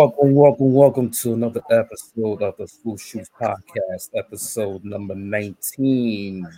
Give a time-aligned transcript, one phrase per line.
[0.00, 6.48] Welcome, welcome, welcome to another episode of the Swoosh Hoops Podcast, episode number 19.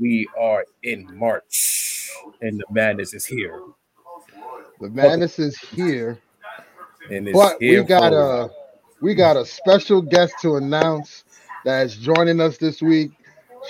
[0.00, 2.10] We are in March
[2.40, 3.56] and the madness is here.
[4.80, 6.18] The madness is here.
[7.08, 8.50] And it's But here we got a
[9.00, 11.22] we got a special guest to announce
[11.64, 13.12] that is joining us this week.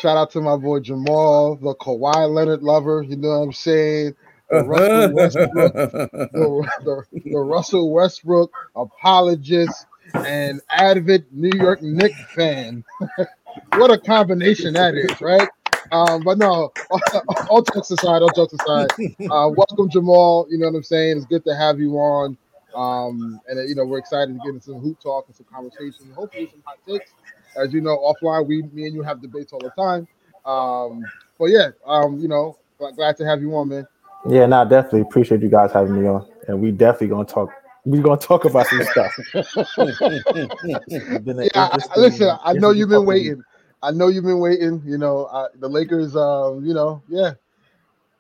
[0.01, 3.03] Shout out to my boy Jamal, the Kawhi Leonard lover.
[3.03, 4.17] You know what I'm saying?
[4.51, 5.75] The Russell Westbrook,
[6.35, 9.87] the, the, the Russell Westbrook apologist
[10.27, 12.85] and avid New York Knicks fan.
[13.75, 15.49] what a combination that is, right?
[15.93, 16.73] Um, but no,
[17.51, 18.91] all jokes aside, all jokes aside,
[19.31, 20.47] uh, welcome Jamal.
[20.51, 21.19] You know what I'm saying?
[21.19, 22.37] It's good to have you on.
[22.75, 25.47] Um, and uh, you know, we're excited to get into some hoop talk and some
[25.53, 27.11] conversation, and hopefully some hot takes.
[27.57, 30.09] As you know, offline, we me and you have debates all the time.
[30.47, 31.05] Um,
[31.39, 33.87] but yeah, um, you know, glad- glad to have you on, man.
[34.29, 37.51] Yeah, no, definitely appreciate you guys having me on, and we definitely gonna talk.
[37.85, 39.13] We're gonna talk about some stuff.
[41.25, 43.37] Been Yeah, I- I, listen, I know you've been couple weeks.
[43.37, 43.45] waiting.
[43.83, 44.83] I know you've been waiting.
[44.87, 46.17] You know, uh, the Lakers.
[46.17, 47.33] Um, you know, yeah.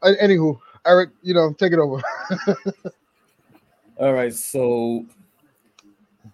[0.03, 2.03] Anywho, Eric, you know, take it over.
[3.99, 5.07] All right, so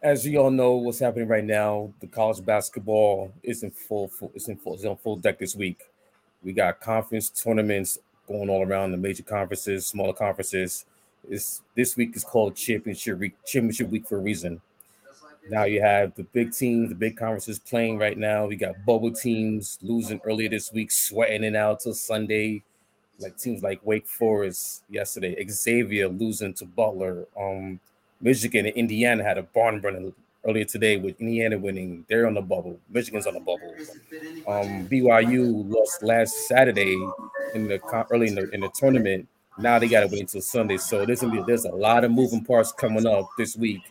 [0.03, 4.33] as you all know, what's happening right now, the college basketball is in full, full
[4.35, 5.81] it's in full, it's on full deck this week.
[6.43, 10.85] We got conference tournaments going all around the major conferences, smaller conferences.
[11.29, 14.61] It's this week is called championship week, championship week for a reason.
[15.49, 18.47] Now you have the big teams, the big conferences playing right now.
[18.47, 22.63] We got bubble teams losing earlier this week, sweating it out till Sunday
[23.19, 27.27] like teams like Wake Forest yesterday, Xavier losing to Butler.
[27.39, 27.81] Um,
[28.21, 30.13] Michigan and Indiana had a barn burner
[30.47, 32.05] earlier today with Indiana winning.
[32.09, 32.79] They're on the bubble.
[32.89, 33.75] Michigan's on the bubble.
[34.47, 36.95] Um, BYU lost last Saturday
[37.55, 37.81] in the
[38.11, 39.29] early in the in the tournament.
[39.59, 40.77] Now they got to wait until Sunday.
[40.77, 43.83] So there's gonna be there's a lot of moving parts coming up this week.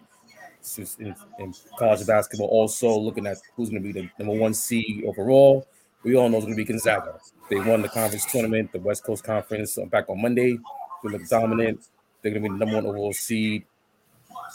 [0.98, 5.04] In, in college basketball, also looking at who's going to be the number one seed
[5.06, 5.68] overall.
[6.02, 7.20] We all know it's going to be Gonzaga.
[7.52, 10.58] They won the conference tournament, the West Coast Conference, uh, back on Monday.
[11.04, 11.86] They look dominant.
[12.22, 13.66] They're going to be the number one overall seed,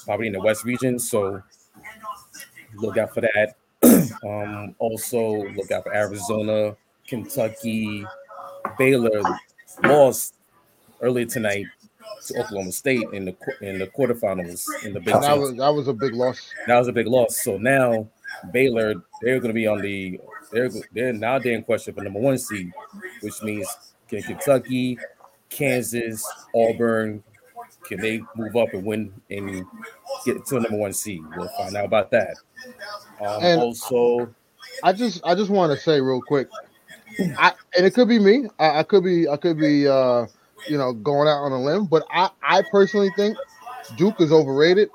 [0.04, 0.98] probably in the West region.
[0.98, 1.44] So
[2.74, 3.56] look out for that.
[4.24, 6.76] um, also, look out for Arizona,
[7.06, 8.04] Kentucky,
[8.78, 9.22] Baylor
[9.82, 10.34] lost
[11.00, 11.66] earlier tonight
[12.26, 15.88] to Oklahoma State in the in the quarterfinals in the Big that was that was
[15.88, 16.52] a big loss.
[16.66, 17.42] That was a big loss.
[17.42, 18.08] So now
[18.52, 20.20] Baylor, they're going to be on the
[20.52, 22.72] they're they're now they're in question for number one seed,
[23.20, 23.68] which means
[24.08, 24.98] can Kentucky,
[25.48, 26.24] Kansas,
[26.54, 27.22] Auburn,
[27.84, 29.64] can they move up and win and
[30.24, 31.22] get to the number one seed?
[31.36, 32.36] We'll find out about that.
[33.20, 34.34] Um, And- also,
[34.82, 36.48] I just I just want to say real quick,
[37.38, 38.48] I and it could be me.
[38.58, 40.26] I, I could be I could be uh
[40.68, 43.36] you know going out on a limb, but I I personally think
[43.96, 44.90] Duke is overrated,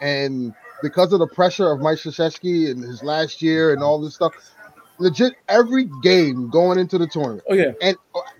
[0.00, 4.14] and because of the pressure of Mike Krzyzewski and his last year and all this
[4.14, 4.32] stuff,
[4.98, 7.96] legit every game going into the tournament oh yeah, and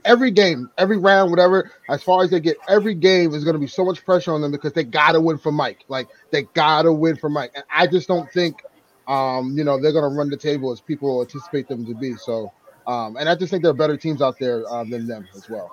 [0.09, 3.61] every game, every round, whatever, as far as they get, every game is going to
[3.61, 5.85] be so much pressure on them because they got to win for Mike.
[5.87, 8.63] Like they got to win for Mike, and I just don't think,
[9.07, 12.17] um, you know, they're going to run the table as people anticipate them to be.
[12.17, 12.51] So,
[12.87, 15.49] um, and I just think there are better teams out there uh, than them as
[15.49, 15.71] well.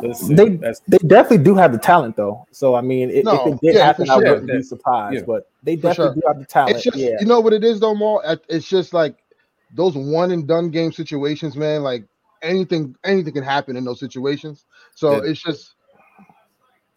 [0.00, 2.46] listen, They that's- they definitely do have the talent though.
[2.52, 5.16] So I mean, if, No, if it did yeah, happen, for I wouldn't be surprised.
[5.16, 5.22] Yeah.
[5.26, 6.14] But they definitely sure.
[6.14, 6.76] do have the talent.
[6.76, 8.22] It's just, yeah, you know what it is though, Maul.
[8.48, 9.16] It's just like
[9.74, 11.82] those one and done game situations, man.
[11.82, 12.04] Like
[12.46, 14.64] anything, anything can happen in those situations.
[14.94, 15.30] So Yeah.
[15.30, 15.74] it's just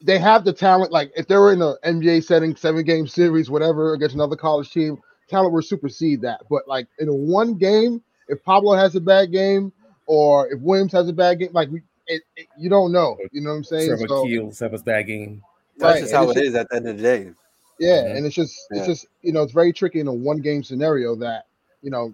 [0.02, 0.92] they have the talent.
[0.92, 4.72] Like if they were in an NBA setting, seven game series, whatever, against another college
[4.72, 4.98] team,
[5.28, 6.42] talent would supersede that.
[6.50, 9.72] But like in one game, if Paolo has a bad game
[10.06, 13.18] or if Williams has a bad game, like we, it, it, you don't know.
[13.32, 13.88] You know what I'm saying?
[13.88, 15.44] Trevor So- Keel, Seven's bad game.
[15.78, 17.32] That's Right, just how it's it just- is at the end of the day.
[17.80, 18.18] Yeah, Mhm.
[18.18, 21.16] and it's just it's just you know it's very tricky in a one game scenario
[21.16, 21.46] that
[21.82, 22.12] you know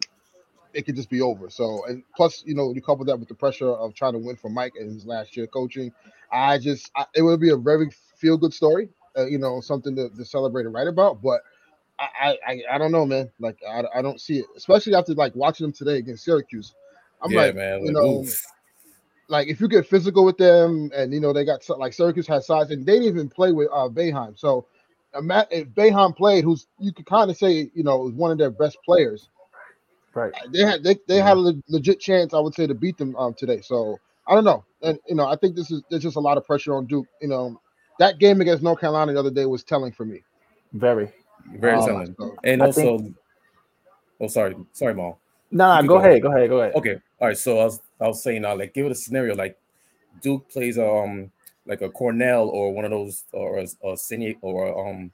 [0.76, 1.50] it could just be over.
[1.50, 4.36] So and plus you know you couple that with the pressure of trying to win
[4.36, 5.92] for Mike and his last year coaching,
[6.32, 8.90] I just I, it would be a very feel good story.
[9.18, 11.42] Uh, you know something to, to celebrate and write about, but.
[11.98, 13.32] I, I I- don't know, man.
[13.40, 16.74] Like I, I don't see it, especially after like watching them today against Syracuse.
[17.22, 17.80] I'm yeah, like, man.
[17.80, 18.46] you like, know, oof.
[19.30, 22.48] like if you get physical with them, and you know they got like Syracuse has
[22.48, 24.38] size, and they didn't even play with uh Boeheim.
[24.38, 24.66] So
[25.14, 28.52] if Boeheim played, who's you could kind of say you know was one of their
[28.52, 29.30] best players,
[30.16, 30.34] right.
[30.52, 33.34] they had they, they had a legit chance, I would say, to beat them um
[33.34, 33.62] today.
[33.62, 33.98] So
[34.28, 36.46] I don't know, and you know I think this is there's just a lot of
[36.46, 37.08] pressure on Duke.
[37.22, 37.62] You know
[38.00, 40.22] that game against North Carolina the other day was telling for me.
[40.74, 41.12] Very.
[41.54, 42.16] Very Um, telling.
[42.20, 43.16] So, And I also, think-
[44.20, 45.20] oh sorry, sorry, Maul.
[45.52, 46.00] No, no, go go.
[46.00, 46.76] ahead, go ahead, go ahead.
[46.76, 47.38] Okay, all right.
[47.38, 49.36] So I was I was saying now, like, give it a scenario.
[49.36, 49.58] Like,
[50.22, 51.32] Duke plays um
[51.66, 55.12] like a Cornell or one of those or a, a Senior or um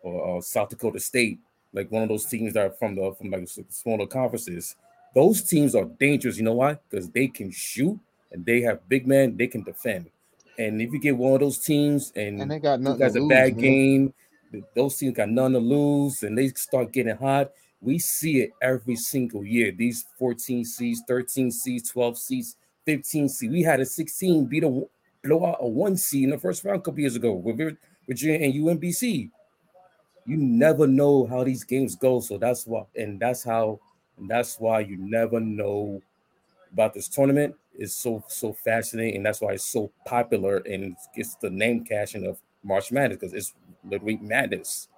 [0.00, 1.40] or uh, South Dakota State,
[1.72, 4.76] like one of those teams that are from the from like smaller conferences.
[5.14, 6.36] Those teams are dangerous.
[6.36, 6.78] You know why?
[6.88, 7.98] Because they can shoot
[8.32, 9.36] and they have big men.
[9.36, 10.10] They can defend.
[10.58, 13.28] And if you get one of those teams and, And they got nothing to a
[13.28, 13.60] bad man.
[13.60, 14.14] game,
[14.74, 17.52] those teams got none to lose, and they start getting hot.
[17.80, 19.70] We see it every single year.
[19.70, 23.52] These 14 seeds, 13 seeds, 12 seeds, 15 seeds.
[23.52, 24.82] We had a 16 beat a
[25.22, 27.76] blow out a one seed in the first round a couple years ago with
[28.06, 29.30] Virginia and UMBC.
[30.26, 33.80] You never know how these games go, so that's why, and that's how,
[34.18, 36.02] and that's why you never know
[36.72, 37.54] about this tournament.
[37.78, 42.26] Is so so fascinating, and that's why it's so popular and gets the name cashing
[42.26, 44.88] of March Madness because it's literally madness.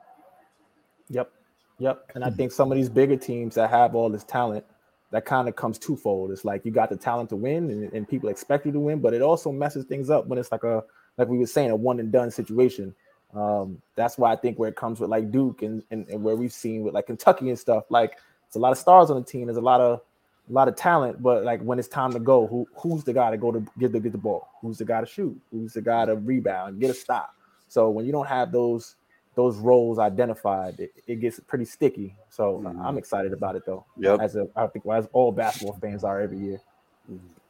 [1.11, 1.31] Yep.
[1.79, 2.13] Yep.
[2.15, 4.65] And I think some of these bigger teams that have all this talent,
[5.11, 6.31] that kind of comes twofold.
[6.31, 9.01] It's like you got the talent to win and, and people expect you to win,
[9.01, 10.85] but it also messes things up when it's like a
[11.17, 12.95] like we were saying, a one and done situation.
[13.35, 16.37] Um, that's why I think where it comes with like Duke and, and, and where
[16.37, 19.25] we've seen with like Kentucky and stuff, like it's a lot of stars on the
[19.25, 20.01] team, there's a lot of
[20.49, 23.31] a lot of talent, but like when it's time to go, who who's the guy
[23.31, 24.49] to go to get the get the ball?
[24.63, 25.39] Who's the guy to shoot?
[25.51, 27.35] Who's the guy to rebound, get a stop?
[27.69, 28.97] So when you don't have those
[29.35, 32.17] those roles identified, it, it gets pretty sticky.
[32.31, 33.85] So uh, I'm excited about it though.
[33.99, 34.21] Yep.
[34.21, 36.61] As a I think as all basketball fans are every year.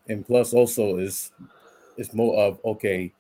[0.09, 1.31] and plus also is
[1.97, 3.13] it's more of okay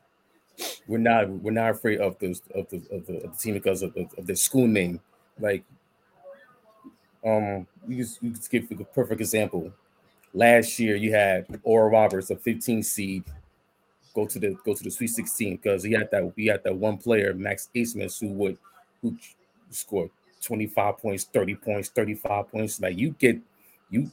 [0.86, 3.82] we're not we're not afraid of the of the of the, of the team because
[3.82, 5.00] of the, of the school name.
[5.38, 5.64] Like
[7.24, 9.72] um you just you just give a perfect example.
[10.34, 13.24] Last year you had Oral Roberts a 15 seed
[14.14, 16.74] go to the go to the Sweet 16 because he had that he had that
[16.74, 18.58] one player Max Abmas who would
[19.02, 19.16] who
[19.70, 20.10] scored
[20.42, 22.80] 25 points 30 points 35 points.
[22.80, 23.38] Like you get
[23.90, 24.10] you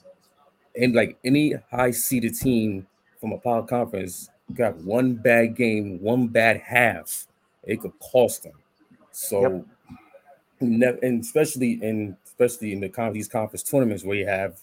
[0.76, 2.88] and like any high seeded team
[3.20, 7.28] from a power conference got one bad game, one bad half,
[7.64, 8.54] it could cost them.
[9.12, 9.66] So,
[10.62, 11.00] Yep.
[11.04, 14.60] and especially in especially in the con- these conference tournaments where you have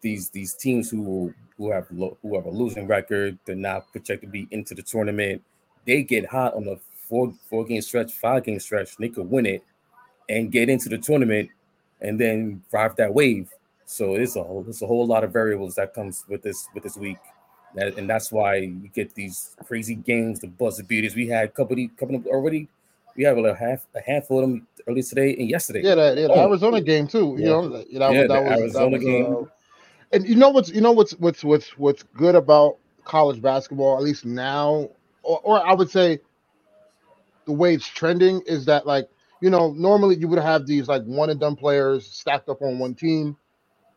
[0.00, 4.28] these these teams who who have lo- who have a losing record, they're not projected
[4.28, 5.42] to be into the tournament.
[5.86, 6.76] They get hot on a
[7.08, 9.62] four four game stretch, five game stretch, and they could win it
[10.28, 11.50] and get into the tournament
[12.00, 13.50] and then ride that wave.
[13.84, 16.82] So it's a whole, it's a whole lot of variables that comes with this with
[16.82, 17.18] this week,
[17.74, 21.14] that, and that's why you get these crazy games, the buzzer beaters.
[21.14, 22.68] We had a couple of these- couple of already.
[23.16, 25.82] We have a half a handful of them earlier today and yesterday.
[25.82, 26.48] Yeah, that, yeah, the Oh.
[26.48, 27.36] Arizona game too.
[27.38, 27.48] You Yeah.
[27.50, 29.36] know, that, that Yeah, was, the that was, Arizona that was, game.
[29.36, 29.44] uh,
[30.12, 34.02] and you know what's you know what's what's what's what's good about college basketball, at
[34.02, 34.88] least now,
[35.22, 36.20] or, or I would say
[37.46, 39.08] the way it's trending is that like
[39.40, 42.78] you know normally you would have these like one and done players stacked up on
[42.78, 43.36] one team.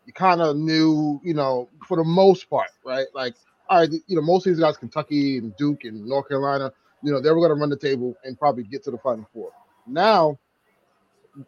[0.05, 3.07] You kind of knew, you know, for the most part, right?
[3.15, 3.33] Like,
[3.69, 6.71] all right, you know, most of these guys, Kentucky and Duke and North Carolina,
[7.03, 9.27] you know, they were going to run the table and probably get to the Final
[9.33, 9.51] Four.
[9.87, 10.37] Now,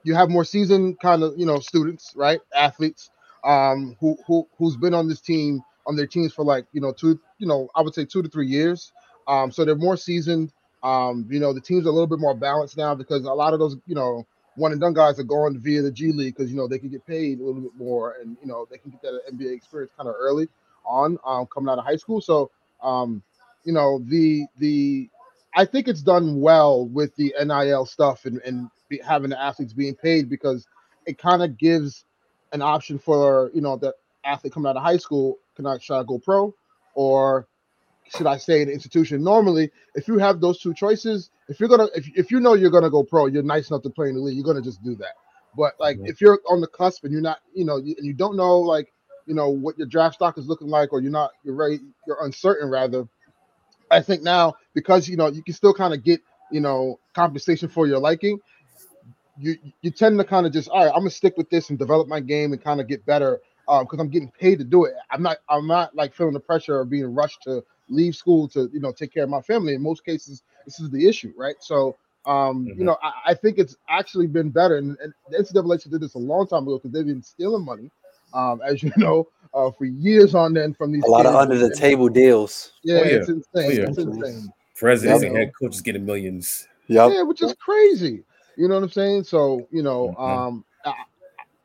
[0.04, 2.40] you have more seasoned kind of, you know, students, right?
[2.56, 3.10] Athletes,
[3.44, 6.92] um, who who who's been on this team on their teams for like, you know,
[6.92, 8.92] two, you know, I would say two to three years.
[9.28, 10.52] Um, so they're more seasoned.
[10.84, 13.60] Um, you know, the team's a little bit more balanced now because a lot of
[13.60, 14.26] those, you know,
[14.56, 16.90] one and done guys are going via the G League because you know they can
[16.90, 19.92] get paid a little bit more and you know they can get that NBA experience
[19.96, 20.48] kind of early
[20.88, 22.22] on um, coming out of high school.
[22.22, 22.52] So
[22.82, 23.22] um,
[23.64, 25.10] you know the the
[25.56, 29.74] I think it's done well with the NIL stuff and and be, having the athletes
[29.74, 30.66] being paid because
[31.06, 32.06] it kind of gives
[32.54, 35.98] an option for you know the athlete coming out of high school can I try
[35.98, 36.54] to go pro
[36.94, 37.48] or
[38.16, 39.24] should I stay in the institution?
[39.24, 42.72] Normally, if you have those two choices, if you're gonna if, if you know you're
[42.72, 44.96] gonna go pro, you're nice enough to play in the league, you're gonna just do
[44.96, 45.16] that.
[45.56, 48.14] But like if you're on the cusp and you're not, you know, you, and you
[48.14, 48.94] don't know like
[49.28, 52.24] you know what your draft stock is looking like, or you're not, you're very, you're
[52.26, 53.08] uncertain rather.
[53.92, 57.70] I think now because you know you can still kind of get you know compensation
[57.70, 58.40] for your liking.
[59.38, 60.92] You you tend to kind of just all right.
[60.94, 64.00] I'm gonna stick with this and develop my game and kind of get better because
[64.00, 64.94] I'm getting paid to do it.
[65.12, 68.70] I'm not I'm not like feeling the pressure of being rushed to leave school to
[68.74, 69.76] you know take care of my family.
[69.76, 71.56] In most cases, this is the issue, right?
[71.60, 72.78] So um, Mhm.
[72.78, 76.16] you know I, I think it's actually been better, and, and the NCAA did this
[76.16, 77.92] a long time ago because they've been stealing money,
[78.34, 81.58] um, as you know, uh, for years on end from these A lot of under
[81.58, 82.74] the table deals.
[82.84, 83.10] Yeah, Oh, yeah.
[83.16, 83.44] it's insane.
[83.56, 83.88] Oh, yeah.
[83.90, 84.54] It's insane.
[84.76, 85.30] Presidents Yeah.
[85.30, 86.68] and head coaches getting millions.
[86.88, 87.12] Yep.
[87.14, 88.24] Yeah, which is crazy.
[88.58, 89.24] You know what I'm saying?
[89.24, 90.20] So, you know, Mhm.
[90.48, 90.94] um, I,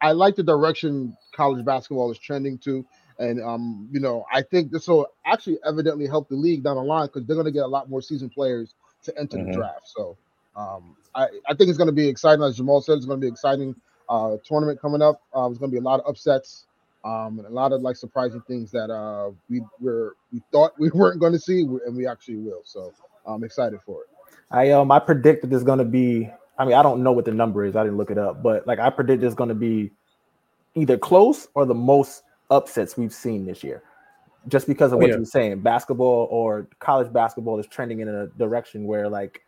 [0.00, 2.85] I like the direction college basketball is trending to.
[3.19, 6.83] And, um, you know, I think this will actually evidently help the league down the
[6.83, 9.47] line because they're going to get a lot more seasoned players to enter Mhm.
[9.47, 9.88] the draft.
[9.88, 10.16] So,
[10.57, 12.42] um, I, I think it's going to be exciting.
[12.42, 13.75] As Jamal said, it's going to be exciting
[14.12, 15.23] uh, tournament coming up.
[15.33, 16.66] Uh, there's going to be a lot of upsets
[17.04, 20.90] um, and a lot of like surprising things that uh, we were we thought we
[20.95, 22.61] weren't going to see, and we actually will.
[22.64, 22.92] So,
[23.26, 24.09] I'm excited for it.
[24.50, 26.31] I um I predict that there's gonna be.
[26.59, 27.75] I mean, I don't know what the number is.
[27.75, 29.90] I didn't look it up, but like I predict there's gonna be
[30.75, 33.83] either close or the most upsets we've seen this year.
[34.49, 35.14] Just because of Oh, what yeah.
[35.14, 39.42] you were saying, basketball or college basketball is trending in a direction where like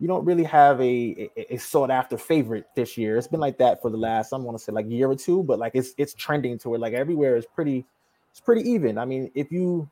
[0.00, 3.16] you don't really have a, a, a sought after favorite this year.
[3.16, 5.42] It's been like that for the last, I want to say like year or two,
[5.42, 7.84] but like it's it's trending to where like everywhere is pretty
[8.30, 8.98] it's pretty even.
[8.98, 9.90] I mean, if you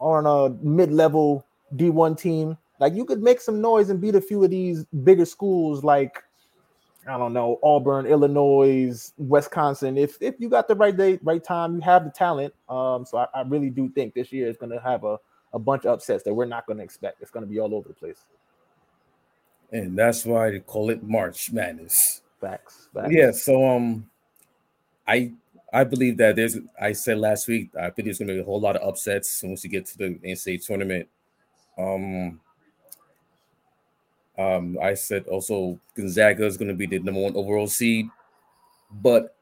[0.00, 4.20] are on a mid-level D1 team, like you could make some noise and beat a
[4.20, 6.22] few of these bigger schools like
[7.08, 9.96] I don't know, Auburn, Illinois, Wisconsin.
[9.96, 12.52] If if you got the right day, right time, you have the talent.
[12.68, 15.18] Um, so I, I really do think this year is gonna have a,
[15.52, 17.22] a bunch of upsets that we're not gonna expect.
[17.22, 18.24] It's gonna be all over the place.
[19.72, 22.22] And that's why they call it March Madness.
[22.40, 22.88] Facts.
[22.92, 23.08] facts.
[23.10, 24.08] Yeah, so um,
[25.06, 25.32] I
[25.72, 26.58] I believe that there's.
[26.80, 29.64] I said last week I think there's gonna be a whole lot of upsets once
[29.64, 31.08] you get to the NCAA tournament.
[31.78, 32.40] Um,
[34.38, 38.08] um, I said also Gonzaga is gonna be the number one overall seed,
[38.90, 39.36] but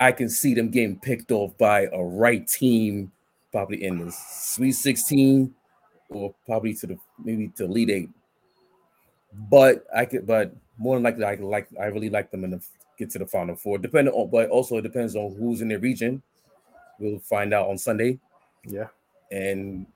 [0.00, 3.12] I can see them getting picked off by a right team,
[3.52, 5.54] probably in the Sweet 16
[6.08, 8.10] or probably to the maybe to Elite Eight.
[9.32, 12.60] But I could, but more than likely, I like I really like them in the
[12.98, 13.78] get to the final four.
[13.78, 16.22] Depending on, but also it depends on who's in their region.
[16.98, 18.18] We'll find out on Sunday.
[18.64, 18.88] Yeah.
[19.30, 19.86] And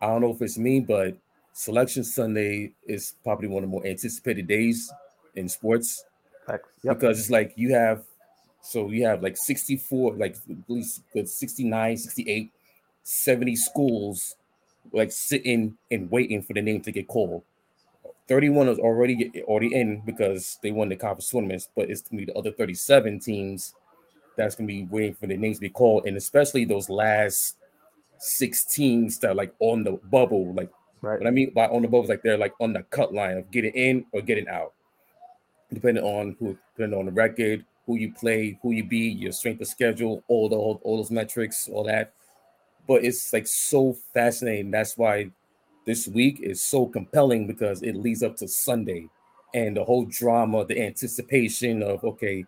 [0.00, 1.16] I don't know if it's me, but
[1.52, 4.90] Selection Sunday is probably one of the more anticipated days
[5.34, 6.04] in sports.
[6.82, 6.98] Yep.
[6.98, 8.02] because it's like you have
[8.62, 12.50] so you have like 64 like at least good 69 68
[13.02, 14.36] 70 schools
[14.92, 17.42] like sitting and waiting for the name to get called
[18.30, 22.24] 31 is already already in because they won the conference tournaments but it's gonna be
[22.24, 23.74] the other 37 teams
[24.36, 27.56] that's gonna be waiting for the names to be called and especially those last
[28.18, 30.70] six teams that are like on the bubble like
[31.02, 31.18] Right.
[31.18, 33.38] what I mean by on the bubble is like they're like on the cut line
[33.38, 34.74] of getting in or getting out,
[35.72, 39.62] depending on who, depending on the record, who you play, who you be, your strength
[39.62, 42.12] of schedule, all the all, all those metrics, all that.
[42.86, 44.70] But it's like so fascinating.
[44.70, 45.30] That's why
[45.86, 49.08] this week is so compelling because it leads up to Sunday,
[49.54, 52.44] and the whole drama, the anticipation of okay,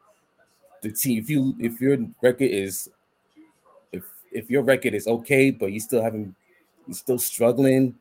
[0.82, 1.18] the team.
[1.18, 2.88] If you if your record is
[3.92, 6.34] if if your record is okay, but you still haven't,
[6.86, 7.96] you're still struggling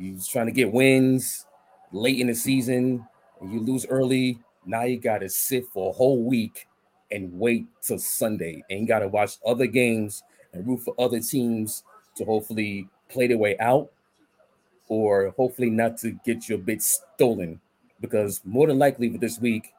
[0.00, 1.46] you're trying to get wins
[1.92, 3.06] late in the season
[3.40, 4.40] and you lose early.
[4.64, 6.66] Now you got to sit for a whole week
[7.10, 10.22] and wait till Sunday and you got to watch other games
[10.52, 11.84] and root for other teams
[12.16, 13.90] to hopefully play their way out
[14.90, 17.60] or hopefully not to get your bid stolen
[18.00, 19.72] because more than likely for this week,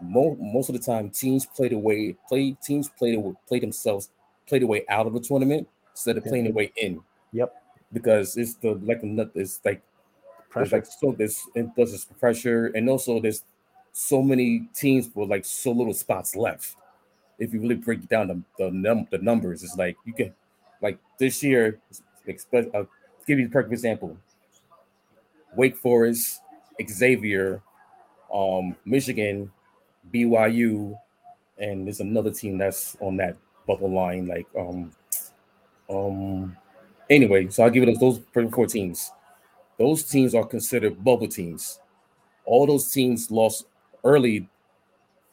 [0.00, 4.08] mo- most of the time teams play the way play teams play the, play themselves
[4.48, 6.58] play the way out of a tournament instead of playing their mm-hmm.
[6.58, 7.00] way in
[7.32, 7.54] Yep.
[7.92, 9.82] because it's the like the it's like
[10.48, 10.76] Pressure.
[10.76, 13.44] like so there's and plus it's pressure and also there's
[13.92, 16.76] so many teams with like so little spots left.
[17.38, 20.32] If you really break down the the, num- the numbers, it's like you can
[20.80, 21.78] like this year.
[22.26, 22.86] Expect I'll uh,
[23.26, 24.16] give you the perfect example.
[25.56, 26.40] Wake Forest,
[26.88, 27.62] Xavier,
[28.32, 29.50] um, Michigan,
[30.12, 30.98] BYU,
[31.58, 33.36] and there's another team that's on that
[33.66, 34.92] bubble line, like um,
[35.88, 36.56] um.
[37.08, 39.12] Anyway, so I'll give it those four teams.
[39.78, 41.78] Those teams are considered bubble teams.
[42.44, 43.66] All those teams lost
[44.04, 44.48] early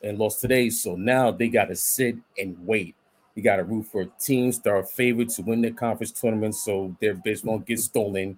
[0.03, 2.95] and lost today, so now they got to sit and wait.
[3.35, 6.95] You got to root for teams that are favored to win the conference tournament, so
[7.01, 8.37] their bids won't get stolen.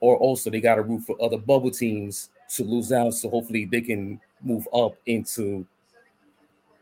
[0.00, 3.64] Or also, they got to root for other bubble teams to lose out, so hopefully
[3.64, 5.66] they can move up into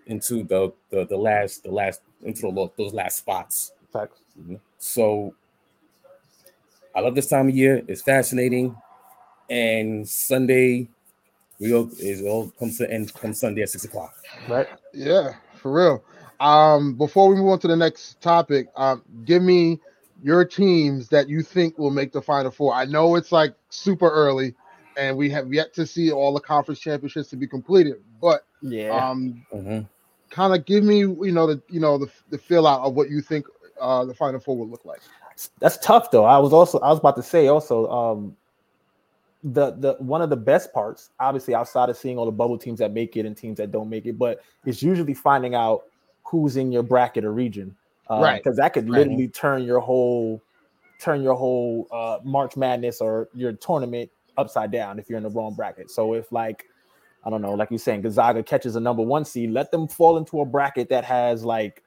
[0.06, 3.72] into the the, the last the last into the, those last spots.
[3.92, 4.20] Facts.
[4.78, 5.34] So
[6.94, 7.82] I love this time of year.
[7.88, 8.76] It's fascinating.
[9.48, 10.88] And Sunday,
[11.58, 14.14] we all it all comes to end come Sunday at six o'clock.
[14.48, 14.68] Right.
[14.92, 16.04] Yeah, for real.
[16.40, 19.80] Um, before we move on to the next topic, um, give me
[20.22, 22.74] your teams that you think will make the final four.
[22.74, 24.54] I know it's like super early,
[24.96, 28.90] and we have yet to see all the conference championships to be completed, but Yeah.
[28.90, 29.88] um, Mhm.
[30.30, 33.10] kind of give me you know the you know the the fill out of what
[33.10, 33.46] you think
[33.80, 35.00] uh the final four will look like.
[35.58, 36.24] That's tough though.
[36.24, 38.36] I was also I was about to say also um
[39.42, 42.78] the the one of the best parts, obviously outside of seeing all the bubble teams
[42.78, 45.82] that make it and teams that don't make it, but it's usually finding out
[46.24, 47.76] who's in your bracket or region.
[48.08, 48.42] Uh, Right.
[48.42, 48.98] Because that could Right.
[48.98, 50.40] literally turn your whole
[51.00, 55.30] turn your whole uh March Madness or your tournament upside down if you're in the
[55.30, 55.90] wrong bracket.
[55.90, 56.64] So if like
[57.24, 60.18] I don't know, like you're saying, Gonzaga catches a number one seed, let them fall
[60.18, 61.82] into a bracket that has like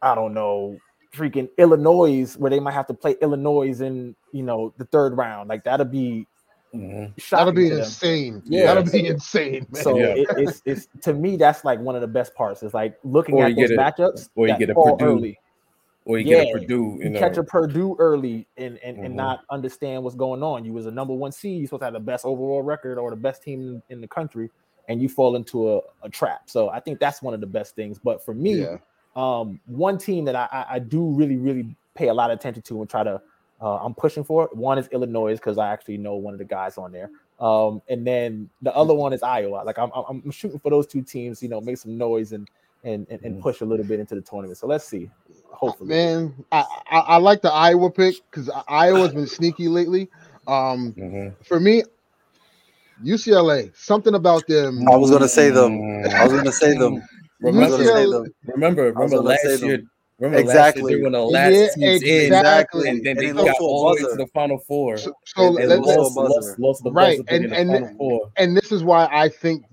[0.00, 0.78] I don't know,
[1.14, 5.48] freaking Illinois, where they might have to play Illinois in you know the third round.
[5.48, 6.26] Like that'll be
[6.74, 7.28] Mhm.
[7.30, 8.42] That'll be insane.
[8.44, 8.66] Yeah.
[8.74, 9.82] That'll be insane, man.
[9.82, 10.06] So Yeah.
[10.16, 12.62] it, it's it's to me that's like one of the best parts.
[12.62, 14.28] Is like looking Or at those a- matchups.
[14.36, 15.38] or you get a Purdue, early.
[16.04, 17.18] Or you get a Purdue, you You know.
[17.18, 19.16] catch a Purdue early and and, and Mhm.
[19.16, 20.64] not understand what's going on.
[20.64, 21.58] You was a number one seed.
[21.58, 24.50] You're supposed to have the best overall record or the best team in the country,
[24.88, 26.50] and you fall into a, a trap.
[26.50, 27.98] So I think that's one of the best things.
[27.98, 28.76] But for me, Yeah.
[29.16, 32.62] um, one team that I, I, I do really, really pay a lot of attention
[32.62, 33.20] to and try to,
[33.60, 34.48] uh, I'm pushing for.
[34.52, 37.10] One is Illinois because I actually know one of the guys on there,
[37.40, 39.62] um, and then the other one is Iowa.
[39.64, 42.48] Like I'm, I'm I'm shooting for those two teams, you know, make some noise and
[42.84, 43.42] and and, and Mhm.
[43.42, 44.58] push a little bit into the tournament.
[44.58, 45.10] So let's see.
[45.50, 50.08] Hopefully, Man, I, I, I like the Iowa pick because Iowa's been sneaky lately.
[50.46, 51.34] Um, Mhm.
[51.44, 51.82] for me,
[53.04, 54.88] UCLA, something about them.
[54.88, 55.80] I was gonna say them.
[56.04, 57.02] I was gonna say them.
[57.42, 58.30] I was gonna say UCLA.
[58.46, 59.78] Remember, remember last year.
[59.78, 59.90] them.
[60.18, 60.82] Remember Exactly.
[60.82, 62.88] last year they were the last Yeah, teams in, exactly.
[62.88, 64.58] and then And they they got lost to a all the way to the final
[64.58, 64.96] four.
[64.98, 67.96] So, so And- and lost let, to a lost, lost, the Right, and- and- final
[67.96, 68.30] four.
[68.36, 69.64] and this is why I think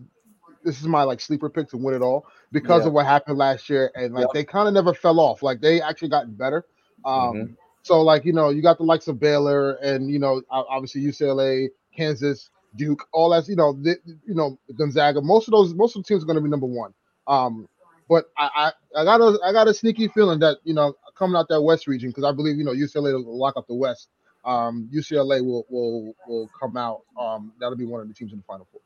[0.64, 2.88] this is my like sleeper pick to win it all because Yeah.
[2.88, 5.42] of what happened last year, and like they kind of never fell off.
[5.42, 6.66] Like they actually gotten better.
[7.06, 7.56] Um, Mhm.
[7.84, 11.70] So like you know you got the likes of Baylor and you know obviously UCLA,
[11.96, 13.96] Kansas, Duke, all that you know the,
[14.28, 15.22] you know Gonzaga.
[15.22, 16.94] Most of those most of the teams are going to be number one.
[17.28, 17.68] Um,
[18.10, 21.48] but I, I got a I got a sneaky feeling that you know coming out
[21.50, 24.10] that West region because I believe you know UCLA will lock up the West.
[24.44, 27.02] Um, UCLA will will will come out.
[27.20, 28.82] Um, that'll be one of the teams in the final four.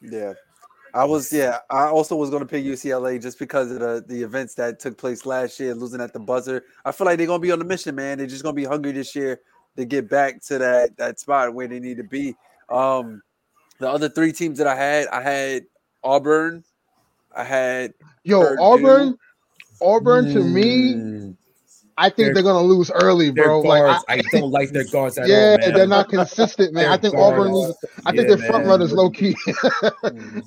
[0.00, 0.34] Yeah.
[0.94, 4.54] I was yeah, I also was gonna pick UCLA just because of the, the events
[4.54, 6.64] that took place last year, losing at the buzzer.
[6.86, 8.16] I feel like they're gonna be on the mission, man.
[8.16, 9.40] They're just gonna be hungry this year
[9.76, 12.34] to get back to that that spot where they need to be.
[12.70, 13.22] Um
[13.78, 15.66] the other three teams that I had, I had
[16.02, 16.64] Auburn,
[17.34, 17.92] I had
[18.24, 18.62] Yo, Purdue.
[18.62, 19.18] Auburn,
[19.80, 21.36] Auburn to me, Mm,
[21.98, 23.60] I think They're- they're gonna lose early, their bro.
[23.62, 26.84] Like, I- I, don't like their guards at yeah, all, they're not consistent, man.
[26.86, 27.52] I Their think Auburn guards.
[27.54, 27.76] loses.
[28.04, 28.68] I think Yeah, they're front man.
[28.68, 29.34] runners, low key.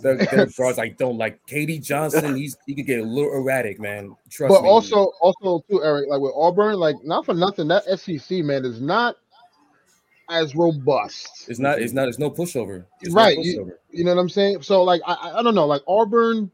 [0.02, 1.40] Their, their guards, I don't like.
[1.48, 4.16] KD Johnson, he's he could get a little erratic, man.
[4.30, 4.58] Trust me.
[4.58, 4.70] but me.
[4.70, 8.80] also, also too, Eric, like with Auburn, like not for nothing, that SEC man is
[8.80, 9.16] not
[10.30, 11.46] as robust.
[11.48, 11.80] it's not.
[11.82, 12.08] It's not.
[12.08, 12.86] It's no pushover.
[13.02, 13.72] It's Right, No you- pushover.
[13.90, 14.62] You know what I'm saying?
[14.62, 16.52] So like, I- I don't know, like Auburn.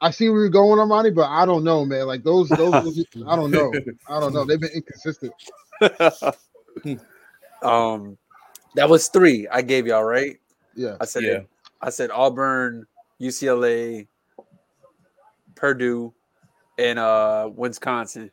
[0.00, 2.06] I see where you're going, Armani, but I don't know, man.
[2.06, 3.72] Like those, those, I don't know.
[4.08, 4.44] I don't know.
[4.44, 5.32] They've been inconsistent.
[7.62, 8.16] um
[8.74, 10.38] that was three I gave y'all, right?
[10.74, 10.96] Yeah.
[11.00, 11.40] I said Yeah.
[11.80, 12.86] I said Auburn,
[13.20, 14.06] UCLA,
[15.54, 16.14] Purdue,
[16.78, 18.30] and uh Wisconsin.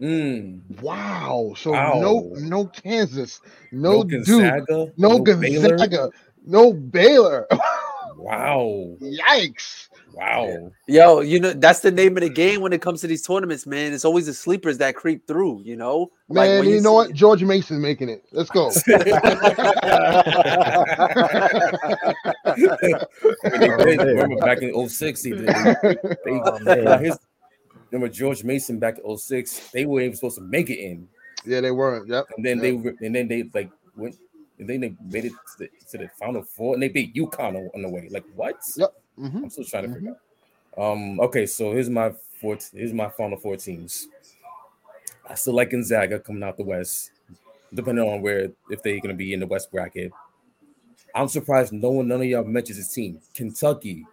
[0.00, 0.80] Mm.
[0.80, 1.54] Wow.
[1.56, 1.98] So Wow.
[2.00, 3.40] no, no Kansas,
[3.72, 4.92] no, No Duke, Gonzaga.
[4.96, 5.68] no, Baylor?
[5.76, 6.10] Gonzaga,
[6.46, 7.46] no Baylor.
[8.24, 8.96] Wow.
[9.02, 9.88] Yikes!
[10.14, 10.70] Wow.
[10.88, 13.66] Yo, you know that's the name of the game when it comes to these tournaments,
[13.66, 13.92] man.
[13.92, 16.10] It's always the sleepers that creep through, you know.
[16.30, 17.12] Man, when you, know see- what?
[17.12, 18.22] George Mason making it.
[18.32, 18.70] Let's go.
[22.44, 24.00] I mean, they did.
[24.00, 25.46] Oh, remember back in 06, they did.
[25.46, 25.54] They,
[26.24, 27.04] they, Oh, man.
[27.04, 27.18] his,
[27.90, 31.08] remember George Mason back in 06, they weren't even supposed to make it in.
[31.44, 32.08] yeah, they weren't.
[32.08, 32.26] Yep.
[32.36, 32.62] And then Yep.
[32.62, 34.16] they were- and then they like went
[34.58, 37.56] and then they made it to the, to the final four and they beat UConn
[37.56, 38.08] on, on the way.
[38.10, 38.56] Like what?
[38.76, 38.94] Yep.
[39.18, 39.34] Mhm.
[39.44, 40.92] I'm still trying to figure out.
[40.92, 44.08] Um, okay, so here's my four here's my final four teams.
[45.28, 47.10] I still like Gonzaga coming out the West,
[47.72, 50.12] depending on where if they're gonna be in the West bracket.
[51.14, 53.20] I'm surprised no one, none of y'all mentions his team.
[53.34, 54.04] Kentucky.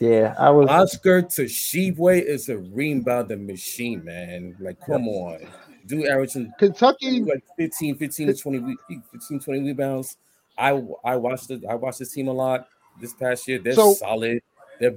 [0.00, 0.68] yeah, I was.
[0.68, 4.56] Oscar Tshiebwe is a rebounding machine, man.
[4.58, 5.46] Like, come on.
[5.90, 7.20] Dude averaging Kentucky.
[7.22, 8.76] like 15, 15 to 20,
[9.12, 10.16] 15, 20 rebounds.
[10.58, 11.64] I I watched it.
[11.68, 12.68] I watched this team a lot
[13.00, 13.58] this past year.
[13.58, 14.40] They're So- solid.
[14.78, 14.94] They're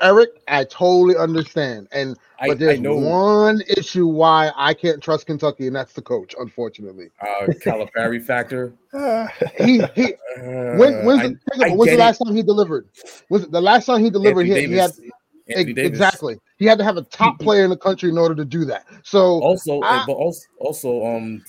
[0.00, 1.86] Eric, I totally understand.
[1.92, 6.02] And I, but I there's one issue why I can't trust Kentucky, and that's the
[6.02, 7.10] coach, unfortunately.
[7.20, 8.72] uh Calipari factor.
[9.58, 11.98] He he Uh, when when's I- the, I when's the it.
[12.00, 12.88] last time he delivered?
[13.30, 14.40] Was it the last time he delivered?
[14.48, 14.90] Anthony He, he had
[15.46, 15.58] Davis.
[15.58, 15.90] Anthony ex- Davis.
[15.90, 16.36] exactly.
[16.58, 18.86] He had to have a top player in the country in order to do that.
[19.02, 21.44] So Also, I- but also, also, um,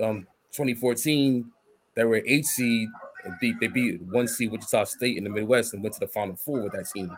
[0.00, 1.50] um, 2014,
[1.94, 2.88] they were eight seed
[3.24, 6.08] and beat they beat one seed Wichita State in the Midwest and went to the
[6.08, 7.10] Final Four with that team.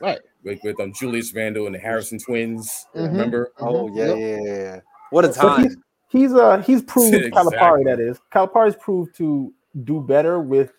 [0.00, 0.20] right.
[0.44, 2.86] With, with um Julius Randle and the Harrison twins.
[2.94, 3.06] Mhm.
[3.12, 3.52] Remember?
[3.58, 3.96] Oh Mhm.
[3.96, 4.18] yeah, Yep.
[4.18, 4.80] yeah, yeah, yeah.
[5.10, 5.62] What a But time!
[5.64, 5.76] he's
[6.08, 7.56] he's uh he's proved Exactly.
[7.58, 9.52] Calipari that is Calipari's proved to
[9.84, 10.72] do better with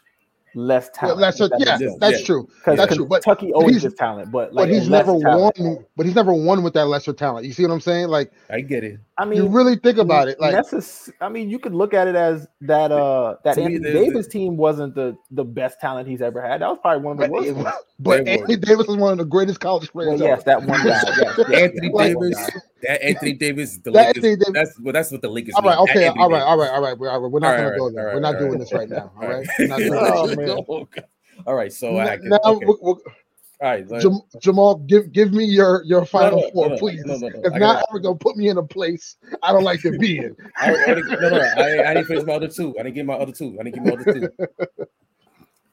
[0.56, 1.20] less Yeah, talent.
[1.22, 2.26] that's if that yeah, makes that's Yeah.
[2.26, 2.48] true.
[2.58, 3.06] Because That's true.
[3.06, 5.60] But Kentucky always he's- gets talent, but like but he's never talent.
[5.60, 5.86] won.
[5.98, 7.46] But he's never won with that lesser talent.
[7.46, 8.08] You see what I'm saying?
[8.08, 9.00] Like I get it.
[9.18, 10.40] I mean, you really think about it.
[10.40, 13.76] Like necess- I mean, you could look at it as that uh that To me,
[13.76, 16.62] Anthony Davis team wasn't the the best talent he's ever had.
[16.62, 17.76] That was probably one of the but, worst ones.
[18.00, 20.22] but There Anthony Davis is one of the greatest college Well, players.
[20.22, 20.62] yes, ever.
[20.62, 21.02] that one guy.
[21.04, 22.50] Yes, yes, Anthony yes, Davis.
[22.82, 23.78] That Anthony Davis.
[23.78, 24.16] The That Lakers.
[24.24, 24.94] Anthony Davis- That's well.
[24.94, 25.54] That's what the Lakers.
[25.56, 25.88] All right, need.
[25.88, 26.50] That okay, Anthony all right, Davis.
[26.50, 26.98] all right, all right.
[27.00, 28.06] We're, we're not All gonna right, go there.
[28.08, 28.60] right, We're not all doing right.
[28.60, 29.12] this right now.
[29.16, 30.56] All All right, right.
[30.56, 30.96] we're not doing Oh, this.
[30.96, 31.04] man.
[31.36, 31.46] God.
[31.48, 32.30] All right, so I Now, can.
[32.30, 32.66] now okay.
[32.66, 33.88] we- we- All right.
[34.02, 37.04] Jam- Jamal, give give me your your final no, four, no, please.
[37.06, 37.42] no, no, no.
[37.44, 40.36] If not, ever gonna put me in a place I don't like to be in.
[40.58, 42.76] I, I didn't, no, no, I, I didn't finish my other two.
[42.78, 43.58] I didn't get my other two.
[43.60, 44.86] I didn't get my other two.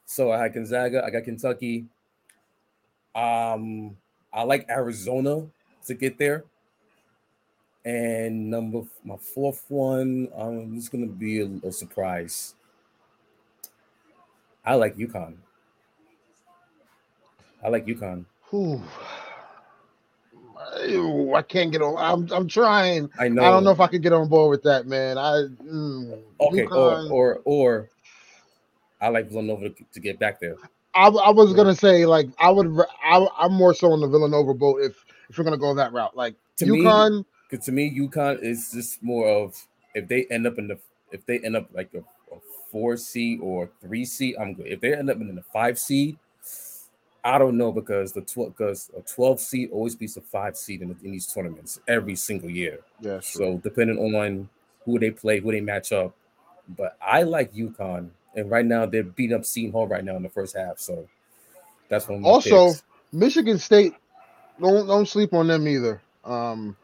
[0.06, 1.04] so I had Gonzaga.
[1.04, 1.87] I got Kentucky.
[3.14, 3.96] Um,
[4.33, 5.46] I like Arizona
[5.87, 6.44] to get there.
[7.85, 12.54] And number my fourth one, um, it's gonna be a, a surprise.
[14.64, 15.37] I like UConn.
[17.64, 18.25] I like UConn.
[18.51, 18.83] Whew.
[21.35, 21.96] I can't get on.
[21.99, 23.11] I'm I'm trying.
[23.18, 23.42] I know.
[23.42, 25.18] I don't know if I could get on board with that, man.
[25.18, 27.90] I mm, Okay, UConn- or or or
[29.01, 30.57] I like Villanova to, to get back there.
[30.94, 32.66] I, I was gonna say like I would.
[33.05, 36.16] I'm more so on the Villanova boat if if we're gonna go that route.
[36.16, 39.57] Like To me- UConn, Because to me, UConn is just more of
[39.94, 40.79] if they end up in the
[41.12, 42.03] if they end up like a
[42.70, 44.66] four seed or three seed, I'm good.
[44.66, 46.18] If they end up in the five seed,
[47.24, 50.83] I don't know because the twelve because a twelve seed always beats a five seed
[50.83, 52.80] in, in these tournaments every single year.
[53.00, 53.20] yeah.
[53.20, 54.48] So depending on
[54.85, 56.14] who they play, who they match up,
[56.76, 60.22] but I like UConn, and right now they're beating up Seton Hall right now in
[60.22, 60.78] the first half.
[60.78, 61.09] So
[61.88, 62.24] that's one.
[62.24, 62.83] Also, picks.
[63.12, 63.94] Michigan State,
[64.61, 66.00] don't don't sleep on them either.
[66.24, 66.76] Um,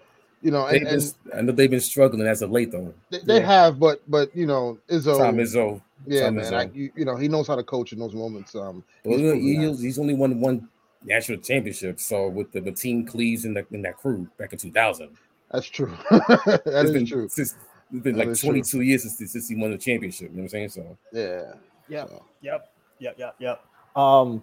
[0.43, 2.93] you know, They've and, been, and I know they've been struggling as of late though.
[3.11, 3.47] they, they Yeah.
[3.47, 6.55] have, but but you know, Izzo, Tom Izzo, yeah, Tom man, Izzo.
[6.55, 8.55] I, you, you know, he knows how to coach in those moments.
[8.55, 10.69] Um, Well, he's he- he's, he's only won one
[11.05, 12.01] national championship.
[12.01, 15.09] So with the, the team Cleaves in that in that crew back in 2000,
[15.53, 15.97] That's true.
[16.11, 17.29] that it's is been true.
[17.31, 17.55] since
[17.93, 18.49] it's been That like is true.
[18.51, 20.31] 22 years since, since he won the championship.
[20.31, 20.69] You know what I'm saying?
[20.71, 21.53] So Yeah.
[21.89, 22.09] Yep.
[22.09, 22.73] So, Yep.
[22.99, 23.19] Yep.
[23.19, 23.35] Yep.
[23.39, 23.65] Yep.
[23.97, 24.43] Um,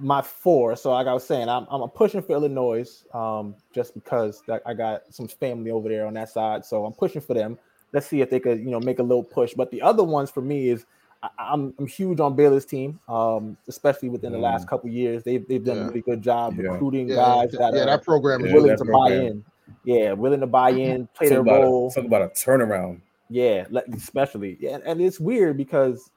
[0.00, 0.74] my four.
[0.76, 4.74] So like I was saying, I'm I'm pushing for Illinois, um, just because that I
[4.74, 6.64] got some family over there on that side.
[6.64, 7.58] So I'm pushing for them.
[7.92, 9.54] Let's see if they could, you know, make a little push.
[9.54, 10.86] But the other ones for me is
[11.22, 15.22] I, I'm I'm huge on Baylor's team, um, especially within the last couple years.
[15.22, 15.82] They've they've done Yeah.
[15.82, 16.70] a really good job Yeah.
[16.70, 19.44] recruiting yeah, guys yeah, that are that program is willing that to buy in.
[19.84, 21.88] Yeah, willing to buy in, play talk their about, role.
[21.88, 23.00] a, talk about a turnaround.
[23.28, 24.56] Yeah, especially.
[24.60, 26.10] Yeah, and it's weird because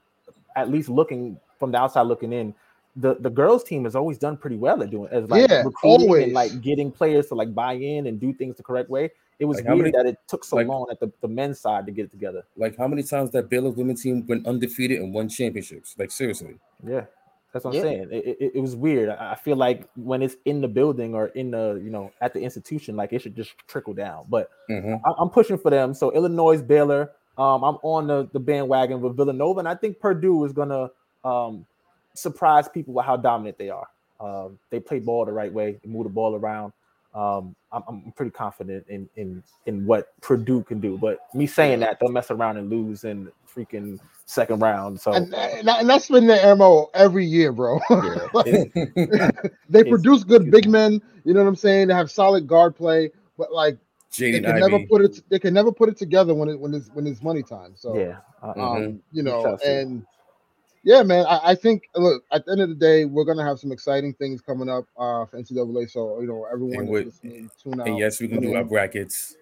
[0.56, 2.54] at least looking from the outside looking in,
[2.96, 6.08] the the girls team has always done pretty well at doing as like Yeah, recruiting
[6.08, 6.24] always.
[6.24, 9.10] and like getting players to like buy in and do things the correct way.
[9.40, 11.58] It was Like, weird many- that it took so like- long at the, the men's
[11.58, 12.44] side to get it together.
[12.56, 15.96] Like how many times that Baylor women's team went undefeated and won championships?
[15.98, 16.56] Like seriously.
[16.86, 17.06] Yeah.
[17.52, 17.80] That's what Yeah.
[17.80, 18.08] I'm saying.
[18.12, 19.08] It, it, it was weird.
[19.08, 22.32] I I feel like when it's in the building or in the, you know, at
[22.32, 24.26] the institution, like it should just trickle down.
[24.28, 25.00] But Mhm.
[25.04, 25.94] I- I'm pushing for them.
[25.94, 27.10] So Illinois, Baylor.
[27.36, 30.90] Um, I'm on the, the bandwagon with Villanova, and I think Purdue is gonna
[31.24, 31.66] um,
[32.14, 33.86] surprise people with how dominant they are.
[34.20, 36.72] Um, they play ball the right way, they move the ball around.
[37.14, 40.98] Um, I'm, I'm pretty confident in in in what Purdue can do.
[40.98, 45.00] But me saying that, they'll mess around and lose in freaking second round.
[45.00, 47.78] So And, and, that- and that's been their MO every year, bro.
[47.90, 48.70] yeah, Like, it's-
[49.68, 51.88] they it's- produce good big men, you know what I'm saying?
[51.88, 53.78] They have solid guard play, but like
[54.18, 56.74] they Jaden can never put it they can never put it together when it when
[56.74, 57.74] it's when it's money time.
[57.76, 58.16] So yeah.
[58.42, 59.00] Uh, um, Mhm.
[59.12, 59.68] you know, Chelsea.
[59.68, 60.04] and
[60.84, 63.58] yeah, man, I, I think look at the end of the day, we're gonna have
[63.58, 65.90] some exciting things coming up uh for NCAA.
[65.90, 67.88] So you know, everyone with- tune out.
[67.88, 69.36] And yes, we can do our brackets.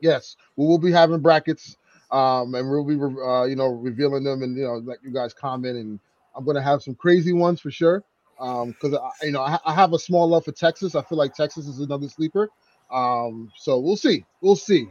[0.00, 1.76] Yes, we will be having brackets,
[2.10, 5.34] um, and we'll be uh, you know revealing them, and you know let you guys
[5.34, 5.98] comment, and
[6.36, 8.04] I'm gonna have some crazy ones for sure.
[8.38, 10.94] Um, because you know I, I have a small love for Texas.
[10.94, 12.50] I feel like Texas is another sleeper.
[12.92, 14.86] Um, so we'll see, we'll see,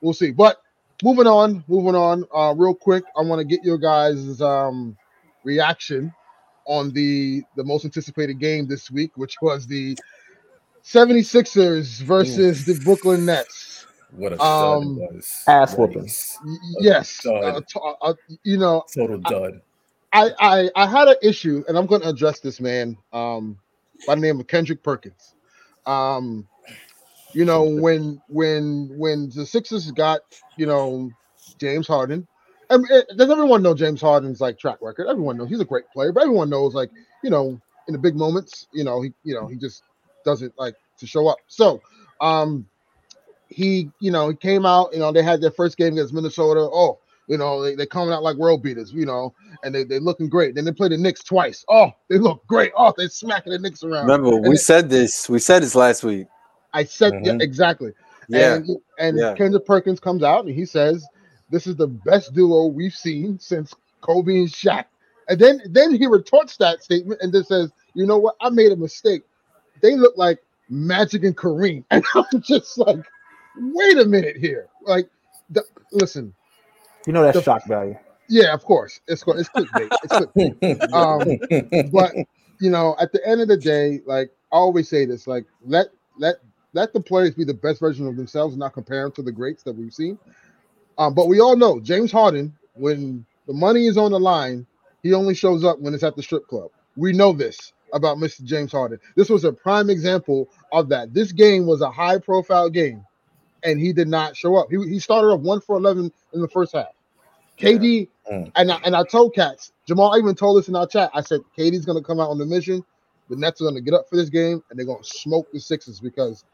[0.00, 0.32] we'll see.
[0.32, 0.62] But
[1.04, 2.24] moving on, moving on.
[2.34, 4.96] Uh, real quick, I want to get your guys' um
[5.44, 6.12] reaction
[6.66, 9.98] on the the most anticipated game this week, which was the
[10.84, 13.86] 76ers versus the Brooklyn Nets.
[14.12, 15.44] What a Um, was.
[15.46, 16.02] ass whooping.
[16.04, 16.38] Nice.
[16.80, 17.56] Yes, Dud.
[17.56, 19.60] uh, t- uh, uh, you know, Total dud.
[20.12, 23.58] I, I I had an issue, and I'm going to address this man um,
[24.06, 25.34] by the name of Kendrick Perkins.
[25.86, 26.48] Um,
[27.32, 30.20] you know, when when when the Sixers got
[30.56, 31.10] you know
[31.60, 32.28] James Harden,
[32.70, 35.08] I mean, it- does everyone know James Harden's like track record?
[35.08, 36.90] Everyone knows he's a great player, but everyone knows like
[37.22, 39.82] you know in the big moments, you know he you know he just
[40.24, 41.38] doesn't like to show up.
[41.48, 41.82] So,
[42.20, 42.66] um,
[43.48, 46.60] he you know he came out, you know they had their first game against Minnesota.
[46.60, 46.98] Oh,
[47.28, 50.28] you know they they coming out like world beaters, you know, and they they looking
[50.28, 50.54] great.
[50.54, 51.64] Then they play the Knicks twice.
[51.68, 52.72] Oh, they look great.
[52.76, 54.06] Oh, they smacking the Knicks around.
[54.06, 55.28] Remember, we it- said this.
[55.28, 56.26] We said this last week.
[56.72, 57.42] I said yeah, Mhm.
[57.42, 57.92] exactly.
[58.28, 59.34] Yeah, And and yeah.
[59.34, 61.06] Kendrick Perkins comes out and he says,
[61.50, 64.86] "This is the best duo we've seen since Kobe and Shaq."
[65.28, 68.36] And then then he retorts that statement and then says, you know what?
[68.40, 69.22] I made a mistake.
[69.82, 72.98] They look like Magic and Kareem, and I'm just like,
[73.56, 74.68] wait a minute here.
[74.82, 75.08] Like,
[75.50, 76.34] the, listen,
[77.06, 77.96] You know that's The- shock value.
[78.28, 79.92] yeah, of course, it's it's clickbait.
[80.02, 80.56] It's clickbait.
[80.92, 81.40] Um,
[81.92, 82.12] but
[82.60, 85.88] you know, at the end of the day, like I always say this, like let
[86.18, 86.36] let
[86.72, 89.62] let the players be the best version of themselves, not compare them to the greats
[89.64, 90.18] that we've seen.
[90.98, 94.66] Um, but we all know James Harden, when the money is on the line,
[95.02, 96.70] he only shows up when it's at the strip club.
[96.96, 98.44] We know this about Mr.
[98.44, 98.98] James Harden.
[99.16, 101.14] This was a prime example of that.
[101.14, 103.04] This game was a high profile game,
[103.64, 104.68] and he did not show up.
[104.70, 106.88] He, he started off one for eleven in the first half.
[107.60, 108.52] KD Mm.
[108.56, 111.10] and I, and I told Cats, Jamal even told us in our chat.
[111.14, 112.84] I said KD's gonna come out on the mission.
[113.30, 116.00] The Nets are gonna get up for this game and they're gonna smoke the Sixers
[116.00, 116.44] because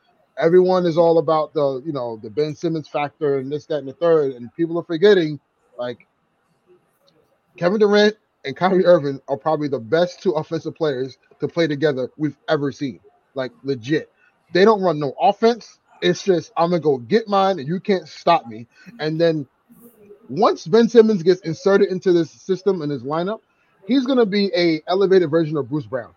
[0.40, 3.88] everyone is all about the you know the Ben Simmons factor and this, that, and
[3.88, 5.38] the third, and people are forgetting
[5.78, 6.06] like
[7.56, 12.10] Kevin Durant and Kyrie Irving are probably the best two offensive players to play together
[12.16, 13.00] we've ever seen.
[13.34, 14.10] Like legit.
[14.52, 15.78] They don't run no offense.
[16.02, 18.66] It's just I'm gonna go get mine and you can't stop me.
[18.98, 19.46] And then
[20.28, 23.40] once Ben Simmons gets inserted into this system and his lineup,
[23.86, 26.14] he's gonna be a elevated version of Bruce Brown.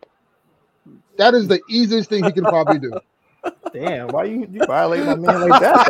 [1.18, 2.94] That is the easiest thing he can probably do.
[3.74, 5.88] Damn, why you, you violate my man like that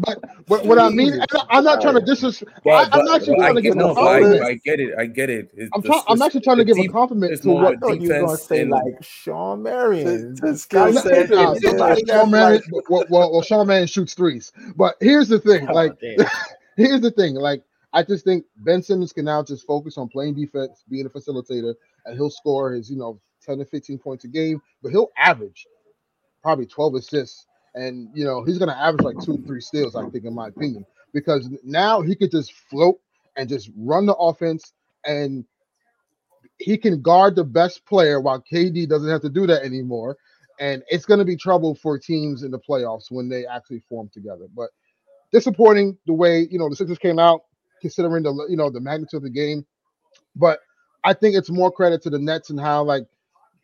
[0.00, 2.50] but, but what I mean, I'm not trying to disrespect.
[2.60, 4.44] I, But- I'm but- actually trying I to give get- a no, but I, compliment.
[4.44, 4.94] I get it.
[4.98, 5.50] I get it.
[5.54, 6.02] It's I'm the- trying.
[6.08, 7.92] I'm actually trying to give a compliment to what though?
[7.92, 10.34] You was gonna say like Shawn Marion.
[10.36, 11.30] To- to skill set.
[11.30, 14.52] nah, Shawn Marion, well, well, well, Shawn Marion shoots threes.
[14.76, 16.26] But here's the thing, oh, like, damn.
[16.76, 20.34] here's the thing, like, I just think Ben Simmons can now just focus on playing
[20.34, 21.74] defense, being a facilitator,
[22.06, 25.66] and he'll score his, you know, 10 to 15 points a game, but he'll average
[26.42, 27.46] probably 12 assists.
[27.74, 30.48] And, you know, he's going to average like two, three steals, I think, in my
[30.48, 32.98] opinion, because now he could just float
[33.36, 34.72] and just run the offense
[35.04, 35.44] and
[36.58, 40.16] he can guard the best player while KD doesn't have to do that anymore.
[40.60, 44.10] And it's going to be trouble for teams in the playoffs when they actually form
[44.12, 44.46] together.
[44.56, 44.70] But
[45.30, 47.42] disappointing the way, you know, the Sixers came out,
[47.80, 49.64] considering the, you know, the magnitude of the game.
[50.34, 50.58] But
[51.04, 53.04] I think it's more credit to the Nets and how, like,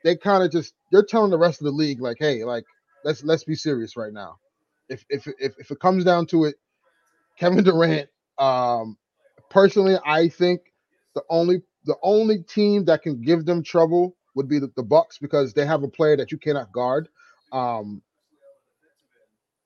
[0.05, 2.65] they kind of just they're telling the rest of the league like, hey, like
[3.05, 4.39] let's let's be serious right now.
[4.89, 6.57] If if if, if it comes down to it,
[7.39, 8.97] Kevin Durant, um,
[9.51, 10.61] personally, I think
[11.15, 15.19] the only the only team that can give them trouble would be the, the Bucks
[15.19, 17.09] because they have a player that you cannot guard.
[17.53, 18.03] Um,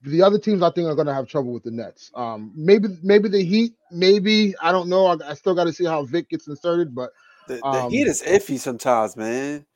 [0.03, 2.12] the other teams I think are going to have trouble with the Nets.
[2.14, 5.07] Um, maybe maybe the Heat, maybe I don't know.
[5.07, 7.11] I, I still got to see how Vic gets inserted, but
[7.48, 9.66] The, the Um, Heat is iffy sometimes, man.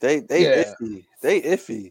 [0.00, 0.64] They they Yeah.
[0.64, 1.06] iffy.
[1.22, 1.90] They iffy.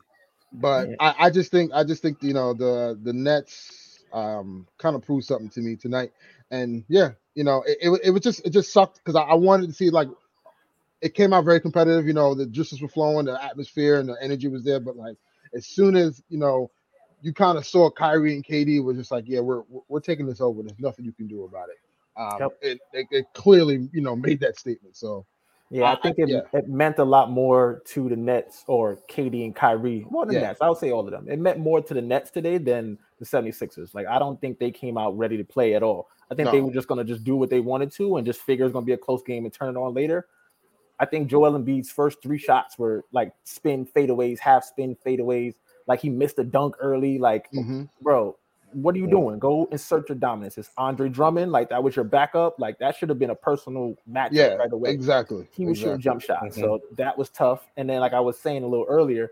[0.53, 0.95] but Yeah.
[0.99, 5.03] I, I just think I just think you know the the Nets um kind of
[5.03, 6.11] proved something to me tonight,
[6.51, 9.35] and yeah, you know it, it, it was just it just sucked because I, I
[9.35, 10.09] wanted to see like
[11.01, 12.07] it came out very competitive.
[12.07, 15.17] You know the juices were flowing, the atmosphere and the energy was there, but like
[15.55, 16.71] as soon as you know
[17.21, 20.27] you kind of saw Kyrie and KD was just like yeah we're we're- we're taking
[20.27, 20.63] this over.
[20.63, 21.77] There's nothing you can do about it.
[22.21, 22.53] Um, Yep.
[22.61, 24.97] it, it it clearly you know made that statement.
[24.97, 25.25] So
[25.71, 26.41] Yeah, I- think it, yeah.
[26.53, 30.05] it meant a lot more to the Nets or KD and Kyrie.
[30.09, 30.41] More than Yeah.
[30.41, 30.61] Nets.
[30.61, 31.27] I would say all of them.
[31.29, 33.93] It meant more to the Nets today than the 76ers.
[33.93, 36.09] Like, I don't think they came out ready to play at all.
[36.31, 38.41] I think they were just going to just do what they wanted to and just
[38.41, 40.27] figure it's going to be a close game and turn it on later.
[40.99, 45.55] I think Joel Embiid's first three shots were like spin fadeaways, half spin fadeaways.
[45.87, 47.17] Like he missed a dunk early.
[47.17, 47.89] Like, mhm.
[48.01, 48.37] bro,
[48.73, 49.39] what are you doing?
[49.39, 50.57] Go insert your dominance.
[50.57, 51.51] It's Andre Drummond.
[51.51, 52.59] Like that was your backup.
[52.59, 55.47] Like that should have been a personal matchup yeah, right away exactly.
[55.51, 56.03] he was shooting exactly.
[56.03, 56.57] jump shots.
[56.57, 56.61] Mhm.
[56.61, 57.67] So that was tough.
[57.77, 59.31] And then, like I was saying a little earlier,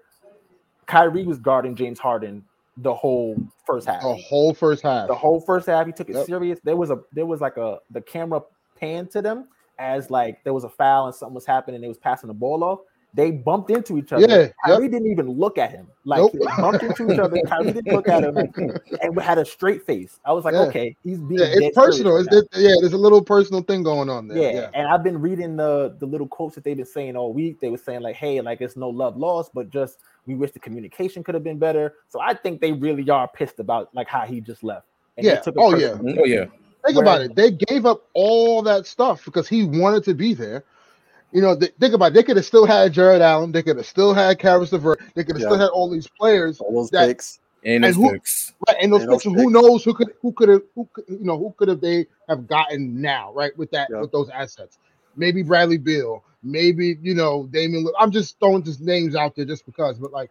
[0.86, 2.44] Kyrie was guarding James Harden
[2.78, 4.02] the whole first half.
[4.02, 5.08] The whole first half.
[5.08, 6.26] The whole first half, he took it Yep.
[6.26, 6.60] serious.
[6.64, 8.42] There was a there was like a the camera
[8.80, 9.48] pan to them
[9.80, 11.82] as like there was a foul and something was happening.
[11.82, 12.80] They was passing the ball off.
[13.14, 14.28] They bumped into each other.
[14.28, 14.80] Yeah, yep.
[14.82, 15.88] Didn't even look at him.
[16.06, 16.34] Like Nope.
[16.34, 17.38] they bumped into each other.
[17.48, 18.38] Kyrie didn't look at him
[19.02, 20.20] and had a straight face.
[20.24, 20.62] I was like, Yeah.
[20.64, 22.24] okay, he's being yeah, it's personal.
[22.24, 24.38] serious It's it, yeah, there's a little personal thing going on there.
[24.38, 27.34] Yeah, Yeah, and I've been reading the the little quotes that they've been saying all
[27.34, 27.60] week.
[27.60, 30.60] They were saying like, "Hey, like it's no love lost, but just we wish the
[30.60, 34.26] communication could have been better." So I think they really are pissed about like how
[34.26, 34.86] he just left.
[35.16, 35.40] And Yeah.
[35.40, 35.98] took it Oh, yeah.
[36.20, 36.46] Oh yeah.
[36.86, 37.36] Think Where- about it.
[37.36, 40.64] They gave up all that stuff because he wanted to be there.
[41.32, 42.14] You know, th- think about it.
[42.16, 43.52] They could have still had Jarrett Allen.
[43.52, 45.00] They could have still had Caris LeVert.
[45.14, 45.48] They could have Yeah.
[45.50, 46.60] still had all these players.
[46.62, 47.40] All those That- picks.
[47.66, 48.54] And And those who- picks.
[48.68, 49.52] Right, and those And those who picks.
[49.52, 52.48] knows who could who could have who could, you know who could have they have
[52.48, 53.56] gotten now, right?
[53.58, 54.02] With that Yeah.
[54.02, 54.78] with those assets.
[55.18, 57.84] Maybe Bradley Beal, maybe you know Damian.
[57.84, 57.94] Lillard.
[58.00, 60.30] I'm just throwing just names out there just because, but like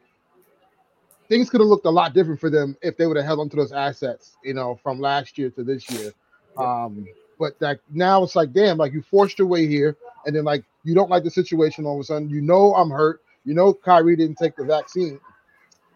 [1.28, 3.56] things could have looked a lot different for them if they would have held onto
[3.56, 6.12] those assets, you know, from last year to this year.
[6.56, 7.06] Um,
[7.38, 10.64] but like now it's like, damn, like you forced your way here and then like
[10.86, 12.30] you don't like the situation all of a sudden.
[12.30, 13.22] You know I'm hurt.
[13.44, 15.20] You know Kyrie didn't take the vaccine,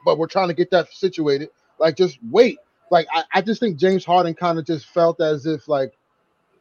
[0.04, 1.50] but we're trying to get that situated.
[1.78, 2.58] Like just wait.
[2.90, 5.96] Like I, I just think James Harden kind of just felt as if like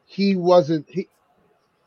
[0.06, 1.08] he wasn't he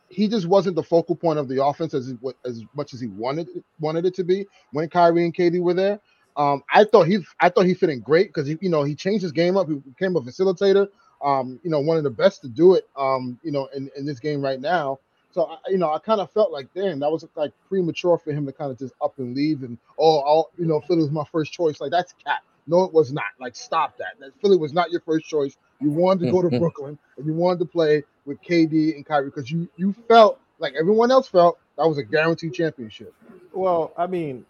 [0.08, 3.48] he just wasn't the focal point of the offense as as much as he wanted
[3.80, 6.00] wanted it to be when Kyrie and KD were there.
[6.36, 9.22] Um, I thought he I thought he fit in great because you know he changed
[9.22, 9.68] his game up.
[9.68, 10.88] He became a facilitator.
[11.22, 12.88] Um, you know, one of the best to do it.
[12.96, 14.98] Um, you know, in, in this game right now.
[15.32, 18.32] So I, you know, I kind of felt like, damn, that was like premature for
[18.32, 21.10] him to kind of just up and leave and oh, I'll, you know, Philly was
[21.10, 21.80] my first choice.
[21.80, 22.40] Like that's cat.
[22.66, 23.24] No, it was not.
[23.40, 24.18] Like stop that.
[24.20, 25.56] That Philly was not your first choice.
[25.80, 26.48] You wanted to go to.
[26.58, 30.74] Brooklyn and you wanted to play with KD and Kyrie because you you felt like
[30.78, 33.14] everyone else felt that was a guaranteed championship.
[33.52, 34.44] Well, I mean,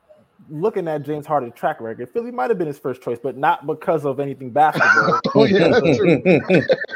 [0.53, 3.67] looking at James Harden's track record, Philly might have been his first choice, but not
[3.67, 5.21] because of anything basketball.
[5.35, 6.23] Oh yeah, that's true.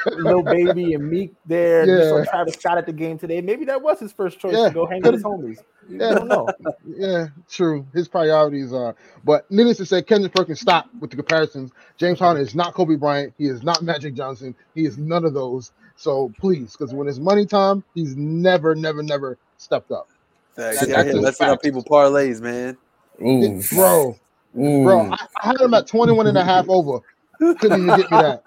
[0.22, 1.86] Lil Baby and Meek there.
[1.86, 2.08] You Yeah.
[2.24, 3.40] saw Travis Scott at the game today.
[3.40, 5.58] Maybe that was his first choice Yeah, to go hang with his homies.
[5.88, 6.14] You Yeah.
[6.14, 6.48] don't know.
[6.86, 7.86] Yeah, true.
[7.94, 8.94] His priorities are.
[9.24, 11.72] But needless to say, Kendrick Perkins stop with the comparisons.
[11.96, 13.32] James Harden is not Kobe Bryant.
[13.38, 14.54] He is not Magic Johnson.
[14.74, 15.72] He is none of those.
[15.96, 20.08] So please, because when it's money time, he's never, never, never stepped up.
[20.54, 20.80] Facts.
[20.80, 21.62] That- Yeah, that's yeah, just messing up facts.
[21.62, 22.76] people parlays, man.
[23.22, 24.18] Ooh, Bro,
[24.58, 24.82] Ooh.
[24.82, 27.00] bro, I, I had him at 21 and a half over.
[27.38, 28.42] Couldn't even get me that.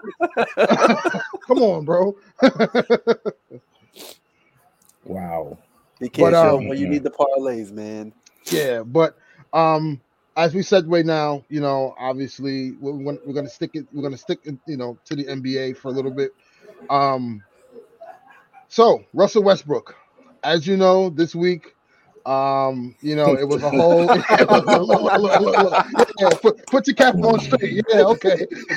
[1.46, 2.16] Come on, bro.
[5.04, 5.58] wow.
[6.00, 8.12] You can't But, um, when you need the parlays, man.
[8.50, 9.16] Yeah, but
[9.52, 10.00] um,
[10.36, 13.86] as we said right now, you know, obviously we're, we're we're gonna stick it.
[13.92, 16.32] We're gonna stick, it, you know, to the NBA for a little bit.
[16.88, 17.42] Um,
[18.68, 19.94] so Russell Westbrook,
[20.42, 21.74] as you know, this week,
[22.26, 24.06] um, you know, it was a whole.
[24.06, 24.20] look,
[25.20, 25.86] look, look.
[26.18, 27.82] Yeah, put, put your cap on straight.
[27.88, 28.46] Yeah, okay.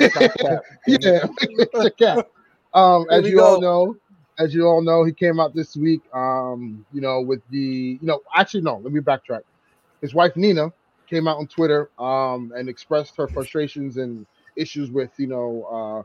[0.86, 1.26] yeah,
[1.72, 2.28] your cap.
[2.72, 3.96] Um, as you all know,
[4.38, 6.02] as you all know, he came out this week.
[6.12, 9.42] Um, you know, with the, you know, actually no, let me backtrack.
[10.00, 10.72] His wife Nina
[11.08, 14.26] came out on Twitter um and expressed her frustrations and
[14.56, 16.02] issues with, you know, uh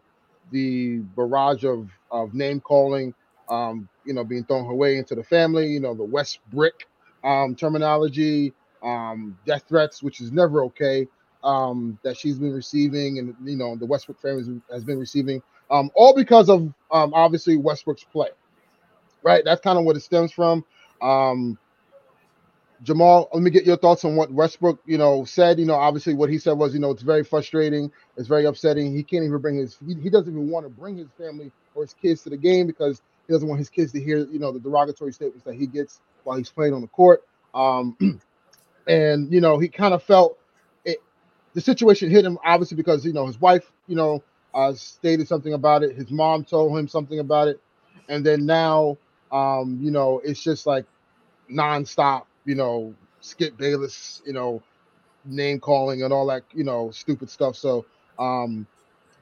[0.52, 3.14] the barrage of of name calling,
[3.50, 6.88] um, you know, being thrown her way into the family, you know, the West Brick
[7.24, 8.54] um terminology,
[8.84, 11.08] um, death threats, which is never okay,
[11.44, 15.92] um, that she's been receiving, and you know, the Westbrook family has- been receiving um,
[15.96, 18.30] all because of um, obviously Westbrook's play,
[19.24, 19.44] right?
[19.46, 20.66] That's kind of what it stems from.
[21.02, 21.58] Um,
[22.84, 25.60] Jamal, let me get your thoughts on what Westbrook, you know, said.
[25.60, 28.96] You know, obviously what he said was, you know, it's very frustrating, it's very upsetting.
[28.96, 31.84] He can't even bring his, he, he doesn't even want to bring his family or
[31.84, 34.52] his kids to the game because he doesn't want his kids to hear, you know,
[34.52, 37.24] the derogatory statements that he gets while he's playing on the court.
[37.54, 37.96] Um,
[38.88, 40.40] and you know, he kind of felt
[40.84, 40.98] it.
[41.54, 44.24] The situation hit him obviously because you know his wife, you know,
[44.56, 45.96] uh, stated something about it.
[45.96, 47.62] His mom told him something about it,
[48.08, 48.98] and then now,
[49.32, 50.86] um, you know, it's just like
[51.52, 52.24] nonstop.
[52.46, 54.64] You know, Skip Bayless, you know,
[55.26, 57.56] name calling and all that, you know, stupid stuff.
[57.56, 57.86] So,
[58.18, 58.66] um,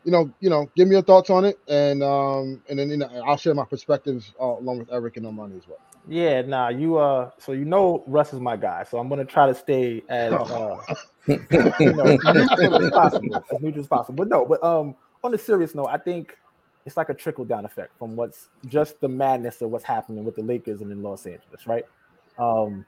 [0.08, 2.96] you know, you know, give me your thoughts on it, and um, and then you
[2.96, 5.80] know, I'll share my perspectives uh, along with Eric and Armani as well.
[6.08, 9.48] Yeah, nah, you uh so you know Russ is my guy, so I'm gonna try
[9.48, 10.78] to stay as uh
[11.28, 14.16] you know, neutral as possible, as neutral as possible.
[14.16, 16.38] But no, but um on a serious note, I think
[16.86, 20.36] it's like a trickle down effect from what's just the madness of what's happening with
[20.38, 21.84] the Lakers and in Los Angeles, right?
[22.40, 22.86] Um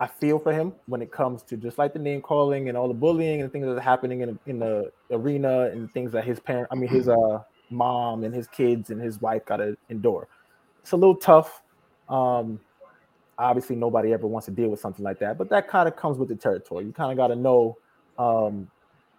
[0.00, 2.88] I feel for him when it comes to just like the name calling and all
[2.88, 6.38] the bullying and things that are happening in, in the arena and things that his
[6.38, 10.28] parent, I mean his uh mom and his kids and his wife got to endure.
[10.82, 11.62] It's a little tough.
[12.08, 12.60] Um,
[13.38, 16.18] obviously, nobody ever wants to deal with something like that, but that kind of comes
[16.18, 16.84] with the territory.
[16.84, 17.76] You kind of got to know
[18.18, 18.70] um,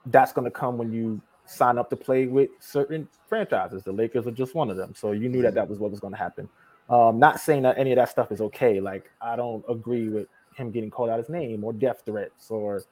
[0.08, 3.84] that's going to come when you sign up to play with certain franchises.
[3.84, 6.00] The Lakers are just one of them, so you knew that that was what was
[6.00, 6.50] going to happen.
[6.90, 8.80] Um, not saying that any of that stuff is okay.
[8.80, 10.28] Like I don't agree with
[10.60, 12.84] him getting called out his name or death threats or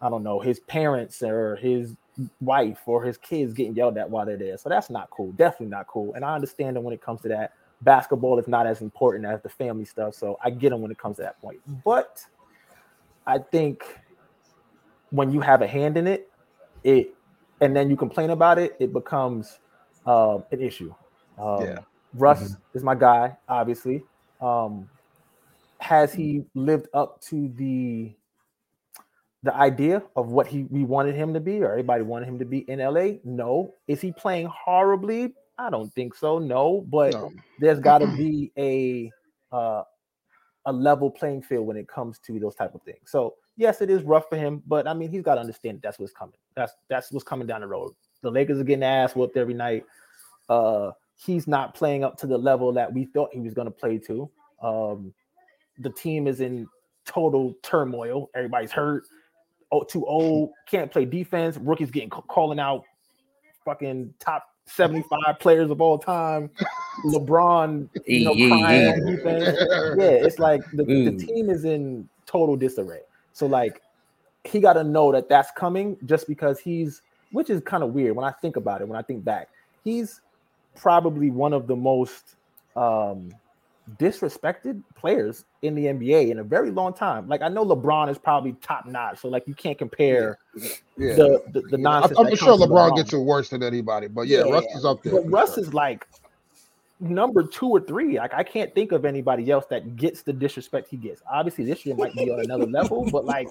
[0.00, 1.96] I don't know his parents or his
[2.40, 4.58] wife or his kids getting yelled at while they're there.
[4.58, 5.32] So that's not cool.
[5.32, 6.14] Definitely not cool.
[6.14, 9.42] And I understand that when it comes to that, basketball is not as important as
[9.42, 10.14] the family stuff.
[10.14, 11.60] So I get them when it comes to that point.
[11.84, 12.24] But
[13.26, 13.82] I think
[15.10, 16.30] when you have a hand in it,
[16.84, 17.14] it
[17.60, 19.58] and then you complain about it, it becomes
[20.06, 20.94] uh, an issue.
[21.38, 21.78] Um, Yeah.
[22.14, 24.04] Russ is my guy, obviously.
[24.40, 24.88] Um,
[25.84, 28.14] has he lived up to the
[29.42, 32.46] the idea of what he we wanted him to be, or everybody wanted him to
[32.46, 33.18] be in LA?
[33.22, 33.74] No.
[33.86, 35.34] Is he playing horribly?
[35.58, 36.38] I don't think so.
[36.38, 37.30] No, but No.
[37.60, 39.12] there's got to be a
[39.54, 39.82] uh,
[40.64, 43.10] a level playing field when it comes to those type of things.
[43.10, 45.98] So yes, it is rough for him, but I mean he's got to understand that's
[45.98, 46.36] what's coming.
[46.56, 47.92] That's that's what's coming down the road.
[48.22, 49.84] The Lakers are getting ass whooped every night.
[50.48, 53.70] Uh, he's not playing up to the level that we thought he was going to
[53.70, 54.30] play to.
[54.62, 55.12] Um,
[55.78, 56.66] the team is in
[57.06, 58.30] total turmoil.
[58.34, 59.04] Everybody's hurt.
[59.72, 60.50] Oh, too old.
[60.68, 61.56] Can't play defense.
[61.56, 62.84] Rookies getting calling out
[63.64, 66.50] fucking top 75 players of all time.
[67.04, 69.16] LeBron, you know, Yeah, crying yeah.
[69.16, 69.58] defense.
[69.98, 71.18] Yeah, it's like the, the Mm.
[71.18, 73.00] team is in total disarray.
[73.32, 73.80] So like
[74.44, 77.02] he got to know that that's coming just because he's
[77.32, 79.48] which is kind of weird when I think about it when I think back.
[79.82, 80.20] He's
[80.76, 82.36] probably one of the most
[82.76, 83.30] um
[83.98, 87.28] disrespected players in the NBA in a very long time.
[87.28, 90.38] Like I know LeBron is probably top notch, so like you can't compare
[90.96, 91.14] Yeah.
[91.16, 92.18] the the, the I'm, nonsense.
[92.18, 95.02] I'm sure from LeBron gets it worse than anybody, but yeah, Yeah, Russ is up
[95.02, 95.12] there.
[95.12, 95.64] but Russ sure.
[95.64, 96.06] is like
[97.04, 98.18] number two or three.
[98.18, 101.22] Like I can't think of anybody else that gets the disrespect he gets.
[101.30, 103.48] Obviously, this year might be on another level, but like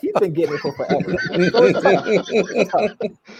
[0.00, 1.16] he's been getting it for forever.
[1.50, 2.04] So it's tough.
[2.06, 2.90] It's tough.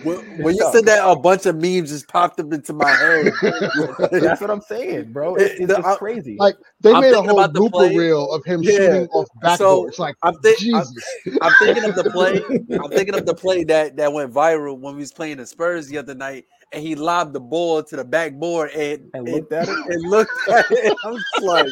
[0.05, 3.33] When, when you said that, a bunch of memes just popped up into my head.
[4.13, 5.35] That's what I'm saying, bro.
[5.37, 6.37] It's, it's, it's I- crazy.
[6.39, 8.71] Like they I'm made a whole about blooper reel of him Yeah.
[8.73, 9.57] shooting off backboards.
[9.59, 9.99] So, backboards.
[9.99, 11.05] like I'm, thi- I'm, Jesus.
[11.43, 12.41] I'm thinking of the play.
[12.79, 15.89] I'm thinking of the play that that went viral when we was playing the Spurs
[15.89, 19.69] the other night, and he lobbed the ball to the backboard and and looked at
[19.69, 19.77] it.
[19.89, 20.95] and looked at it.
[21.05, 21.67] I'm just like,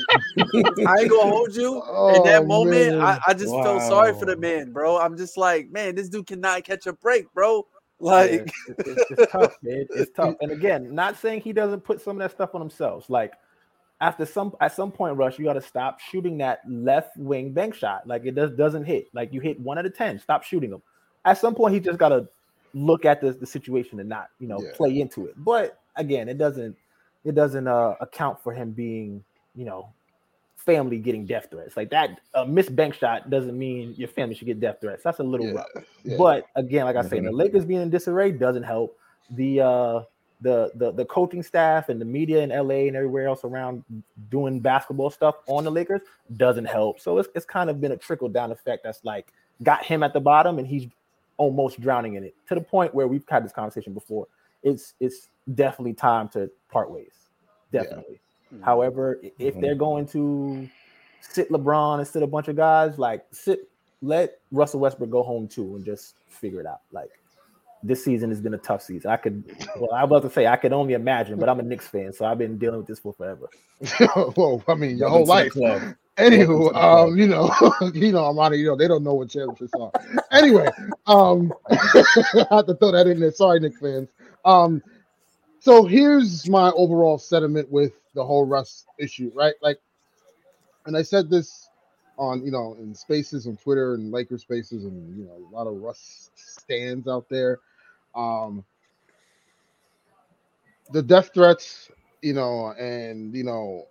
[0.86, 1.74] I ain't gonna hold you.
[2.14, 2.94] in that Oh, moment.
[3.02, 4.98] I, I just felt sorry for the man, bro.
[4.98, 7.66] I'm just like, man, this dude cannot catch a break, bro.
[8.00, 8.52] Yeah, Like, it's,
[8.88, 9.86] it's, it's tough, man.
[9.90, 10.34] It's tough.
[10.40, 13.08] And again, not saying he doesn't put some of that stuff on himself.
[13.10, 13.32] Like
[14.00, 17.74] after some at some point, Russ, you got to stop shooting that left wing bank
[17.74, 18.06] shot.
[18.06, 19.08] Like it does doesn't hit.
[19.14, 20.18] Like you hit one out of ten.
[20.18, 20.82] Stop shooting them.
[21.24, 22.28] At some point, he just got to
[22.76, 24.70] look at the, the situation and not you know Yeah.
[24.74, 25.34] play into it.
[25.38, 26.76] But again, it doesn't
[27.24, 29.24] it doesn't uh, account for him being
[29.54, 29.88] you know
[30.56, 32.20] family getting death threats like that.
[32.34, 35.02] A missed bank shot doesn't mean your family should get death threats.
[35.04, 35.66] That's a little Yeah, rough.
[36.04, 36.16] yeah.
[36.18, 37.30] But again, like I say, the.
[37.32, 38.98] Lakers being in disarray doesn't help.
[39.30, 40.00] The uh
[40.42, 43.82] the, the the coaching staff and the media in LA and everywhere else around
[44.30, 46.02] doing basketball stuff on the Lakers
[46.36, 47.00] doesn't help.
[47.00, 50.12] So it's, it's kind of been a trickle down effect that's like got him at
[50.12, 50.86] the bottom and he's
[51.36, 54.26] almost drowning in it to the point where we've had this conversation before.
[54.62, 57.12] It's it's definitely time to part ways.
[57.72, 57.82] Yeah.
[57.82, 58.20] Definitely.
[58.52, 58.64] Mm-hmm.
[58.64, 59.60] However, i- if mm-hmm.
[59.60, 60.68] they're going to
[61.20, 63.68] sit LeBron and sit a bunch of guys, like sit,
[64.02, 66.80] let Russell Westbrook go home too and just figure it out.
[66.92, 67.10] Like
[67.82, 69.10] this season has been a tough season.
[69.10, 69.44] I could,
[69.76, 72.12] well, I was about to say I could only imagine, but I'm a Knicks fan,
[72.12, 73.48] so I've been dealing with this for forever.
[74.36, 75.52] well, I mean, your whole life.
[75.52, 75.94] club.
[76.18, 77.08] Anywho, Welcome to the club.
[77.08, 77.50] um, you know,
[77.94, 79.92] you know, I'm out of you know, they don't know what championships are.
[80.32, 80.68] Anyway,
[81.06, 83.32] um, I have to throw that in there.
[83.32, 84.08] Sorry, Knick fans.
[84.44, 84.82] Um,
[85.60, 89.54] so here's my overall sentiment with the whole Russ issue, right?
[89.62, 89.78] Like,
[90.86, 91.68] and I said this
[92.18, 95.66] on, you know, in spaces on Twitter and Laker spaces, and you know, a lot
[95.66, 97.58] of Russ stands out there.
[98.14, 98.64] Um,
[100.92, 101.90] the death threats,
[102.22, 103.86] you know, and you know,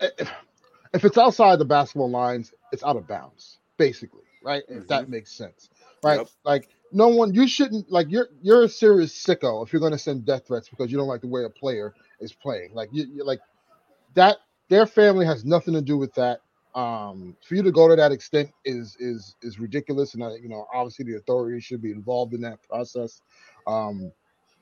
[0.00, 0.30] if,
[0.94, 4.62] if it's outside the basketball lines, it's out of bounds, basically, right?
[4.68, 5.70] If that makes sense,
[6.02, 6.18] right?
[6.18, 6.28] Yep.
[6.44, 9.98] Like no one, you shouldn't like you're you're a serious sicko if you're going to
[9.98, 12.74] send death threats because you don't like the way a player is playing.
[12.74, 13.40] Like you, like
[14.14, 14.38] that.
[14.68, 16.40] Their family has nothing to do with that.
[16.74, 20.48] Um, for you to go to that extent is is is ridiculous, and uh, you
[20.48, 23.22] know, obviously the authorities should be involved in that process.
[23.66, 24.12] Um,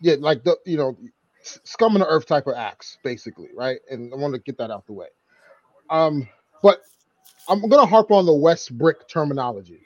[0.00, 0.96] yeah, like the you know,
[1.42, 3.78] scum of the earth type of acts, basically, right?
[3.90, 5.08] And I want to get that out the way.
[5.90, 6.28] Um,
[6.62, 6.80] but
[7.48, 9.80] I'm gonna harp on the Westbrick terminology.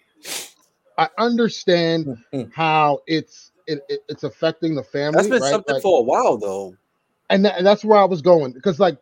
[0.97, 2.17] I understand
[2.55, 5.17] how it's it, it- it's affecting the family.
[5.17, 5.51] that's been right?
[5.51, 6.75] something Like- for a while, though.
[7.31, 8.97] and, that, and that's where I was going because like,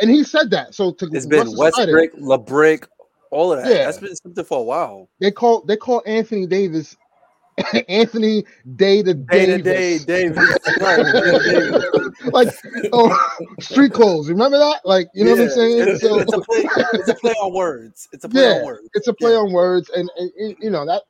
[0.00, 0.74] and he said that.
[0.74, 2.86] So to It's been Russ's credit, Westbrick, LeBrick,
[3.30, 3.70] all of that.
[3.74, 3.84] Yeah.
[3.86, 5.08] That's been something for a while.
[5.20, 6.96] they call they call Anthony Davis
[7.88, 8.44] Anthony
[8.76, 10.04] Day to Day day to day, Davis.
[10.04, 10.58] Davis.
[10.80, 11.84] Right, Davis.
[12.32, 12.48] like
[12.92, 13.16] oh,
[13.60, 14.28] street clothes.
[14.30, 14.80] Remember that?
[14.84, 15.88] Like you know what I'm saying?
[15.88, 16.68] It's, so it's a play.
[16.94, 18.08] It's a play on words.
[18.12, 18.54] It's a play Yeah.
[18.60, 18.88] on words.
[18.94, 19.38] it's a play Yeah.
[19.38, 21.02] on words, and, and, and, you know that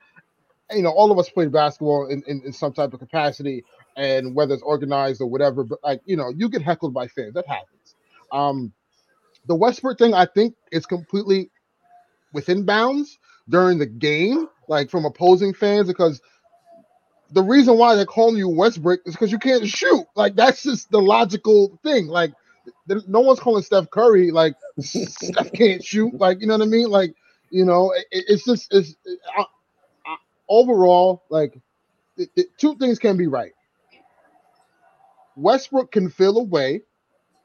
[0.72, 3.64] you know all of us played basketball in, in, in some type of capacity,
[3.96, 5.62] and whether it's organized or whatever.
[5.64, 7.34] But like you know, you get heckled by fans.
[7.34, 7.94] That happens.
[8.32, 8.72] Um,
[9.46, 11.50] the Westbrook thing, I think, is completely
[12.32, 13.18] within bounds
[13.48, 16.20] during the game, like from opposing fans, because
[17.30, 20.04] the reason why they're calling you Westbrook is because you can't shoot.
[20.14, 22.06] Like that's just the logical thing.
[22.06, 22.32] Like
[23.06, 26.14] no one's calling Steph Curry like Steph can't shoot.
[26.18, 26.88] Like you know what I mean?
[26.88, 27.14] Like
[27.50, 28.96] you know, it, it's just it's
[29.36, 29.44] I,
[30.06, 30.16] I,
[30.48, 31.58] overall like
[32.16, 33.52] it, it- two things can be right.
[35.36, 36.82] Westbrook can feel a way.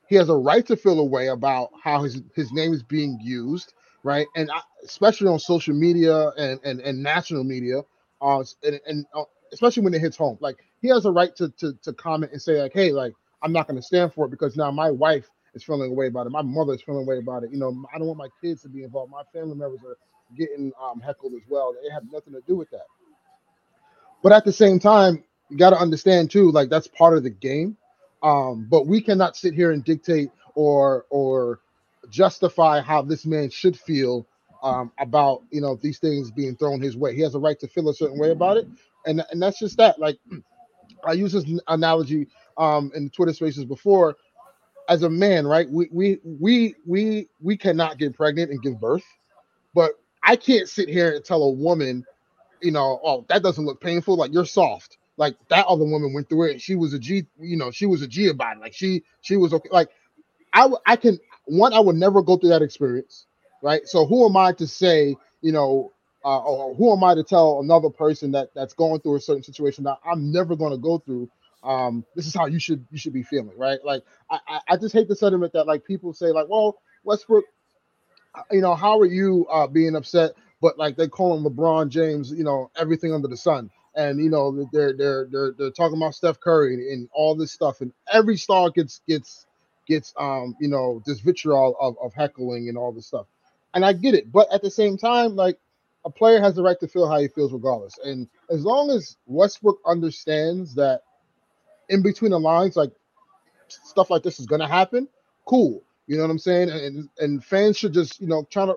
[0.07, 3.19] He has a right to feel a way about how his his name is being
[3.21, 3.73] used,
[4.03, 4.27] right?
[4.35, 7.81] And I, especially on social media and and, and national media,
[8.21, 9.23] uh, and, and uh,
[9.53, 12.41] especially when it hits home, like he has a right to to to comment and
[12.41, 15.27] say like, hey, like I'm not going to stand for it because now my wife
[15.53, 16.31] is feeling away about it.
[16.31, 17.51] My mother is feeling away about it.
[17.51, 19.11] You know, I don't want my kids to be involved.
[19.11, 19.97] My family members are
[20.37, 21.75] getting um, heckled as well.
[21.83, 22.85] They have nothing to do with that.
[24.23, 27.29] But at the same time, you got to understand too, like that's part of the
[27.29, 27.77] game.
[28.23, 31.59] Um, but we cannot sit here and dictate or or
[32.09, 34.27] justify how this man should feel
[34.63, 37.15] um, about you know these things being thrown his way.
[37.15, 38.67] He has a right to feel a certain way about it,
[39.05, 39.99] and and that's just that.
[39.99, 40.17] Like
[41.05, 42.27] I use this analogy
[42.57, 44.15] um, in Twitter spaces before.
[44.89, 45.69] As a man, right?
[45.69, 49.03] We we we we we cannot get pregnant and give birth,
[49.75, 49.93] but
[50.23, 52.05] I can't sit here and tell a woman,
[52.61, 54.15] you know, oh that doesn't look painful.
[54.15, 54.97] Like you're soft.
[55.17, 56.61] Like that other woman went through it.
[56.61, 58.61] She was a G, you know, she was a G about it.
[58.61, 59.69] Like she she was okay.
[59.71, 59.89] Like
[60.53, 63.25] I I can one I would never go through that experience,
[63.61, 63.87] right?
[63.87, 65.91] So who am I to say, you know,
[66.23, 69.43] uh, or who am I to tell another person that that's going through a certain
[69.43, 71.29] situation that I'm never going to go through?
[71.63, 73.79] Um, this is how you should you should be feeling, right?
[73.83, 77.45] Like I, I, just hate the sentiment that like people say like, well, Westbrook,
[78.51, 80.33] you know, how are you uh, being upset?
[80.61, 84.29] But like they call him LeBron James, you know, everything under the sun, and you
[84.29, 87.91] know they're they're they're they're talking about Steph Curry and, and all this stuff, and
[88.11, 89.46] every star gets gets
[89.87, 93.27] gets um you know this vitriol of, of heckling and all this stuff.
[93.73, 95.59] And i get it but at the same time like
[96.05, 97.97] a player has the right to feel how he feels regardless.
[98.03, 101.01] And as long as westbrook understands that
[101.89, 102.91] in between the lines like
[103.67, 105.07] stuff like this is going to happen
[105.45, 105.83] cool.
[106.07, 106.69] You know what i'm saying?
[106.69, 108.75] And and fans should just you know try to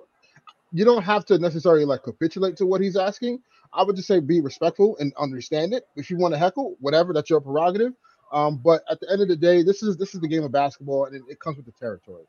[0.73, 3.41] you don't have to necessarily like capitulate to what he's asking.
[3.73, 5.85] I would just say be respectful and understand it.
[5.95, 7.93] If you want to heckle whatever that's your prerogative
[8.31, 10.51] um, but at the end of the day, this is this is the game of
[10.51, 12.23] basketball, and it, it, comes with the territory.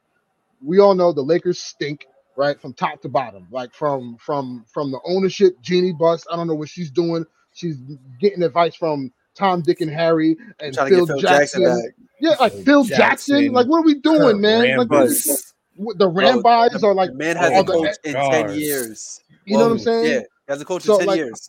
[0.61, 3.47] We all know the Lakers stink, right, from top to bottom.
[3.51, 6.27] Like from from from the ownership, Jeanie Buss.
[6.31, 7.25] I don't know what she's doing.
[7.55, 7.77] She's
[8.21, 11.63] getting advice from Tom, Dick, and Harry, and Phil, Phil, Jackson.
[11.63, 13.37] Jackson yeah, like Phil, Jackson.
[13.37, 13.53] Jackson.
[13.53, 14.79] Like, what are we doing, Kurt man?
[14.79, 19.21] Like, the Rambis are like the man has a coach in ten years.
[19.45, 20.07] You know what I'm saying?
[20.07, 21.49] Yeah, has a coach so, in ten like, years.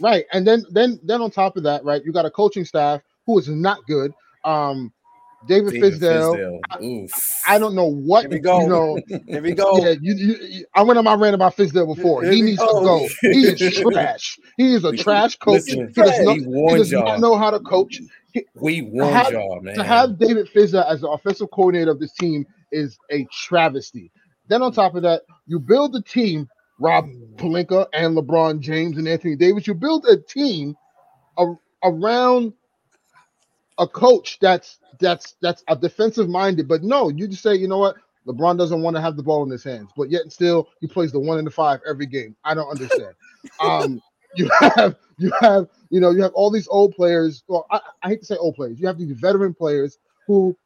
[0.00, 3.02] Right, and then then then on top of that, right, you got a coaching staff
[3.26, 4.12] who is not good.
[4.44, 4.92] Um,
[5.46, 6.58] David, David Fizdale.
[6.70, 8.60] I, I, don't know what Here we go.
[8.60, 8.98] you know.
[9.26, 9.76] Here we go.
[9.78, 12.22] Yeah, you, you, I went on my rant about Fizdale before.
[12.22, 12.80] Here he needs go.
[12.80, 13.08] to go.
[13.20, 14.38] He is trash.
[14.56, 15.62] He is a trash coach.
[15.66, 18.00] Listen, he does, not, he does not know how to coach.
[18.54, 19.74] We warned y'all, man.
[19.76, 24.10] To have David Fizdale as the offensive coordinator of this team is a travesty.
[24.48, 26.48] Then on top of that, you build a team,
[26.80, 27.06] Rob
[27.36, 29.66] Pelinka and LeBron James and Anthony Davis.
[29.66, 30.76] You build a team
[31.82, 32.52] around
[33.78, 36.68] a coach that's that's that's a defensive minded.
[36.68, 37.96] But no, you just say, you know what?
[38.26, 41.12] LeBron doesn't want to have the ball in his hands, but yet still he plays
[41.12, 42.34] the one and the five every game.
[42.44, 43.14] I don't understand.
[43.60, 44.02] um,
[44.34, 47.44] you have you have you know you have all these old players.
[47.48, 48.80] Well, I, I hate to say old players.
[48.80, 50.56] You have these veteran players who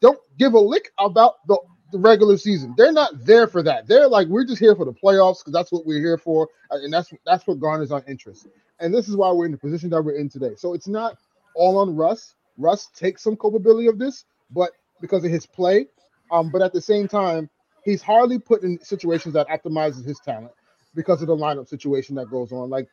[0.00, 1.58] don't give a lick about the,
[1.92, 2.74] the regular season.
[2.76, 3.86] They're not there for that.
[3.86, 6.92] They're like, we're just here for the playoffs because that's what we're here for, and
[6.92, 8.48] that's that's what garners our interest.
[8.80, 10.54] And this is why we're in the position that we're in today.
[10.56, 11.18] So it's not
[11.54, 12.34] all on Russ.
[12.56, 15.86] Russ takes some culpability of this, but because of his play.
[16.30, 17.50] Um, but at the same time,
[17.84, 20.52] he's hardly put in situations that optimizes his talent
[20.94, 22.70] because of the lineup situation that goes on.
[22.70, 22.88] Like,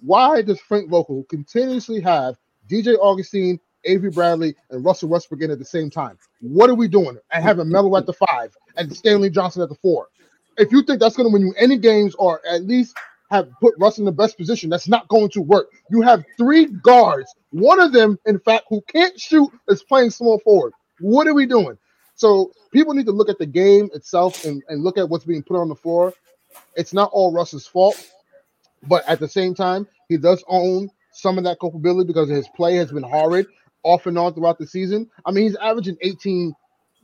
[0.00, 2.36] why does Frank Vogel continuously have
[2.68, 6.18] DJ Augustin, Avery Bradley, and Russell Westbrook in at the same time?
[6.40, 7.18] What are we doing?
[7.30, 10.08] And having Melo at the five and Stanley Johnson at the four.
[10.58, 12.94] If you think that's going to win you any games or at least
[13.32, 14.68] have put Russ in the best position.
[14.68, 15.68] That's not going to work.
[15.90, 17.34] You have three guards.
[17.50, 20.74] One of them, in fact, who can't shoot, is playing small forward.
[21.00, 21.78] What are we doing?
[22.14, 25.42] So people need to look at the game itself and, and look at what's being
[25.42, 26.12] put on the floor.
[26.76, 27.96] It's not all Russ's fault,
[28.86, 32.76] but at the same time, he does own some of that culpability because his play
[32.76, 33.46] has been horrid
[33.82, 35.10] off and on throughout the season.
[35.24, 36.54] I mean, he's averaging 18,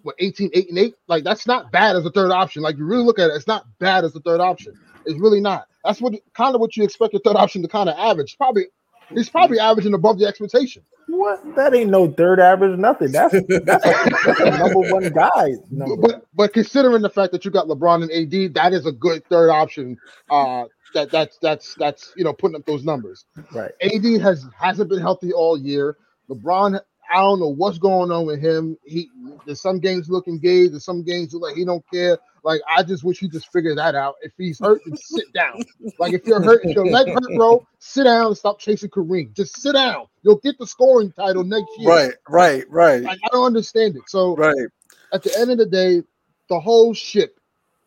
[0.09, 0.95] what 18, 8 and 8.
[1.07, 2.63] Like that's not bad as a third option.
[2.63, 4.73] Like you really look at it, it's not bad as a third option.
[5.05, 5.67] It's really not.
[5.85, 8.39] That's what kind of what you expect your third option to kind of average.
[8.39, 8.65] Probably
[9.11, 10.83] he's probably averaging above the expectation.
[11.09, 11.43] What?
[11.57, 13.13] That ain't no third average, nothing.
[13.13, 13.35] That's
[13.65, 15.53] that's a, number one guy.
[15.71, 15.97] Number.
[15.97, 19.27] But but considering the fact that you got LeBron and AD, that is a good
[19.27, 19.99] third option.
[20.31, 23.27] Uh, that that's that's that's you know putting up those numbers.
[23.53, 23.73] Right.
[23.83, 25.97] AD has hasn't been healthy all year.
[26.31, 26.81] LeBron,
[27.13, 28.77] I don't know what's going on with him.
[28.85, 29.11] He
[29.47, 32.19] there's some games looking gay, there's some games like he don't care.
[32.45, 34.17] Like I just wish he just figured that out.
[34.23, 35.63] If he's hurt, then sit down.
[35.99, 39.35] Like if you're hurt, if your leg hurt, bro, sit down and stop chasing Kareem.
[39.35, 40.07] Just sit down.
[40.23, 41.89] You'll get the scoring title next year.
[41.89, 43.03] Right, right, right.
[43.03, 44.03] Like, I don't understand it.
[44.09, 44.69] So right
[45.13, 46.03] at the end of the day,
[46.49, 47.39] the whole ship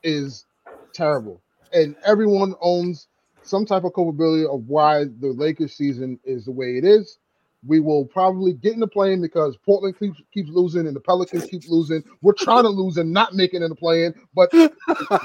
[0.04, 0.46] is
[0.94, 1.42] terrible,
[1.74, 3.08] and everyone owns
[3.44, 7.18] some type of culpability of why the Lakers season is the way it is.
[7.66, 11.46] We will probably get in the plane because Portland keeps keeps losing and the Pelicans
[11.46, 12.04] keep losing.
[12.22, 14.50] We're trying to lose and not making it in the play-in, but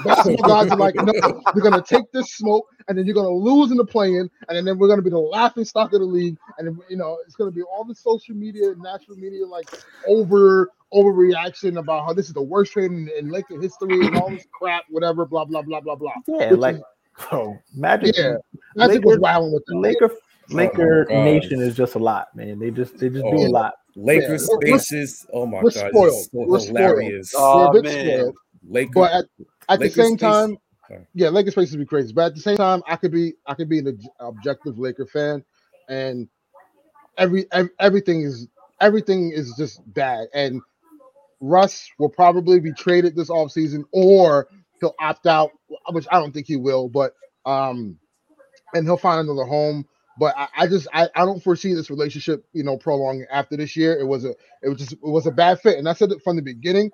[0.03, 1.13] basketball guys are like, no,
[1.55, 4.77] we're gonna take this smoke and then you're gonna lose in the play-in, and then
[4.77, 7.49] we're gonna be the laughing stock of the league, and then, you know it's gonna
[7.51, 9.67] be all the social media, national media, like
[10.07, 14.29] over overreaction about how this is the worst trade in, in Laker history and all
[14.29, 16.13] this crap, whatever, blah blah blah blah blah.
[16.27, 16.81] Yeah, Which like is-
[17.29, 18.15] bro, Magic.
[18.15, 18.35] yeah,
[18.75, 19.75] Magic was Laker- wilding with that.
[19.75, 20.11] Laker
[20.49, 22.59] Laker Oh Nation is just a lot, man.
[22.59, 23.47] They just they just do Oh.
[23.47, 23.73] a lot.
[23.95, 25.25] Lakers Yeah, we're- faces.
[25.33, 26.07] Oh my we're god, spoiled.
[26.13, 27.23] it's so We're spoiled.
[27.35, 28.05] Oh, We're a bit man.
[28.19, 28.35] spoiled.
[28.69, 29.25] Lakers, But at,
[29.69, 30.57] at the same face- time,
[31.13, 32.13] yeah, Lakers faces be crazy.
[32.13, 35.43] But at the same time, I could be I could be an objective Laker fan,
[35.89, 36.27] and
[37.17, 38.47] every, ev everything is
[38.79, 40.27] everything is just bad.
[40.33, 40.61] And
[41.39, 44.47] Russ will probably be traded this offseason or
[44.79, 45.51] he'll opt out,
[45.91, 47.13] which I don't think he will, but
[47.45, 47.97] um
[48.73, 49.85] and he'll find another home.
[50.19, 53.75] But I, I just I, I don't foresee this relationship, you know, prolonging after this
[53.75, 53.97] year.
[53.97, 54.31] It was a
[54.63, 55.77] it was just it was a bad fit.
[55.77, 56.91] And I said it from the beginning.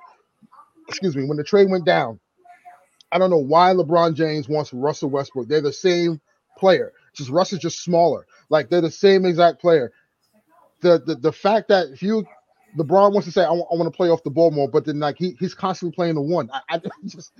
[0.89, 2.19] Excuse me, when the trade went down.
[3.11, 5.47] I don't know why LeBron James wants Russell Westbrook.
[5.47, 6.19] They're the same
[6.57, 6.93] player.
[7.13, 8.26] Just Russ is just smaller.
[8.49, 9.91] Like they're the same exact player.
[10.82, 12.26] The the, the fact that if you
[12.78, 15.17] LeBron wants to say I want to play off the ball more, but then like
[15.17, 16.49] he, he's constantly playing the one.
[16.51, 17.34] I, I just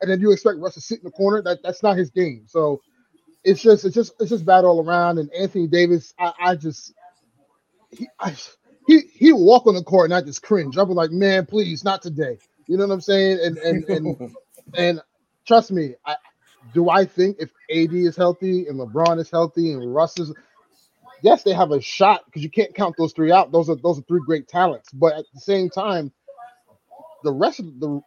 [0.00, 1.42] and then you expect Russ to sit in the corner.
[1.42, 2.44] That that's not his game.
[2.46, 2.80] So
[3.44, 5.18] it's just it's just it's just bad all around.
[5.18, 6.92] And Anthony Davis, I, I just
[7.90, 8.34] he I,
[8.86, 10.76] he he would walk on the court and I just cringe.
[10.76, 12.38] I'd be like, man, please, not today.
[12.66, 13.38] You know what I'm saying?
[13.42, 14.36] And and and
[14.74, 15.00] and
[15.46, 16.16] trust me, I
[16.72, 20.32] do I think if AD is healthy and LeBron is healthy and Russ is
[21.22, 23.52] yes, they have a shot because you can't count those three out.
[23.52, 24.90] Those are those are three great talents.
[24.92, 26.12] But at the same time,
[27.22, 28.00] the rest of the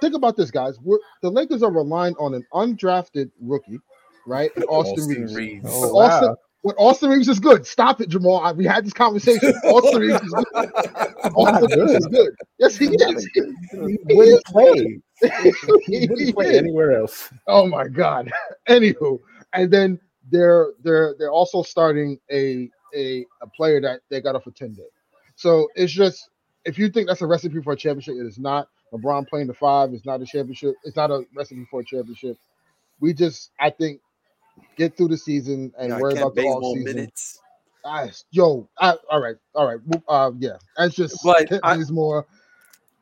[0.00, 0.78] think about this, guys.
[0.82, 3.80] We're, the Lakers are relying on an undrafted rookie,
[4.26, 4.50] right?
[4.56, 5.34] And Austin, Austin Reaves.
[5.34, 5.64] Reaves.
[5.64, 6.36] But Oh, Austin, wow.
[6.62, 7.66] when Austin Reaves is good.
[7.66, 8.40] Stop it, Jamal.
[8.40, 9.50] I, we had this conversation.
[9.64, 10.46] Austin Reaves is good.
[11.36, 12.34] Austin Reaves is good.
[12.58, 13.28] Yes, he is.
[13.72, 15.00] He wouldn't play.
[15.20, 17.30] He He wouldn't play anywhere else.
[17.46, 18.30] Oh my god.
[18.68, 19.18] Anywho,
[19.52, 19.98] and then
[20.30, 24.74] they're they're they're also starting a a, a player that they got off a 10
[24.74, 24.82] day.
[25.36, 26.30] So it's just
[26.64, 28.68] if you think that's a recipe for a championship, it is not.
[28.92, 30.74] LeBron playing the five is not a championship.
[30.84, 32.36] It's not a recipe for a championship.
[33.00, 34.00] We just I think
[34.76, 36.96] get through the season and Y'all worry about the all more season.
[36.96, 37.40] minutes.
[38.30, 39.78] yo, I, all right, all right.
[40.08, 42.26] Uh, yeah, that's just But I- Bazemore.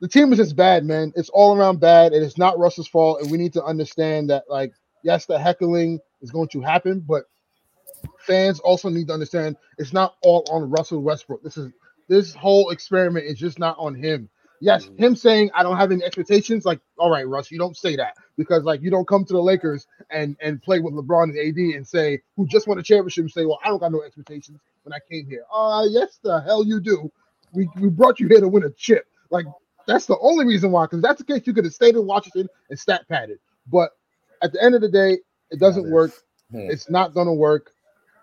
[0.00, 1.12] The team is just bad, man.
[1.16, 3.20] It's all around bad, and it's not Russell's fault.
[3.22, 7.24] And we need to understand that, like, yes, the heckling is going to happen, but
[8.26, 11.42] fans also need to understand it's not all on Russell Westbrook.
[11.42, 11.72] This is
[12.08, 14.28] this whole experiment is just not on him.
[14.64, 14.98] Yes, Mhm.
[14.98, 18.14] him saying I don't have any expectations, like, all right, Russ, you don't say that
[18.38, 21.76] because like you don't come to the Lakers and and play with LeBron and AD
[21.76, 24.58] and say who just won a championship and say, well, I don't got no expectations
[24.84, 25.44] when I came here.
[25.54, 27.12] Uh yes, the hell you do.
[27.52, 29.06] We we brought you here to win a chip.
[29.30, 29.44] Like
[29.86, 30.86] that's the only reason why.
[30.86, 33.40] Because that's the case, you could have stayed in Washington and stat padded.
[33.70, 33.90] But
[34.42, 35.18] at the end of the day,
[35.50, 36.12] it doesn't work.
[36.50, 36.70] Hmm.
[36.70, 37.72] It's not going to work.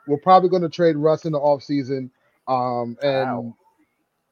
[0.08, 2.10] We're probably going to trade Russ in the offseason.
[2.48, 3.56] Um, and How?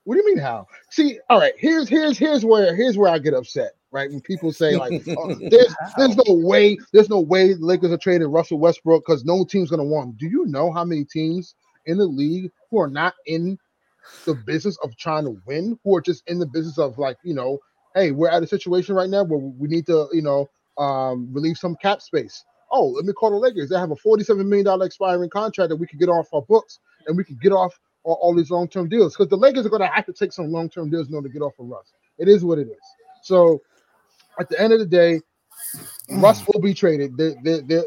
[0.10, 0.66] What do you mean how?
[0.90, 4.10] See, all right, here's here's here's where here's where I get upset, right?
[4.10, 7.98] When people say like, oh, there's there's no way, there's no way the Lakers are
[8.00, 10.16] trading Russell Westbrook because no team's gonna want him.
[10.20, 11.54] Do you know how many teams
[11.86, 13.60] in the league who are not in
[14.26, 17.36] the business of trying to win, who are just in the business of like, you
[17.36, 17.60] know,
[17.94, 20.50] hey, we're at a situation right now where we need to, you know,
[20.84, 22.44] um, relieve some cap space.
[22.72, 23.70] Oh, let me call the Lakers.
[23.70, 27.16] They have a $47 million expiring contract that we could get off our books and
[27.16, 27.80] we could get off
[28.10, 30.52] all, all these long-term deals because the Lakers are going to have to take some
[30.52, 31.94] long-term deals in order to get off of Russ.
[32.18, 32.78] It is what it is.
[33.22, 33.62] So
[34.40, 35.22] at the end of the day,
[36.10, 36.22] mm.
[36.22, 37.18] Russ will be traded.
[37.18, 37.84] They, they, they,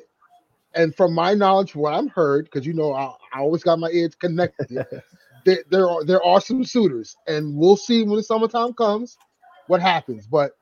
[0.75, 3.91] and from my knowledge, what I'm heard, because you know I, I always got my
[3.91, 4.87] ears connected.
[5.45, 9.19] there, there are there are some suitors, and we'll see when the summertime comes
[9.67, 10.27] what happens.
[10.27, 10.53] But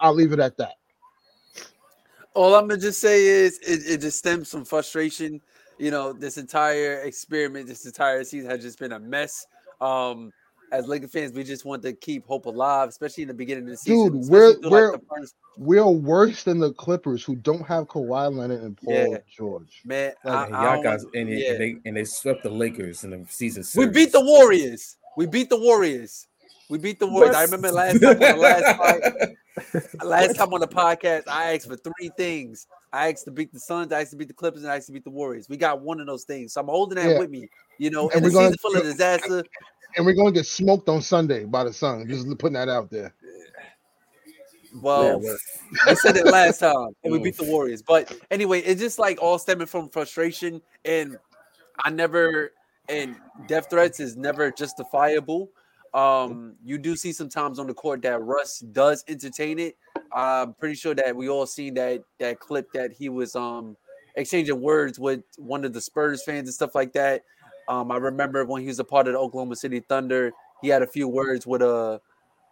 [0.00, 0.74] I'll leave it at that.
[2.34, 5.40] All I'm gonna just say is it, it just stems from frustration.
[5.82, 9.46] You know, this entire experiment, this entire season has just been a mess.
[9.80, 10.32] Um,
[10.70, 13.70] as Laker fans, we just want to keep hope alive, especially in the beginning of
[13.70, 14.20] the season.
[14.20, 18.32] Dude, we're- we're- like the first, We're worse than the Clippers, who don't have Kawhi
[18.34, 19.18] Leonard and Paul Yeah.
[19.28, 19.82] George.
[19.84, 20.12] man.
[20.24, 21.50] Like, I, y'all don't guys, and, yeah.
[21.50, 23.64] and they and they swept the Lakers in the season.
[23.76, 24.96] we beat the Warriors.
[25.16, 26.28] We beat the Warriors.
[26.70, 27.34] We beat the Warriors.
[27.34, 31.66] I remember last time on the last fight, last time on the podcast, I asked
[31.68, 32.66] for three things.
[32.92, 34.86] I asked to beat the Suns, I asked to beat the Clippers, and I asked
[34.86, 35.48] to beat the Warriors.
[35.48, 36.52] We got one of those things.
[36.52, 37.18] So I'm holding that Yeah.
[37.18, 37.48] with me.
[37.78, 39.44] You know, And in a we're gonna- season full of disaster.
[39.96, 42.08] And we're going to get smoked on Sunday by the Sun.
[42.08, 43.14] Just putting that out there.
[44.80, 45.34] Well, Yeah,
[45.86, 47.82] I said it last time, and we beat the Warriors.
[47.82, 51.18] But anyway, it's just like all stemming from frustration, and
[51.84, 52.52] I never
[52.88, 53.16] and
[53.46, 55.50] death threats is never justifiable.
[55.94, 59.76] Um, you do see sometimes on the court that Russ does entertain it.
[60.14, 63.76] I'm pretty sure that we all seen that that clip that he was um
[64.16, 67.22] exchanging words with one of the Spurs fans and stuff like that.
[67.68, 70.82] Um, I remember when he was a part of the Oklahoma City Thunder, he had
[70.82, 72.00] a few words with a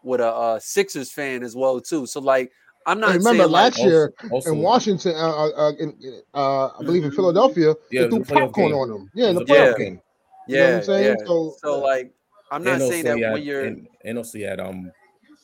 [0.02, 2.06] with a, uh Sixers fan as well too.
[2.06, 2.50] So like,
[2.86, 6.22] I'm not Hey, remember saying like, last year Also, in Washington, uh, uh, uh, in,
[6.32, 8.80] uh, I believe in Philadelphia, Yeah, they threw was a playoff popcorn game.
[8.80, 9.10] on them.
[9.14, 10.00] Yeah, in the It was a playoff playoff game.
[10.48, 11.04] yeah, You know what I'm saying?
[11.04, 11.26] yeah.
[11.26, 12.14] So- So, like,
[12.50, 14.90] I'm not saying that had, when you're and, and also he had um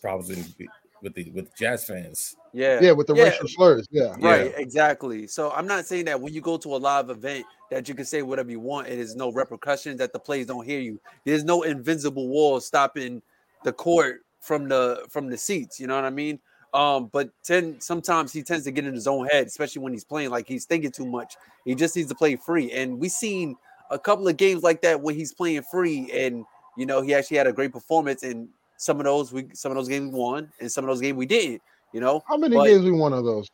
[0.01, 0.67] problems in,
[1.07, 2.35] with the with jazz fans.
[2.53, 3.25] yeah Yeah, with the Yeah.
[3.25, 3.87] racial slurs.
[3.93, 4.17] Yeah.
[4.19, 5.27] Right, exactly.
[5.29, 8.05] So I'm not saying that when you go to a live event that you can
[8.05, 11.01] say whatever you want and there's no repercussions that the players don't hear you.
[11.25, 13.23] There's no invincible wall stopping
[13.63, 15.79] the court from the from the seats.
[15.79, 16.41] You know what I mean?
[16.75, 20.05] Um, but ten sometimes he tends to get in his own head, especially when he's
[20.05, 21.37] playing like he's thinking too much.
[21.65, 22.73] He just needs to play free.
[22.73, 23.57] And we seen
[23.91, 26.45] a couple of games like that when he's playing free, and
[26.77, 28.25] you know he actually had a great performance.
[28.25, 28.49] And
[28.79, 31.17] some of those we some of those games we won, and some of those games
[31.17, 31.63] we didn't.
[31.93, 33.49] You know, How many But- games we won of those?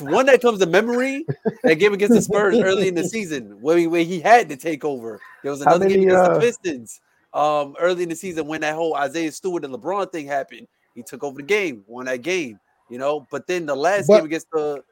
[0.00, 1.24] one that comes to memory,
[1.62, 4.56] that game against the Spurs early in the season, where he, where he had to
[4.56, 5.20] take over.
[5.42, 7.00] There was another game many, against uh, the Pistons
[7.32, 10.66] um, early in the season when that whole Isaiah Stewart and LeBron thing happened.
[10.96, 12.58] He took over the game, won that game,
[12.90, 13.26] you know.
[13.30, 14.82] But then the last But- game against the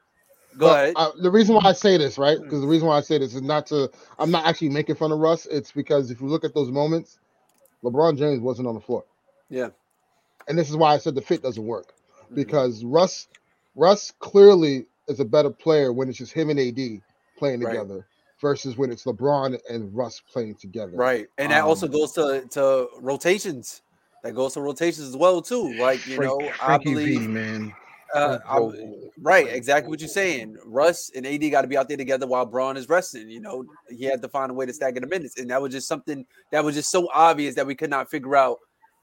[0.57, 0.93] go But, ahead.
[0.95, 2.37] uh, the reason why I say this, right?
[2.41, 5.11] Because the reason why I say this is not to, I'm not actually making fun
[5.11, 5.47] of Russ.
[5.47, 7.19] It's because if you look at those moments,
[7.83, 9.03] LeBron James wasn't on the floor.
[9.49, 9.69] Yeah.
[10.47, 11.93] And this is why I said the fit doesn't work
[12.31, 12.35] Mhm.
[12.35, 13.27] because Russ,
[13.75, 17.01] Russ clearly is a better player when it's just him and AD
[17.37, 17.71] playing Right.
[17.73, 18.07] together
[18.39, 20.93] versus when it's LeBron and Russ playing together.
[20.95, 23.81] right, and that also Um, goes to to rotations.
[24.23, 25.73] That goes to rotations as well too.
[25.79, 27.73] Like you know, I believe man.
[28.13, 29.11] Uh, I- Frank Vogel.
[29.21, 30.57] right, exactly what you're saying.
[30.65, 33.29] Russ and AD got to be out there together while Braun is resting.
[33.29, 35.71] You know, he had to find a way to stagger the minutes, and that was
[35.71, 38.57] just something that was just so obvious that we could not figure out,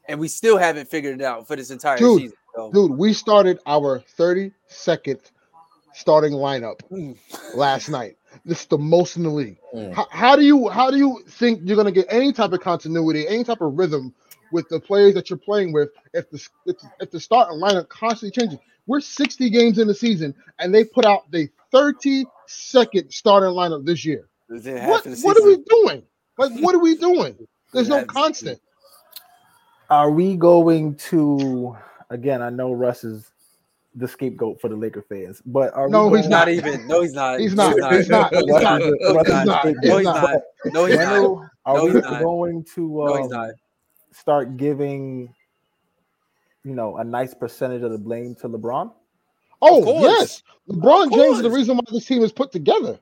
[0.09, 2.37] and we still haven't figured it out for this entire Dude, season.
[2.55, 5.21] So, Dude, we started our 32nd
[5.95, 7.17] starting lineup Mm.
[7.55, 8.17] last night.
[8.45, 9.59] This is the most in the league.
[9.75, 9.93] Mm.
[9.95, 13.27] How, how do you how do you think you're gonna get any type of continuity,
[13.27, 14.15] any type of rhythm
[14.53, 18.31] with the players that you're playing with if the if, if the starting lineup constantly
[18.31, 18.59] changes?
[18.89, 22.27] We're 60 games in the season, and they put out the 32nd
[23.13, 24.29] starting lineup this year.
[24.49, 26.03] What what are we doing?
[26.39, 27.37] Like what are we doing?
[27.73, 28.23] There's no Half the season.
[28.23, 28.61] constant.
[29.91, 31.77] Are we going to
[32.11, 32.43] again?
[32.43, 33.31] I know Russ is
[33.95, 36.87] the scapegoat for the Laker fans, but are No, we he's Not even.
[36.87, 37.41] No, he's not.
[37.41, 37.93] He's No, not.
[37.95, 38.33] He's not.
[38.35, 38.81] He's not.
[38.81, 39.65] No, he's not.
[39.65, 40.23] No, He's he's not.
[40.23, 40.43] not.
[40.67, 41.25] No, he's not.
[41.25, 43.51] are- Are we going to No, he's um, not.
[44.13, 45.35] start giving,
[46.65, 48.93] you know, a nice percentage of the blame to LeBron?
[49.61, 52.99] Oh yes, LeBron James is the reason why this team is put together.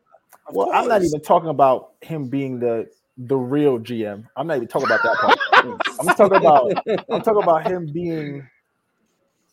[0.49, 2.89] Of Well, I'm not even talking about him being the
[3.19, 4.27] the real GM.
[4.37, 5.81] I'm not even talking about that part.
[6.01, 6.73] I'm talking about
[7.11, 8.47] I'm talking about him being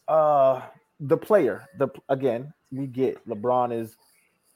[0.07, 0.61] uh
[0.99, 1.67] the player.
[1.77, 3.97] The again, we get LeBron is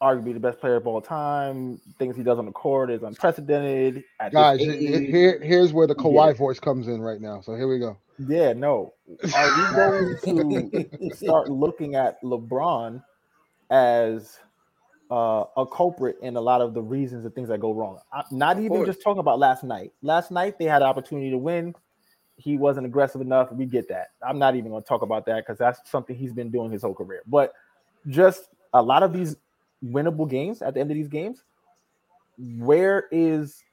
[0.01, 1.79] arguably the best player of all time.
[1.97, 4.03] Things he does on the court is unprecedented.
[4.31, 6.03] Guys, here here's where the Yeah.
[6.03, 7.41] Kawhi voice comes in right now.
[7.41, 7.97] So here we go.
[8.19, 8.93] Yeah, no.
[9.35, 13.03] Are we going to start looking at LeBron
[13.69, 14.39] as
[15.11, 17.99] uh, a culprit in a lot of the reasons and things that go wrong?
[18.13, 19.93] I- Not even just talking about last night.
[20.01, 21.73] Last night they had an opportunity to win.
[22.35, 23.51] He wasn't aggressive enough.
[23.51, 24.09] We get that.
[24.27, 26.83] I'm not even going to talk about that because that's something he's been doing his
[26.83, 27.21] whole career.
[27.25, 27.53] But
[28.09, 29.35] just a lot of these
[29.83, 31.43] winnable games at the end of these games,
[32.59, 33.63] where is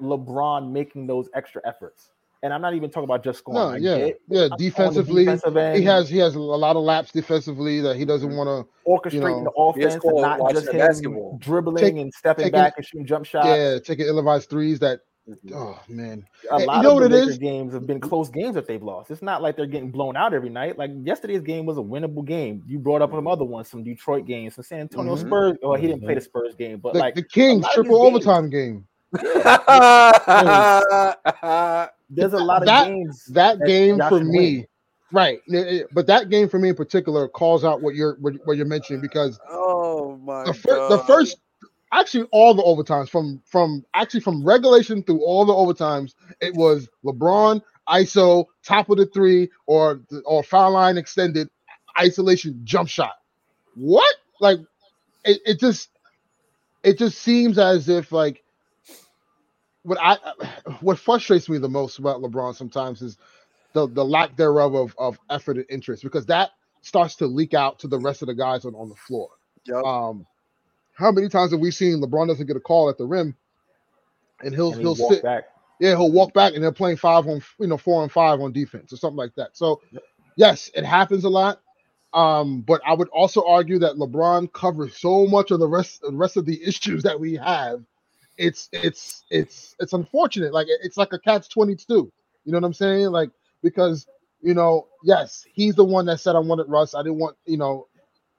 [0.00, 2.10] LeBron making those extra efforts?
[2.42, 3.58] And I'm not even talking about just scoring.
[3.58, 4.42] No, I yeah, get yeah.
[4.42, 8.04] on the Defensively, defensive he has he has a lot of laps defensively that he
[8.04, 8.90] doesn't want to.
[8.90, 9.50] orchestrating know, the
[9.82, 11.38] offense, and not just the him basketball.
[11.40, 13.46] dribbling Take- and stepping taking- back and shooting jump shots.
[13.46, 14.78] Yeah, taking ill-advised threes.
[14.80, 15.00] That.
[15.54, 18.54] Oh man, a lot you know of what the it games have been close games
[18.54, 19.10] that they've lost.
[19.10, 20.76] It's not like they're getting blown out every night.
[20.78, 22.62] Like yesterday's game was a winnable game.
[22.66, 25.20] You brought up some other ones, some Detroit games, some San Antonio Mhm.
[25.26, 25.56] Spurs.
[25.62, 28.26] Well, he didn't play the Spurs game, but the, like the Kings triple these games-
[28.26, 28.86] overtime game.
[32.10, 33.24] there's a lot of That- games.
[33.26, 34.66] That that game y'all for me, win.
[35.12, 35.38] right?
[35.52, 38.56] eh, eh, But that game for me in particular calls out what you're what, what
[38.56, 40.90] you're mentioning because oh my the, fir- god.
[40.90, 41.38] the first
[42.00, 46.88] actually all the overtimes from from actually from regulation through all the overtimes it was
[47.04, 51.48] lebron iso top of the three or or foul line extended
[51.98, 53.14] isolation jump shot.
[53.74, 54.14] What?
[54.40, 54.58] Like
[55.24, 55.90] it, it just
[56.82, 58.42] it just seems as if like
[59.82, 60.16] what i
[60.80, 63.18] what frustrates me the most about lebron sometimes is
[63.74, 67.78] the the lack thereof of, of effort and interest because that starts to leak out
[67.78, 69.30] to the rest of the guys on, on the floor.
[69.66, 69.84] Yup.
[69.84, 70.26] um,
[70.94, 73.36] how many times have we seen LeBron doesn't get a call at the rim,
[74.42, 75.22] and he'll And he he'll sit.
[75.22, 75.44] back.
[75.80, 78.52] Yeah, he'll walk back and they're playing five on you know four on five on
[78.52, 79.56] defense or something like that.
[79.56, 79.82] So
[80.36, 81.60] yes, it happens a lot.
[82.14, 86.12] Um, but I would also argue that LeBron covers so much of the rest the
[86.12, 87.82] rest of the issues that we have.
[88.38, 90.52] It's it's it's it's unfortunate.
[90.54, 92.12] Like it's like a catch twenty two.
[92.44, 93.08] You know what I'm saying?
[93.08, 93.30] Like
[93.62, 94.06] because
[94.42, 96.94] you know, yes, he's the one that said I wanted Russ.
[96.94, 97.88] I didn't want you know,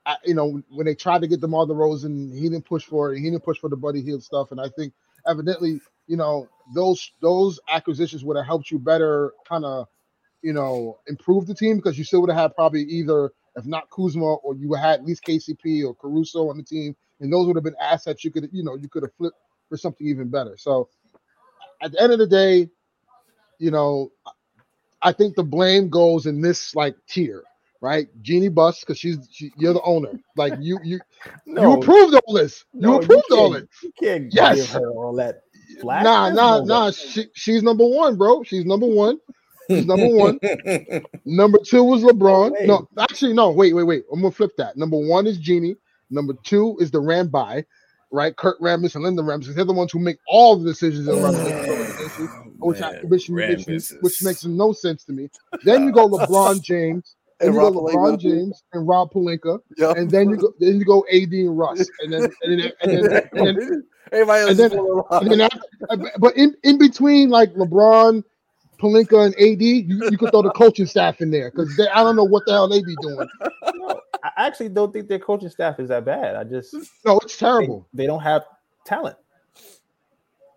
[0.05, 3.19] I, you know when they tried to get DeMar DeRozan, he didn't push for it.
[3.19, 4.93] He didn't push for the Buddy Hield stuff, and I think
[5.27, 9.87] evidently, you know, those those acquisitions would have helped you better kind of,
[10.41, 13.89] you know, improve the team because you still would have had probably either, if not
[13.89, 17.55] Kuzma, or you had at least KCP or Caruso on the team, and those would
[17.55, 19.37] have been assets you could, you know, you could have flipped
[19.69, 20.55] for something even better.
[20.57, 20.89] So,
[21.81, 22.69] at the end of the day,
[23.57, 24.11] you know,
[25.01, 27.43] I think the blame goes in this like tier,
[27.81, 28.07] right?
[28.21, 30.11] Jeanie Buss, because she's she, you're the owner.
[30.35, 30.99] Like you you
[31.45, 32.65] you approved all this.
[32.73, 33.69] You no, approved all can't- it.
[33.83, 34.57] You can't Yes.
[34.57, 35.41] give her all that.
[35.81, 36.03] Flack?
[36.03, 36.91] Nah, nah, no nah.
[36.91, 38.43] She, she's number one, bro.
[38.43, 39.19] She's number one.
[39.69, 40.39] She's number one.
[41.25, 42.51] Number two was LeBron.
[42.51, 42.65] Oh, way.
[42.67, 43.49] No, actually, no.
[43.51, 44.03] Wait, wait, wait.
[44.13, 44.77] I'm gonna flip that.
[44.77, 45.75] Number one is Jeannie.
[46.11, 47.65] Number two is the Ramby,
[48.11, 48.35] right?
[48.37, 49.55] Kurt Rambis and Linda Rambis.
[49.55, 51.15] They're the ones who make all the decisions the
[52.59, 53.65] which, I, which, which,
[54.01, 55.29] which makes no sense to me.
[55.63, 58.19] Then you go LeBron James, and And you go LeBron Pelinka.
[58.19, 59.93] James and Rob Pelinka, Yeah.
[59.97, 62.91] and then you go then you go AD and Russ, and then and then and
[62.91, 64.79] then, and then, Everybody else and then-
[65.11, 68.23] and then after, but in, in between like LeBron,
[68.79, 72.15] Pelinka, and AD, you, you could throw the coaching staff in there because I don't
[72.15, 73.27] know what the hell they be doing.
[73.75, 76.35] No, I actually don't think their coaching staff is that bad.
[76.35, 77.87] I just No, it's terrible.
[77.93, 78.43] they don't have
[78.85, 79.17] talent.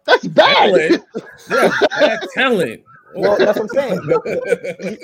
[0.05, 0.55] That's bad.
[0.55, 1.05] Talent.
[1.51, 2.83] Yeah, bad talent.
[3.15, 4.01] Well, that's what I'm saying.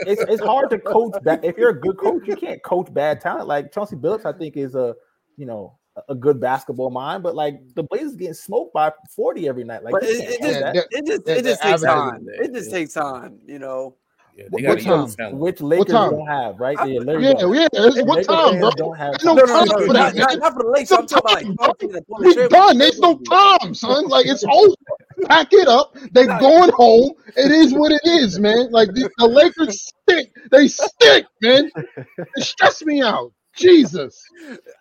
[0.07, 1.45] It's, it's hard to coach that.
[1.45, 3.49] If you're a good coach, you can't coach bad talent.
[3.49, 4.95] Like Chauncey Billups, I think is a
[5.37, 9.49] you know a- a good basketball mind, but like the Blazers getting smoked by 40
[9.49, 9.83] every night.
[9.85, 10.77] Like it, it just, that.
[10.91, 12.27] It just, it just takes time.
[12.29, 13.97] It just takes time, you know.
[14.37, 15.39] Yeah, they What got young time?
[15.39, 16.11] which Lakers time?
[16.11, 16.77] don't have, right?
[16.89, 17.55] Yeah, Larry Yeah, don't.
[17.55, 17.67] yeah.
[17.73, 18.71] it's- What Lakers time, bro?
[18.73, 20.17] don't have Ain't no No, no, no, time no, for not, that.
[20.17, 20.39] not, man.
[20.41, 20.91] not for the Lakers.
[20.91, 22.79] I'm talking about like talking We done.
[22.79, 24.09] There's no time, son.
[24.09, 24.75] Like it's over.
[25.27, 25.97] Pack it up.
[26.13, 27.13] They're going home.
[27.37, 28.71] It is what it is, man.
[28.71, 30.31] Like the, the Lakers stink.
[30.51, 31.71] They stink, man.
[32.37, 33.33] It stress me out.
[33.57, 34.21] Jesus.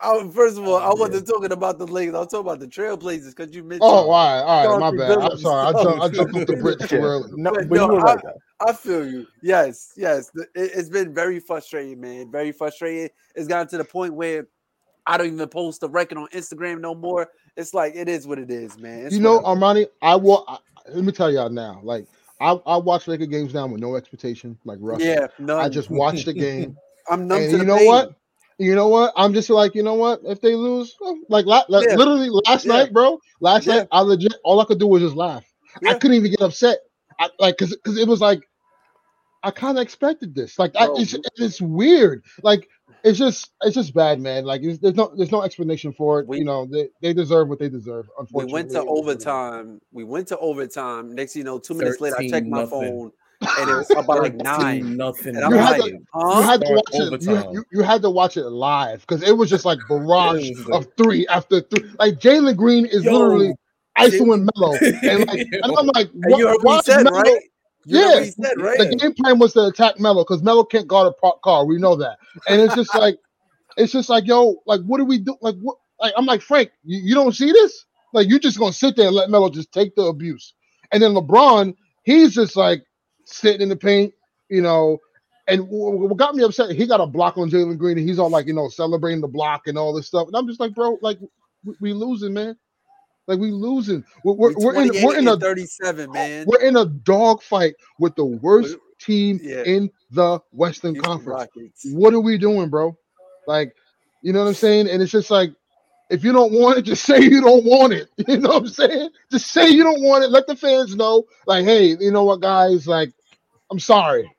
[0.02, 2.16] I, first of all, I wasn't talking about the Lakers.
[2.16, 3.84] I was talking about the Trailblazers because you mentioned.
[3.84, 4.98] Oh, all right, all right.
[4.98, 5.32] My Chauncey bad.
[5.32, 5.68] I'm sorry.
[5.68, 7.30] I jumped, I jumped off the bridge too early.
[7.36, 8.20] No, But but no, you were right.
[8.66, 9.28] I feel you.
[9.44, 10.32] Yes, yes.
[10.36, 12.32] It, it's been very frustrating, man.
[12.32, 13.10] Very frustrating.
[13.36, 14.48] It's gotten to the point where
[15.06, 17.30] I don't even post a record on Instagram no more.
[17.56, 19.06] It's like it is what it is, man.
[19.06, 19.42] It's You know.
[19.42, 20.46] Armani, I will.
[20.48, 20.58] I,
[20.90, 21.80] let me tell y'all now.
[21.84, 22.08] Like
[22.40, 24.58] I, I watch Laker games now with no expectation.
[24.66, 25.02] Like Russ.
[25.02, 25.60] yeah, no.
[25.60, 26.76] I just watch the game.
[27.10, 27.88] I'm numb and to you know pain.
[27.88, 28.10] what?
[28.60, 29.14] You know what?
[29.16, 30.22] I'm just like, you know what?
[30.24, 31.96] If they lose, oh, like, like Yeah.
[31.96, 32.74] literally last Yeah.
[32.74, 33.20] night, bro.
[33.42, 33.78] Last Yeah.
[33.78, 35.44] night, I legit all I could do was just laugh.
[35.88, 36.80] I couldn't even get upset.
[37.20, 38.48] I, like, cause, cause it was like,
[39.42, 40.60] I kind of expected this.
[40.60, 42.24] Like, I, it's, it's weird.
[42.44, 42.70] Like,
[43.04, 44.46] it's just, it's just bad, man.
[44.46, 46.28] Like, it's, there's no, there's no explanation for it.
[46.28, 48.10] We- you know, they, they deserve what they deserve.
[48.20, 49.00] Unfortunately, We went to It is what it is.
[49.26, 49.82] overtime.
[49.92, 51.14] We went to overtime.
[51.16, 52.70] Next, you know, two minutes later, I 13 checked my nothing.
[52.82, 53.12] phone
[53.60, 54.96] and it was about like nine.
[54.96, 55.36] Nothing.
[55.36, 56.38] And I'm You had like, to- huh?
[56.38, 57.24] You had to Start watch it.
[57.24, 60.58] You, you, you had to watch it live because it was just like barrage It
[60.58, 61.90] was like- of three after three.
[62.00, 63.54] Like Jalen Green is Yo, literally
[64.00, 67.20] isoing Melo, and like, and I'm like, and you heard why what he said, Melo-
[67.22, 67.40] right?
[67.86, 68.20] You Yeah.
[68.22, 68.78] he said, right?
[68.78, 71.66] The game plan was to attack Melo because Melo can't guard a pro- car.
[71.66, 73.18] We know that, and it's just like,
[73.78, 75.36] it's just like, yo, like, what do we do?
[75.42, 75.78] Like, what?
[76.00, 77.86] Like, I'm like, Frank, you, you don't see this?
[78.14, 80.54] Like, you're just gonna sit there and let Melo just take the abuse,
[80.92, 82.84] and then LeBron, he's just like
[83.26, 84.14] sitting in the paint,
[84.50, 85.00] you know.
[85.48, 88.30] And what got me upset, he got a block on Jalen Green, and he's all
[88.30, 90.28] like, you know, celebrating the block and all this stuff.
[90.28, 91.20] And I'm just like, bro, like,
[91.66, 92.58] we, we losing, man.
[93.28, 94.04] Like, we losing.
[94.24, 96.46] We're, we're, We we're in, we're in a 37, man.
[96.48, 99.64] we're in a dog fight with the worst team Yeah.
[99.64, 101.50] in the Western Houston Conference.
[101.56, 101.86] Rockets.
[101.94, 102.98] What are we doing, bro?
[103.48, 103.76] Like,
[104.22, 104.90] you know what I'm saying?
[104.90, 105.54] And it's just like,
[106.10, 108.10] if you don't want it, just say you don't want it.
[108.28, 109.10] You know what I'm saying?
[109.32, 110.30] Just say you don't want it.
[110.32, 112.88] Let the fans know, like, hey, you know what, guys?
[112.88, 113.14] Like,
[113.72, 114.30] I'm sorry.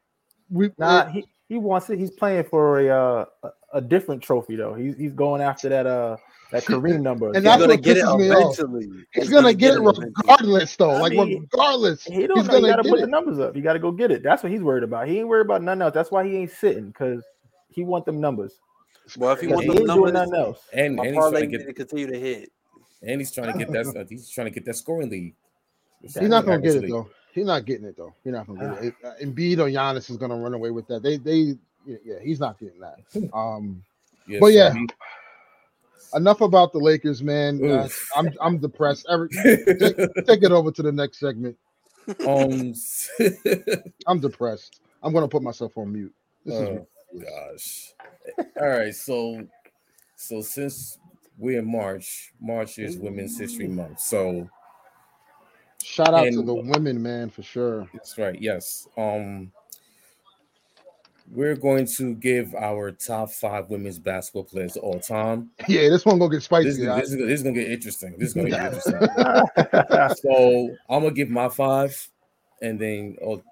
[0.50, 1.98] We Nah, he, he wants it.
[1.98, 4.74] He's playing for a uh, a- a different trophy though.
[4.74, 6.16] He's he's going after that uh
[6.50, 7.26] that Kareem number.
[7.28, 8.58] And He's that's gonna what get it pisses me off.
[8.58, 9.04] eventually.
[9.12, 10.12] he's gonna get it eventually.
[10.16, 10.90] regardless, though.
[10.90, 12.54] I Like, mean, regardless, he don't he's know.
[12.56, 13.02] You gonna got to put it.
[13.02, 13.56] the numbers up.
[13.56, 14.22] You got to go get it.
[14.22, 15.08] That's what he's worried about.
[15.08, 15.94] He ain't worried about nothing else.
[15.94, 17.24] That's why he ain't sitting because
[17.68, 18.60] he want them numbers.
[19.16, 20.60] Well, if he Because wants he them doing numbers, nothing else.
[20.72, 22.52] and my and he's trying to get to continue to hit.
[23.02, 25.34] and he's trying to get that uh, he's trying to get that scoring lead.
[26.02, 27.08] He's not gonna get it though.
[27.32, 28.14] He's not getting it though.
[28.22, 28.94] He's not gonna get it.
[29.02, 29.06] it.
[29.06, 31.02] uh, Embiid or Giannis is gonna run away with that.
[31.02, 32.98] They, they, yeah, yeah, he's not getting that.
[33.34, 33.82] Um,
[34.28, 34.74] Yeah, But so yeah.
[36.14, 37.64] Enough about the Lakers, man.
[37.64, 39.06] Uh, I'm I'm depressed.
[39.10, 39.96] Every, take,
[40.26, 41.56] take it over to the next segment.
[42.26, 42.74] um,
[44.06, 44.80] I'm depressed.
[45.02, 46.14] I'm gonna put myself on mute.
[46.44, 46.86] This is oh,
[47.18, 47.92] gosh.
[48.60, 49.46] All right, so
[50.16, 50.98] so since
[51.38, 54.00] we're in March, March is Women's History Month.
[54.00, 54.48] So
[55.82, 57.88] shout out to the women, man, for sure.
[57.92, 58.40] that's right.
[58.40, 58.86] Yes.
[58.96, 59.52] Um,
[61.34, 65.50] we're going to give our top five women's basketball players of all time.
[65.68, 66.68] Yeah, this one gonna get spicy.
[66.68, 67.02] is, guys.
[67.02, 68.14] this, is, this is gonna get interesting.
[68.18, 69.00] This is gonna get interesting.
[70.30, 72.08] so I'm gonna give my five,
[72.62, 73.42] and then oh,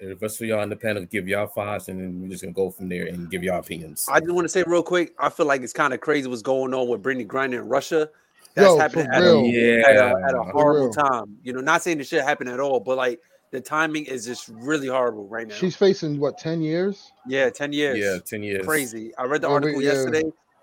[0.00, 2.52] the rest of y'all in the panel give y'all fives, and then we're just gonna
[2.52, 4.06] go from there and give y'all opinions.
[4.10, 5.14] I just want to say real quick.
[5.18, 8.08] I feel like it's kind of crazy what's going on with Brittney Griner in Russia.
[8.54, 9.88] That's Yo, happening for at a, Yeah.
[9.88, 11.38] at, a, at a horrible time.
[11.42, 13.20] You know, not saying this shit happened at all, but like
[13.52, 15.54] the timing is just really horrible right now.
[15.54, 17.12] She's facing what ten years?
[17.28, 17.98] yeah, ten years.
[17.98, 18.66] yeah, ten years.
[18.66, 19.14] crazy.
[19.16, 19.92] I read the Well, we- article yeah.
[19.92, 20.22] yesterday,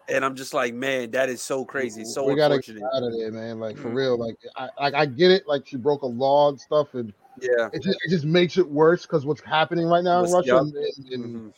[0.09, 2.03] and I'm just like, man, that is so crazy.
[2.03, 3.59] So we gotta get out of there, man.
[3.59, 3.95] Like for Mhm.
[3.95, 4.17] real.
[4.17, 5.47] Like I, like I get it.
[5.47, 7.69] Like she broke a law and stuff, and Yeah.
[7.71, 10.47] it just, it just makes it worse because what's happening right now in Russia.
[10.47, 10.61] yup.
[10.63, 11.53] And, and, and Mhm.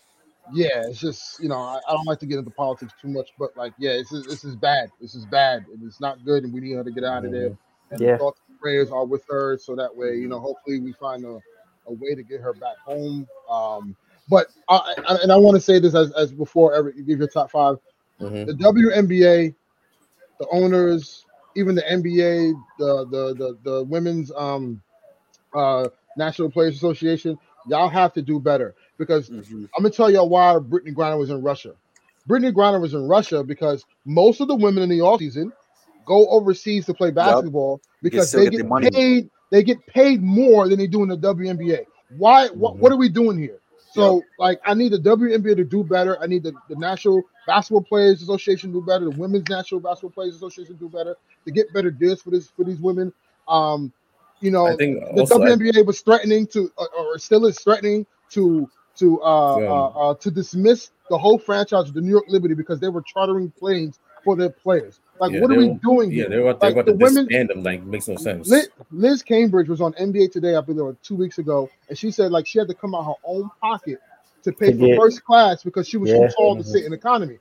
[0.54, 3.30] yeah, it's just you know I, I don't like to get into politics too much,
[3.40, 4.92] but like yeah, this is this is bad.
[5.00, 7.32] This is bad, and it's not good, and we need her to get out of
[7.32, 7.56] there.
[7.92, 8.14] And Yeah.
[8.14, 11.26] the thoughts and prayers are with her, so that way you know hopefully we find
[11.26, 11.39] a,
[11.88, 13.30] a way to get her back home.
[13.49, 13.95] Um,
[14.30, 17.20] but I, I and I want to say this as as before, Eric, you give
[17.20, 17.78] your top five.
[18.22, 18.45] Mhm.
[18.45, 19.55] The WNBA,
[20.39, 24.82] the owners, even the NBA, the the the, the women's um
[25.55, 29.70] uh National Players Association, y'all have to do better because Mhm.
[29.78, 31.74] I'm gonna tell y'all why Brittney Griner was in Russia.
[32.30, 35.51] Brittney Griner was in Russia because most of the women in the offseason
[36.06, 39.30] go overseas to play basketball because they get get paid.
[39.52, 41.86] They get paid more than they do in the WNBA.
[42.18, 42.47] Why?
[42.49, 43.60] What, what are we doing here?
[43.93, 46.18] So, like, I need the WNBA to do better.
[46.22, 49.06] I need the, the National Basketball Players Association to do better.
[49.06, 52.47] The Women's National Basketball Players Association to do better to get better deals for this
[52.49, 53.12] for these women.
[53.49, 53.91] Um,
[54.39, 57.60] you know, I think the also I- WNBA was threatening to, uh, or still is
[57.60, 59.72] threatening to to uh, Yeah.
[59.72, 63.02] uh, uh, to dismiss the whole franchise of the New York Liberty because they were
[63.02, 64.99] chartering planes for their players.
[65.22, 66.30] Like, Yeah, what are they we were- doing yeah, here?
[66.30, 67.63] they're about, they're Like, about the to women- disband them.
[67.63, 68.49] Like, makes no sense.
[68.49, 72.09] Liz, Liz Cambage was on NBA Today, I believe, like two weeks ago, and she
[72.09, 73.99] said like she had to come out of her own pocket
[74.43, 76.28] to pay for get- first class because she was Yeah.
[76.28, 77.38] too tall to sit in economy.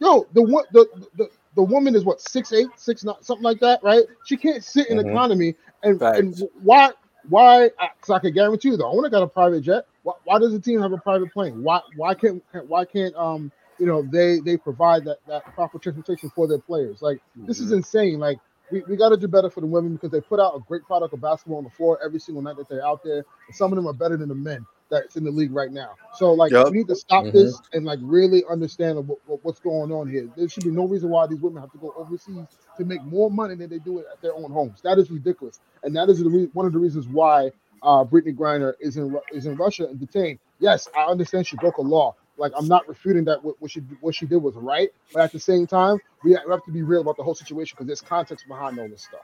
[0.00, 0.84] Yo, the one the,
[1.16, 4.02] the the woman is what six eight, six nine, something like that, right?
[4.24, 5.08] She can't sit in Mhm.
[5.10, 5.54] economy,
[5.84, 6.90] and and why
[7.28, 7.68] why?
[7.98, 9.84] Because I can guarantee you, the owner got a private jet.
[10.02, 11.62] Why, why does the team have a private plane?
[11.62, 13.52] Why why can't why can't um
[13.82, 17.02] you know they they provide that that proper transportation for their players?
[17.02, 18.20] Like this is insane.
[18.20, 18.38] Like
[18.70, 20.86] we, we got to do better for the women because they put out a great
[20.86, 23.18] product of basketball on the floor every single night that they're out there.
[23.48, 25.98] And some of them are better than the men that's in the league right now.
[26.12, 26.68] So like Yup.
[26.68, 27.32] we need to stop Mhm.
[27.32, 30.30] this and like really understand what, what, what's going on here.
[30.36, 33.30] There should be no reason why these women have to go overseas to make more
[33.30, 34.80] money than they do it at their own homes.
[34.84, 37.52] That is ridiculous, and that is the re- one of the reasons why
[37.82, 40.38] uh, Brittney Griner is in is in Russia and detained.
[40.60, 42.16] Yes, I understand she broke a law.
[42.38, 45.32] Like I'm not refuting that what, what she what she did was right, but at
[45.32, 47.86] the same time, we have, we have to be real about the whole situation because
[47.86, 49.20] there's context behind all this stuff.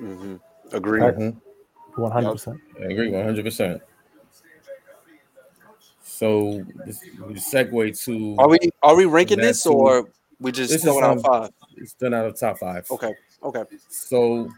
[0.00, 0.40] Mhm.
[0.72, 1.00] Agree.
[1.96, 2.60] One hundred percent.
[2.80, 3.80] I agree, one hundred percent.
[6.02, 10.08] So this, we segue to Are we are we ranking this who- or
[10.40, 11.50] we just This is throwing out um, five?
[11.76, 12.90] it's done out of top five.
[12.90, 13.14] Okay.
[13.42, 13.64] Okay.
[13.88, 14.48] So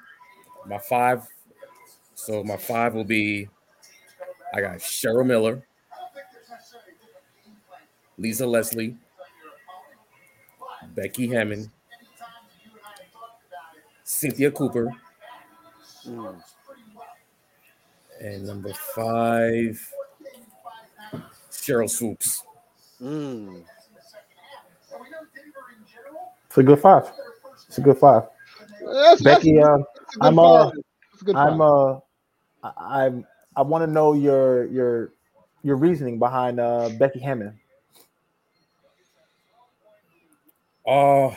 [0.67, 1.27] my five,
[2.15, 3.49] so my five will be
[4.55, 5.63] I got Cheryl Miller,
[8.21, 8.97] Lisa Leslie,
[10.95, 11.71] Becky Hammon,
[14.05, 14.91] Cynthia Cooper,
[16.07, 16.43] Mm.
[18.21, 19.93] and number five,
[21.51, 22.43] Sheryl Swoopes.
[23.03, 23.65] Mm.
[26.47, 27.11] It's a good five.
[27.69, 28.25] It's a good five.
[28.85, 30.73] That's, Becky, that's, uh, that's I'm, uh, five.
[31.13, 31.61] That's a good I'm five.
[31.61, 32.01] uh,
[32.63, 35.13] I- I'm I want to know your your
[35.63, 37.60] your reasoning behind uh Becky Hammon.
[40.93, 41.37] Oh,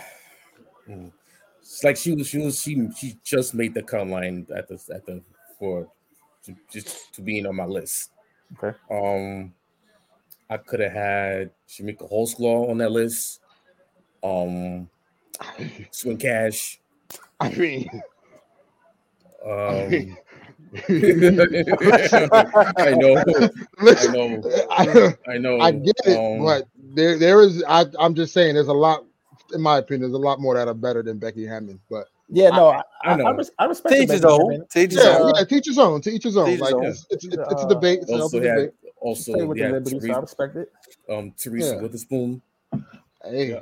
[1.61, 4.81] it's like she was, she was, she, she just made the cut line at the,
[4.93, 5.21] at the,
[5.59, 5.87] for
[6.45, 8.09] to, just to being on my list.
[8.57, 8.75] Okay.
[8.89, 9.53] Um,
[10.49, 13.41] I could have had Chamique Holdsclaw on that list.
[14.23, 14.89] Um,
[15.91, 16.79] Swin Cash.
[17.39, 18.01] I mean,
[19.47, 20.17] Um, mean-
[20.89, 20.91] I
[22.97, 23.23] know,
[23.77, 24.41] I know,
[24.71, 25.59] I, I know.
[25.59, 27.63] I get it, um, but there there is.
[27.67, 29.05] I, I'm just saying, there's a lot.
[29.53, 31.79] In my opinion, there's a lot more that are better than Becky Hammon.
[31.89, 33.25] But Yeah, no, I, I I, know.
[33.25, 34.39] I, res- I respect Teach his own.
[34.51, 34.67] Hammon.
[34.71, 35.33] Teach his yeah, own.
[35.35, 36.01] yeah, teach his own.
[36.01, 36.45] To each his own.
[36.47, 36.85] Teach his Like own.
[36.85, 37.99] it's, it's, it's, it's a Uh, debate.
[38.01, 38.73] It's a also healthy had debate.
[38.99, 40.71] also Play with the yeah, Liberty, so I respect it.
[41.09, 41.81] um, Teresa Yeah.
[41.81, 42.41] Weatherspoon.
[43.23, 43.59] Hey, Yeah.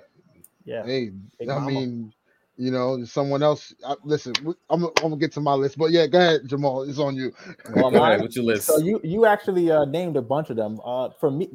[0.65, 1.11] Yeah, hey.
[1.39, 1.71] Big I mama.
[1.71, 2.13] mean,
[2.57, 3.73] You know, someone else.
[3.83, 4.33] Uh, listen,
[4.69, 6.83] I'm, I'm gonna get to my list, but yeah, go ahead, Jamal.
[6.83, 7.31] It's on you.
[7.73, 8.67] Well, Go ahead, mine- what's your list?
[8.67, 10.79] So you you actually uh, named a bunch of them.
[10.85, 11.49] Uh, for me,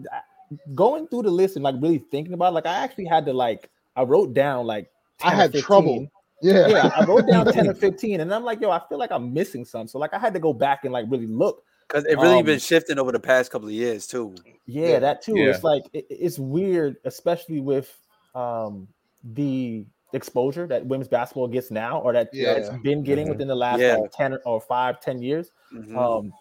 [0.74, 3.32] going through the list and like really thinking about, it, like I actually had to
[3.32, 4.90] like I wrote down like
[5.24, 5.62] I had 15.
[5.62, 6.06] trouble.
[6.42, 9.10] Yeah, Yeah, I wrote down ten or fifteen, and I'm like, yo, I feel like
[9.10, 9.88] I'm missing some.
[9.88, 11.62] So like I had to go back and like really look.
[11.88, 14.34] Because it really Um, been shifting over the past couple of years too.
[14.66, 14.98] Yeah, Yeah.
[14.98, 15.38] that too.
[15.38, 15.46] Yeah.
[15.50, 17.96] It's like it, it's weird, especially with
[18.34, 18.86] um
[19.24, 22.52] the exposure that women's basketball gets now, or that Yeah.
[22.52, 23.30] it's been getting Mhm.
[23.30, 23.96] within the last Yeah.
[23.96, 25.52] like, ten or, or five, ten years.
[25.72, 25.96] Mhm.
[25.96, 26.32] um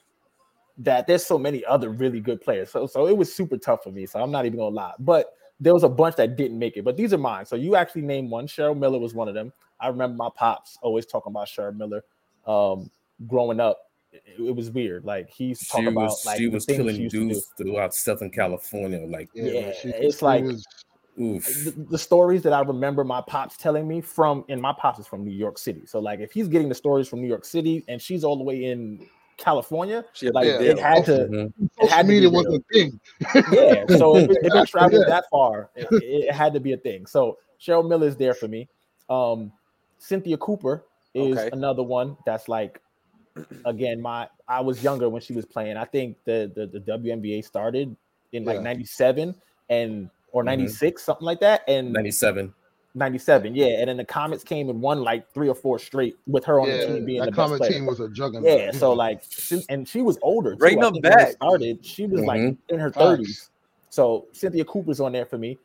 [0.78, 2.70] that there's so many other really good players.
[2.70, 4.06] So so it was super tough for me.
[4.08, 4.94] So I'm not even gonna lie.
[5.00, 6.84] But there was a bunch that didn't make it.
[6.84, 7.46] But these are mine.
[7.46, 8.48] So you actually named one.
[8.48, 9.54] Cheryl Miller was one of them.
[9.80, 12.04] I remember my pops always talking about Cheryl Miller.
[12.46, 12.90] Um
[13.28, 15.06] growing up, it, it was weird.
[15.06, 17.20] Like he used to talk she about was like she was killing she used to
[17.22, 17.28] do.
[17.30, 19.06] dudes throughout Southern California.
[19.08, 20.66] Like, Yeah, she- it's she like- was-
[21.20, 21.46] oof.
[21.64, 25.08] the, the stories that I remember my pops telling me from, and my pops is
[25.08, 25.86] from New York City.
[25.86, 28.44] So like if he's getting the stories from New York City and she's all the
[28.44, 29.08] way in
[29.38, 30.62] California, She like Yeah.
[30.62, 31.54] it had to Mhm.
[31.80, 33.00] it had to be media was a thing.
[33.52, 33.86] yeah.
[33.98, 35.10] So if it, if it traveled Yeah.
[35.10, 37.06] that far, it, it had to be a thing.
[37.06, 38.68] So Cheryl Miller is there for me.
[39.10, 39.52] Um,
[39.98, 41.50] Cynthia Cooper is Okay.
[41.54, 42.82] another one that's like,
[43.66, 45.78] again, my I was younger when she was playing.
[45.78, 47.96] I think the the, the WNBA started
[48.32, 49.36] in like '97
[49.70, 50.48] and or Mhm.
[50.48, 52.54] '96, something like that, and 97.
[52.96, 53.80] 97, yeah.
[53.80, 56.70] And then the Comets came and won like three or four straight with her on
[56.70, 57.72] the team being that the best common player.
[57.72, 58.46] team was a juggernaut.
[58.50, 60.52] Yeah, so like, she, and she was older.
[60.54, 60.58] Too.
[60.58, 61.32] Bring I them think when back.
[61.34, 62.58] Started, she was like Mhm.
[62.70, 63.04] in her Facts.
[63.06, 63.50] thirties.
[63.90, 65.58] So Cynthia Cooper's on there for me.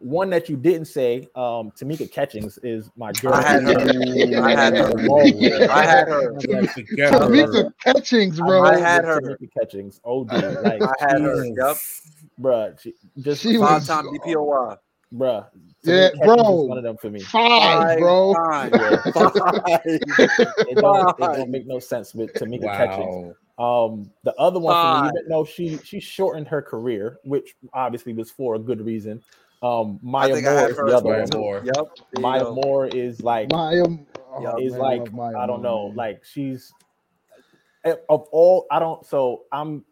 [0.00, 3.34] One that you didn't say, um, Tamika Catchings is my girl.
[3.34, 3.70] I had her.
[4.42, 5.70] I had her.
[5.70, 6.32] I had her.
[6.38, 7.36] I forgot about her.
[7.36, 8.62] Tamika Catchings, bro.
[8.64, 9.20] I I had her.
[9.20, 10.00] Tamika Catchings.
[10.02, 11.44] Oh, dude, like, I had her.
[11.44, 11.76] Yep.
[12.40, 14.78] bruh, she, just She was- Five time DPOY.
[15.12, 15.46] Bruh.
[15.82, 16.52] Yeah, Tamika Catchings is bro.
[16.62, 17.20] one of them for me.
[17.20, 18.34] Five, bro.
[18.34, 18.72] times.
[18.74, 18.96] Yeah.
[19.12, 19.80] Five.
[19.84, 23.34] It don't, it don't make no sense with Tamika Catchings.
[23.58, 23.86] Wow.
[23.88, 25.12] Um, the other one for me, Five.
[25.16, 29.22] even though she she shortened her career, which obviously was for a good reason.
[29.62, 31.28] Um, I Maya Moore is the other one.
[31.34, 31.62] Moore.
[31.64, 31.86] Yep.
[32.20, 32.54] Maya go.
[32.54, 33.84] Moore is like Maya,
[34.32, 35.96] oh, is man, like love Maya I don't Moore, know, man.
[35.96, 36.72] like she's
[37.84, 39.84] of all I don't so I'm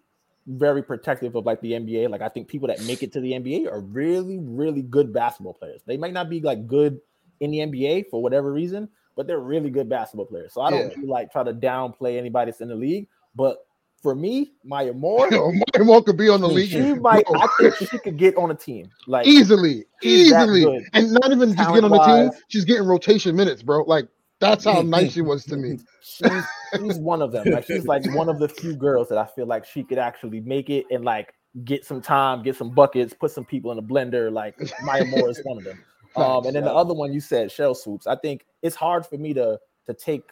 [0.49, 2.09] very protective of like the NBA.
[2.11, 5.55] Like I think people that make it to the NBA are really, really good basketball
[5.55, 5.83] players.
[5.87, 7.01] They might not be like good
[7.41, 10.53] in the NBA for whatever reason, but they're really good basketball players.
[10.55, 10.97] So I don't Yeah.
[11.05, 13.09] like try to downplay anybody that's in the league.
[13.37, 13.59] But
[14.03, 16.71] for me, Maya Moore, Yo, oh, Maya Moore could be on the league.
[16.71, 18.91] she might I think she could get on a team.
[19.07, 22.31] Like easily, easily, and not even just get on the team.
[22.49, 23.83] She's getting rotation minutes, bro.
[23.83, 24.09] Like
[24.41, 25.79] that's how nice she was to me.
[26.01, 26.45] she's
[26.77, 27.47] she's one of them.
[27.51, 30.41] Like she's like one of the few girls that I feel like she could actually
[30.41, 31.35] make it and like
[31.65, 34.33] get some time, get some buckets, put some people in a blender.
[34.33, 35.83] Like Maya Moore is one of them.
[36.17, 38.09] Um, and then the other one you said, Sheryl Swoopes.
[38.09, 40.23] I think it's hard for me to to take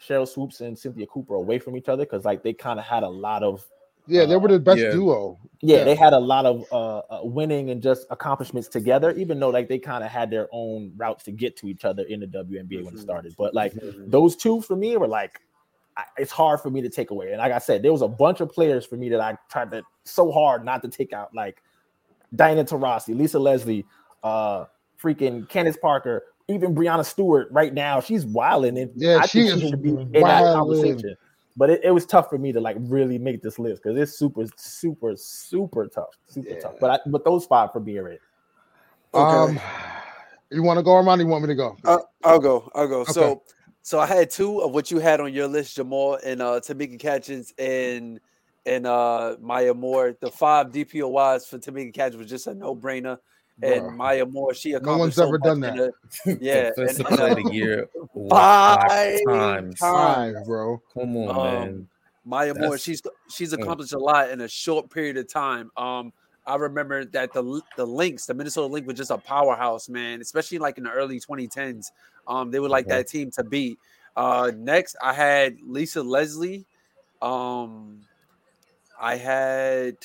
[0.00, 3.02] Sheryl Swoopes and Cynthia Cooper away from each other because like they kind of had
[3.02, 3.64] a lot of
[4.06, 4.90] Yeah, they were the best Yeah.
[4.92, 5.38] duo.
[5.62, 5.84] yeah, Yeah.
[5.84, 9.68] they had a lot of uh, uh winning and just accomplishments together, even though like
[9.68, 12.84] they kind of had their own routes to get to each other in the WNBA
[12.84, 12.98] when it Mhm.
[13.00, 13.34] started.
[13.38, 14.10] But like Mhm.
[14.10, 15.40] those two for me were like
[15.96, 17.28] I, it's hard for me to take away.
[17.30, 19.70] And like I said, there was a bunch of players for me that I tried
[19.70, 21.62] to so hard not to take out, like
[22.34, 23.86] Diana Taurasi, Lisa Leslie,
[24.24, 24.64] uh,
[25.00, 27.46] freaking Candace Parker, even Breanna Stewart.
[27.52, 31.16] Right now, she's wilding, and Yeah, I she think is should be in that conversation.
[31.56, 34.18] But it, it was tough for me to like really make this list because it's
[34.18, 36.58] super, super, super tough, super Yeah.
[36.60, 36.74] tough.
[36.80, 38.20] But I, but those five for me are it.
[39.14, 39.60] Um,
[40.50, 41.20] you want to go, Armand?
[41.20, 41.76] You want me to go?
[41.84, 42.70] Uh, I'll go.
[42.74, 43.00] I'll go.
[43.02, 43.12] Okay.
[43.12, 43.42] So,
[43.82, 46.98] so I had two of what you had on your list, Jamal and uh, Tamika
[46.98, 48.18] Catchings and
[48.66, 50.16] and uh, Maya Moore.
[50.20, 53.18] The five DPOYs for Tamika Catchings was just a no brainer.
[53.62, 53.96] And Bruh.
[53.96, 55.76] Maya Moore, she accomplished one's so ever much done that.
[55.76, 57.88] the- Yeah, Defensive and- player of the year
[58.28, 59.78] Five five times.
[59.78, 59.80] times.
[59.80, 60.82] Five, bro.
[60.92, 61.88] Come on, Um, man.
[62.24, 63.00] Maya Moore, she's
[63.30, 63.62] she's Mm.
[63.62, 65.70] accomplished a lot in a short period of time.
[65.76, 66.12] Um,
[66.46, 70.20] I remember that the the Lynx, the Minnesota Lynx, was just a powerhouse, man.
[70.20, 71.92] Especially like in the early 2010s,
[72.26, 72.90] um, they were like Mhm.
[72.90, 73.78] that team to beat.
[74.16, 76.64] Uh, next, I had Lisa Leslie.
[77.22, 78.00] Um,
[79.00, 79.96] I had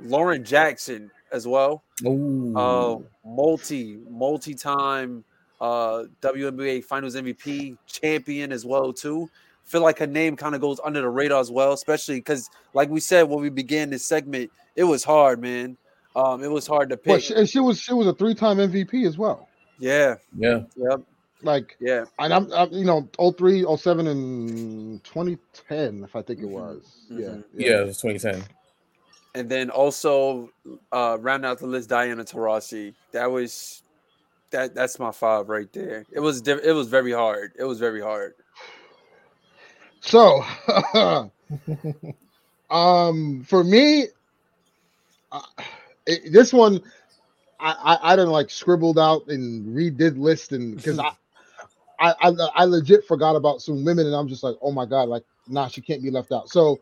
[0.00, 1.82] Lauren Jackson as well.
[2.06, 2.56] Ooh.
[2.56, 5.24] Uh, multi multi time
[5.60, 9.30] uh WNBA Finals MVP champion as well too.
[9.64, 12.90] Feel like her name kind of goes under the radar as well, especially because, like
[12.90, 15.76] we said when we began this segment, it was hard, man.
[16.16, 17.22] Um, it was hard to But pick.
[17.22, 19.48] she, and she was she was a three time MVP as well.
[19.78, 20.60] yeah, yeah.
[20.76, 21.00] yep,
[21.42, 22.04] Like, yeah.
[22.18, 26.82] and I'm, I'm you know 03, 07, and 2010, if I think it Mhm, was.
[27.08, 27.44] Yeah, mhm.
[27.54, 28.42] Yeah, it was 2010.
[29.34, 30.50] And then also
[30.92, 32.94] uh round out the list, Diana Taurasi.
[33.12, 33.82] That was
[34.50, 36.06] that that's my five right there.
[36.12, 37.52] It was diff- it was very hard.
[37.58, 38.34] It was very hard.
[40.00, 40.44] So,
[42.70, 44.06] um, for me,
[45.30, 45.40] uh,
[46.06, 46.80] it, this one,
[47.60, 47.72] I,
[48.02, 51.12] I I didn't like scribbled out and redid list and because I,
[51.98, 55.08] I I I legit forgot about some women and I'm just like, oh my god,
[55.08, 56.48] like nah, she can't be left out.
[56.48, 56.80] So.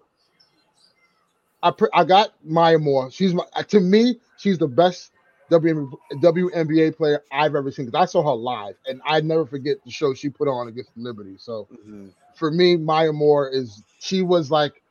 [1.62, 3.11] I I got Maya Moore.
[3.11, 5.12] She's my to me, she's the best
[5.51, 9.78] WM, WNBA player I've ever seen because I saw her live, and I never forget
[9.85, 11.37] the show she put on against Liberty.
[11.39, 12.12] So Mhm.
[12.35, 14.82] for me, Maya Moore is she was like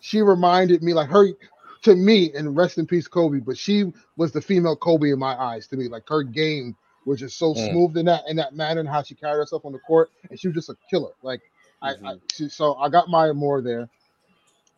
[0.00, 1.28] she reminded me like her
[1.82, 5.34] to me and rest in peace Kobe, but she was the female Kobe in my
[5.36, 5.88] eyes to me.
[5.88, 6.76] Like her game
[7.06, 7.70] was just so Mm.
[7.70, 10.38] smooth in that in that manner and how she carried herself on the court, and
[10.38, 11.12] she was just a killer.
[11.22, 11.40] Like
[11.82, 13.88] I, I she, so I got Maya Moore there.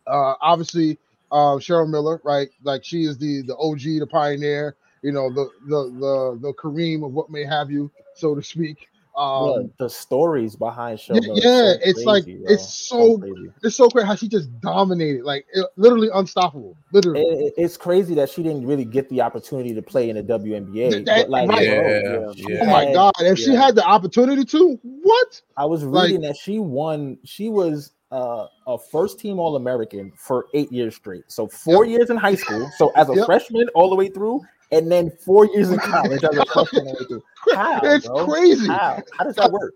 [0.06, 0.98] Uh, obviously,
[1.30, 2.48] uh, Cheryl Miller, right?
[2.62, 4.76] Like she is the the OG, the pioneer.
[5.02, 8.88] You know, the the the the Kareem of what may have you, so to speak.
[9.14, 11.12] Bro, Um, the stories behind show.
[11.14, 13.50] yeah, yeah, it's like- it's so- crazy.
[13.62, 17.20] it's so great how she just dominated, like it, literally unstoppable, literally.
[17.20, 20.22] It- it- it's crazy that she didn't really get the opportunity to play in the
[20.22, 21.04] WNBA.
[21.04, 21.62] That- but like, right.
[21.66, 22.58] Yeah, she yeah.
[22.62, 23.12] oh my god!
[23.20, 25.42] If she had the opportunity to, what?
[25.58, 27.18] I was Like- reading that she won.
[27.24, 31.24] She was uh, a first team All American for eight years straight.
[31.28, 32.70] So four years in high school.
[32.76, 33.26] So as a Yep.
[33.26, 36.94] freshman all the way through, and then four years in college as a freshman all
[36.94, 37.22] the way through.
[37.54, 38.24] How, it's bro?
[38.26, 38.66] crazy.
[38.68, 39.02] How?
[39.18, 39.74] How does that work?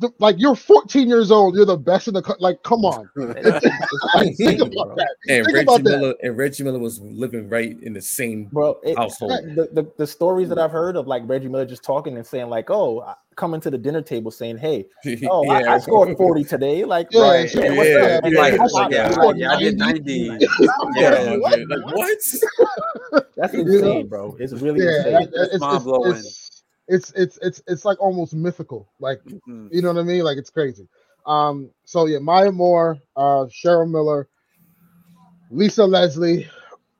[0.00, 2.62] The- like you're 14 years old, you're the best in the co- like.
[2.62, 5.08] Come on, It's- it's Like, think about that.
[5.28, 5.90] And Think Reggie about that.
[5.98, 8.78] Miller and Reggie Miller was living right in the same bro.
[8.84, 9.32] It, household.
[9.56, 12.48] the, the the stories that I've heard of like Reggie Miller just talking and saying
[12.48, 14.84] like, oh, I- coming to the dinner table saying, hey,
[15.30, 16.84] oh, I, I scored forty today.
[16.84, 18.24] Like, Yeah, right, yeah, what's yeah, up?
[18.24, 20.28] yeah, Like, yeah, yeah, I yeah, I did 90.
[20.28, 20.46] 90.
[20.96, 21.60] Yeah, What?
[21.68, 23.26] like, what?
[23.36, 24.36] That's insane, bro.
[24.40, 25.14] It's really Yeah, insane.
[25.22, 26.16] it- It's it's, mind-blowing.
[26.16, 26.47] it's,
[26.88, 28.88] it's it's it's it's like almost mythical.
[28.98, 29.68] Like Mhm.
[29.70, 30.22] you know what I mean?
[30.24, 30.88] Like it's crazy.
[31.26, 31.70] Um.
[31.84, 34.28] So yeah, Maya Moore, uh, Cheryl Miller,
[35.50, 36.48] Lisa Leslie.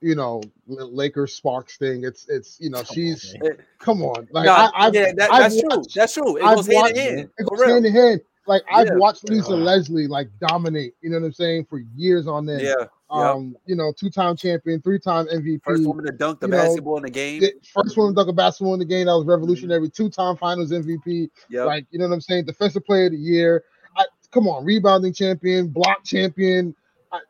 [0.01, 2.05] You know, Lakers Sparks thing.
[2.05, 3.57] It's it's you know Come she's man.
[3.81, 4.29] come on.
[4.31, 5.63] Like Nah, I, I've, yeah, that, I've true.
[5.65, 6.37] watched- That's true.
[6.37, 7.31] It I've goes hand watched- in hand.
[7.37, 8.21] It goes hand in hand.
[8.49, 8.95] Like I've Yeah.
[8.97, 9.55] watched Lisa.
[9.55, 10.95] Leslie like dominate.
[11.03, 12.63] You know what I'm saying for years on end.
[12.63, 12.75] Yeah.
[12.79, 12.87] yeah.
[13.31, 15.63] Um, you know, two-time champion, three-time MVP.
[15.63, 17.43] First woman to dunk the you know, basketball in the game.
[17.75, 19.89] first one to dunk a basketball in the game that was revolutionary.
[19.91, 21.29] Two-time Finals MVP.
[21.49, 21.65] Yeah.
[21.65, 22.47] Like you know what I'm saying?
[22.47, 23.65] Defensive Player of the Year.
[23.97, 26.75] I, come on, rebounding champion, block champion.
[27.13, 27.21] I,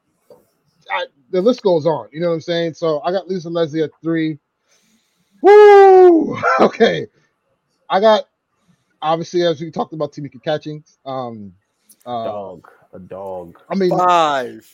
[0.91, 2.09] I, the list goes on.
[2.13, 2.75] You know what I'm saying?
[2.75, 4.39] So I got Lisa Leslie at three.
[5.43, 6.37] Woo!
[6.61, 7.07] Okay,
[7.91, 8.25] I got
[9.03, 10.85] obviously as we talked about Tamika catching.
[11.05, 11.53] Um,
[12.07, 14.71] uh, dog, a dog, I mean, Five.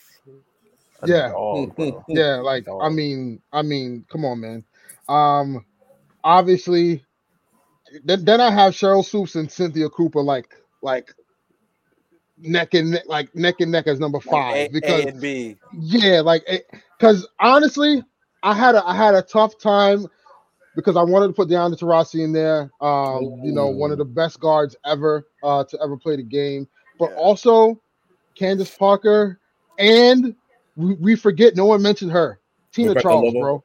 [1.03, 1.29] a Yeah.
[1.31, 4.65] dog, yeah, like I mean, I mean, come on, man.
[5.09, 5.65] Um,
[6.23, 7.05] obviously,
[8.05, 10.47] then, then I have Sheryl Swoopes and Cynthia Cooper, like
[10.83, 11.13] like
[12.39, 15.57] neck and neck, like neck and neck as number five A, because A and B.
[15.73, 16.45] yeah, like
[16.99, 18.03] because honestly,
[18.43, 20.07] I had a I had a tough time
[20.77, 22.71] because I wanted to put Deanna Taurasi in there.
[22.81, 26.69] Um, you know, one of the best guards ever uh to ever play the game,
[26.99, 27.17] but Yeah.
[27.17, 27.81] also
[28.35, 29.39] Candace Parker
[29.79, 30.35] and
[30.77, 32.41] we, we forget no one mentioned her.
[32.73, 33.41] Tina Rebecca Charles, Lobo?
[33.41, 33.65] bro.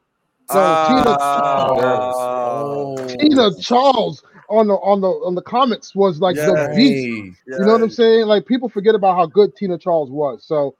[0.49, 3.05] So Tina Ah.
[3.19, 7.05] Tina Charles on the on the on the Comets was like the beast.
[7.05, 8.25] Hey, You know what I'm saying?
[8.25, 10.43] Like people forget about how good Tina Charles was.
[10.45, 10.75] So,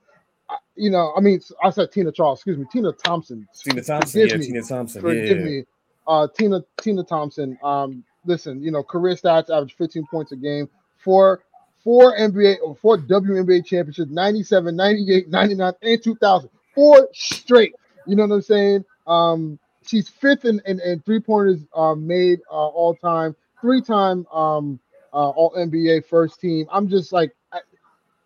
[0.76, 2.40] you know, I mean, I said Tina Charles.
[2.40, 3.46] Excuse me, Tina Thompson.
[3.62, 4.20] Tina Thompson.
[4.22, 4.46] Forgive Yeah, me.
[4.46, 5.00] Tina Thompson.
[5.02, 5.44] Forgive yeah.
[5.44, 5.64] me,
[6.10, 7.56] uh, Tina Tina Thompson.
[7.62, 10.68] Um, listen, you know, career stats average 15 points a game,
[10.98, 11.42] four
[11.84, 16.50] four NBA or four WNBA championships, 97, 98, 99, and 2000.
[16.74, 17.74] Four straight.
[18.06, 18.84] You know what I'm saying?
[19.06, 24.26] Um, she's fifth in, in, in three pointers uh, made uh, all time, three time
[24.26, 24.80] um,
[25.12, 26.66] uh, all NBA first team.
[26.72, 27.60] I'm just like I,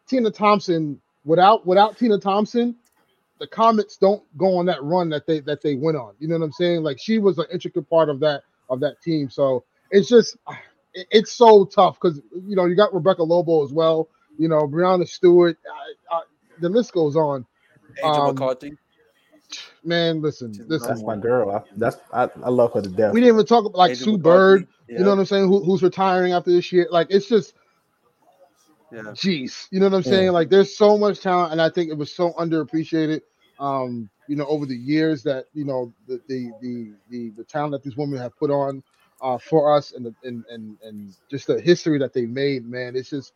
[0.08, 1.00] Tina Thompson.
[1.26, 2.76] Without without Tina Thompson,
[3.38, 6.14] the Comets don't go on that run that they that they went on.
[6.18, 6.82] You know what I'm saying?
[6.82, 9.30] Like she was an intricate part of that of that team.
[9.30, 10.36] So it's just
[10.94, 14.08] it's so tough because you know you got Rebecca Lobo as well.
[14.38, 15.58] You know Breanna Stewart.
[16.10, 16.20] I, I,
[16.60, 17.46] the list goes on.
[18.02, 18.76] Angel Um, McCoughtry.
[19.84, 20.88] Man, listen, listen.
[20.88, 21.50] That's my girl.
[21.50, 23.12] I, that's I, I love her to death.
[23.12, 24.22] We didn't even talk about like Angel Sue McCoughtry.
[24.22, 24.68] Bird.
[24.88, 24.98] Yeah.
[24.98, 25.48] You know what I'm saying?
[25.48, 26.88] Who, who's retiring after this year?
[26.90, 27.54] Like it's just
[28.94, 29.14] yeah.
[29.14, 29.68] jeez.
[29.72, 30.32] You know what I'm saying?
[30.32, 33.22] Like there's so much talent, and I think it was so underappreciated.
[33.60, 37.72] Um, you know, over the years that you know the the the the, the talent
[37.72, 38.84] that these women have put on
[39.22, 42.66] uh, for us, and the and, and and just the history that they made.
[42.66, 43.34] Man, it's just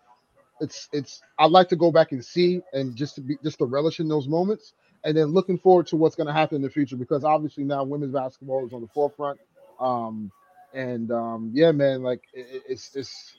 [0.61, 1.23] it's it's.
[1.39, 4.09] I'd like to go back and see, and just to be just to relish in
[4.09, 4.75] those moments,
[5.05, 7.85] and then looking forward to what's going to happen in the future because obviously now
[7.85, 9.41] women's basketball is on the forefront.
[9.81, 10.33] Um,
[10.75, 13.38] And um, yeah, man, like it- it's it's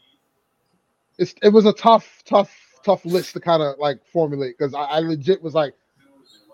[1.20, 2.52] it's it was a tough, tough,
[2.86, 5.76] tough list to kind of like formulate because I, I legit was like,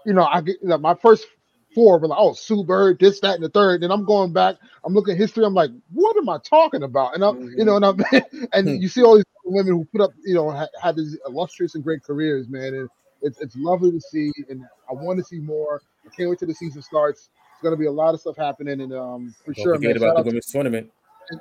[0.06, 1.28] you know, I get you know, my first
[1.76, 3.84] four were like, oh, Sue Bird, this, that, and the third.
[3.84, 7.16] Then I'm going back, I'm looking at history, I'm like, what am I talking about?
[7.16, 8.00] And I'm, you know, and I'm
[8.54, 8.80] and Hmm.
[8.82, 11.86] you see all these women who put up, you know, had, had these illustrious and
[11.86, 12.76] great careers, man.
[12.76, 12.90] And
[13.24, 15.84] it's it's lovely to see, and I want to see more.
[16.06, 17.30] I can't wait till the season starts.
[17.54, 19.98] It's gonna be a lot of stuff happening, and um, for Don't sure, forget man.
[19.98, 20.92] about the to, women's tournament.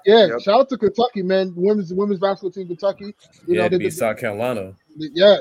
[0.05, 0.41] Yeah, Yep.
[0.41, 1.53] shout out to Kentucky, man.
[1.57, 3.15] Women's women's basketball team, Kentucky.
[3.47, 4.75] You yeah, know, they, beat they- South Carolina.
[4.97, 5.39] yeah.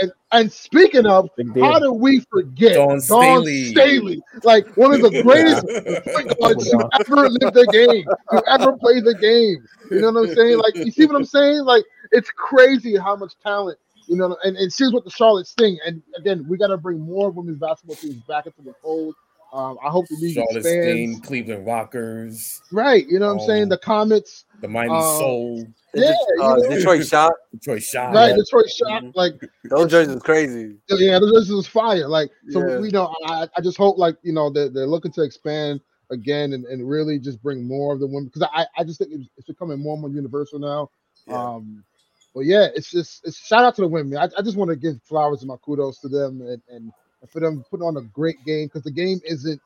[0.00, 1.28] And, and speaking of,
[1.60, 3.64] how do we forget Dawn Dawn Staley.
[3.66, 4.22] Staley?
[4.42, 5.66] Like one of the greatest
[6.14, 9.66] point guards to ever live the game, to ever play the game.
[9.90, 10.58] You know what I'm saying?
[10.58, 11.64] Like, you see what I'm saying?
[11.64, 14.36] Like, it's crazy how much talent, you know.
[14.44, 15.78] And, and she's with the Charlotte Sting.
[15.86, 19.14] And again, we got to bring more women's basketball teams back into the fold.
[19.54, 20.84] Um, I hope the league Charlotte expands.
[20.84, 23.62] Sting, Cleveland Rockers, Right, you know what I'm saying?
[23.64, 25.64] Um, The Comets, the Miami Um, Sol,
[25.94, 26.12] yeah,
[26.42, 27.32] Uh, you know, Detroit shot.
[27.52, 28.12] Detroit Shot.
[28.14, 28.34] right?
[28.34, 29.12] Detroit Shock, Mhm.
[29.14, 29.34] like
[29.70, 30.76] Those jerseys is crazy.
[30.88, 32.08] yeah, this is fire.
[32.08, 32.80] Like, so Yeah.
[32.80, 36.52] you know, I, I just hope like you know they're, they're looking to expand again
[36.52, 39.28] and, and really just bring more of the women because I, I just think it's,
[39.36, 40.90] it's becoming more and more universal now.
[41.28, 41.42] Yeah.
[41.42, 41.84] Um,
[42.34, 44.18] but yeah, it's just it's shout out to the women.
[44.18, 46.90] I, I just want to give flowers and my kudos to them and, and
[47.28, 49.60] for them putting on a great game because the game isn't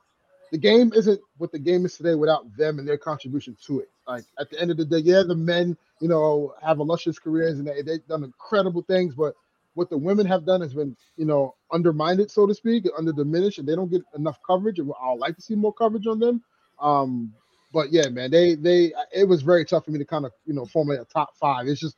[0.51, 3.91] the game isn't what the game is today without them and their contribution to it.
[4.07, 7.59] Like at the end of the day, yeah, the men, you know, have illustrious careers
[7.59, 9.35] and they, they've done incredible things, but
[9.75, 13.59] what the women have done has been, you know, undermined, so to speak, under diminished,
[13.59, 14.79] and they don't get enough coverage.
[14.79, 16.43] And I'd like to see more coverage on them.
[16.81, 17.33] Um,
[17.73, 20.55] but yeah, man, they they it was very tough for me to kind of you
[20.55, 21.67] know formulate a top five.
[21.69, 21.97] It's just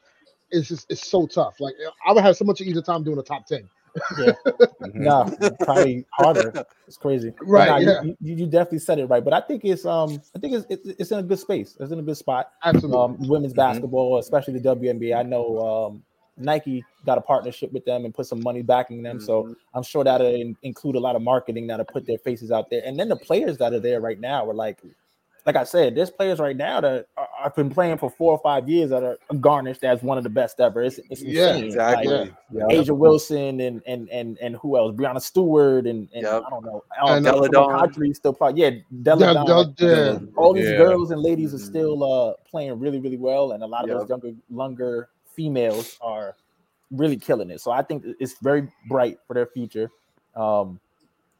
[0.50, 1.60] it's just it's so tough.
[1.60, 1.74] Like
[2.06, 3.68] I would have so much easier time doing a top ten.
[3.96, 4.94] Mhm.
[4.94, 5.30] No,
[5.64, 6.64] probably harder.
[6.86, 7.32] It's crazy.
[7.42, 8.02] Right, nah, you- yeah.
[8.20, 9.24] you, you definitely said it right.
[9.24, 11.76] But I think it's um I think it's it's, it's in a good space.
[11.80, 12.52] It's in a good spot.
[12.64, 12.98] Absolutely.
[12.98, 13.56] Um, women's Mhm.
[13.56, 15.16] basketball, especially the WNBA.
[15.16, 16.02] I know um
[16.36, 19.20] Nike got a partnership with them and put some money backing them.
[19.20, 19.56] So Mhm.
[19.74, 22.82] I'm sure that'll in- include a lot of marketing that'll put their faces out there.
[22.84, 24.78] And then the players that are there right now are like,
[25.50, 28.38] like I said, there's players right now that are, have been playing for four or
[28.38, 30.80] five years that are garnished as one of the best ever.
[30.82, 32.06] It's, it's Yeah, exactly.
[32.06, 32.62] Like, Yeah.
[32.66, 34.94] A'ja Wilson and and and and who else?
[34.94, 36.42] Breanna Stewart and, and Yep.
[36.46, 36.84] I don't know.
[37.02, 37.74] And, Delle Donne.
[37.74, 38.52] Audrey still play.
[38.54, 39.74] Yeah, Yeah, Delle Donne.
[39.78, 40.76] yeah, Like, all these Yeah.
[40.76, 41.66] girls and ladies are Mhm.
[41.66, 46.36] still uh playing really really well, and a lot of those younger younger females are
[46.92, 47.60] really killing it.
[47.60, 49.90] So I think it's very bright for their future.
[50.36, 50.78] Um,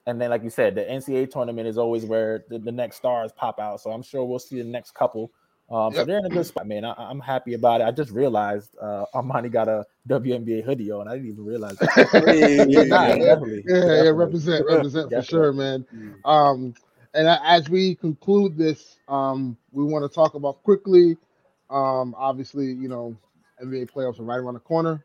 [0.06, 3.32] and then, like you said, the NCAA tournament is always where the, the next stars
[3.32, 3.81] pop out.
[3.81, 5.31] So I'm sure we'll see the next couple.
[5.70, 6.85] Um, so they're in a good spot, man.
[6.85, 7.85] I, I'm happy about it.
[7.85, 11.06] I just realized uh, Armani got a WNBA hoodie on.
[11.06, 11.77] I didn't even realize.
[11.77, 11.90] That.
[12.27, 12.56] Hey.
[12.89, 15.86] Nah, yeah, definitely, yeah, yeah, represent, represent for sure, man.
[15.94, 16.28] Mm.
[16.28, 16.74] Um,
[17.14, 21.16] and as we conclude this, um, we want to talk about quickly.
[21.68, 23.16] Um, obviously, you know,
[23.62, 25.05] NBA playoffs are right around the corner.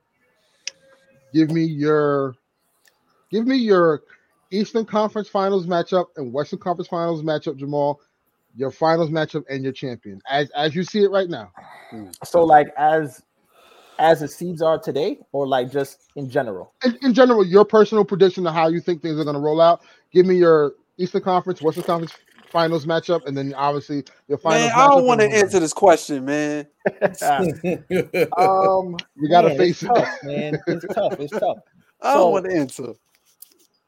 [1.31, 2.35] Give me your,
[3.29, 4.01] give me your
[4.51, 7.99] Eastern Conference Finals matchup and Western Conference Finals matchup, Jamal.
[8.57, 11.51] Your finals matchup and your champion, as as you see it right now.
[12.23, 13.21] So, like as
[13.99, 16.73] as the seeds are today, or like just in general.
[16.85, 19.59] In, in general, your personal prediction of how you think things are going to roll
[19.59, 19.81] out.
[20.13, 22.13] Give me your Eastern Conference, Western Conference
[22.49, 24.69] Finals matchup, and then obviously your finals.
[24.69, 26.65] Man, I don't want to answer this question, man.
[28.37, 29.87] um, We got to face it's it.
[29.87, 30.57] tough, man.
[30.67, 31.19] It's tough.
[31.19, 31.57] It's tough.
[32.01, 32.93] I don't So- want to answer.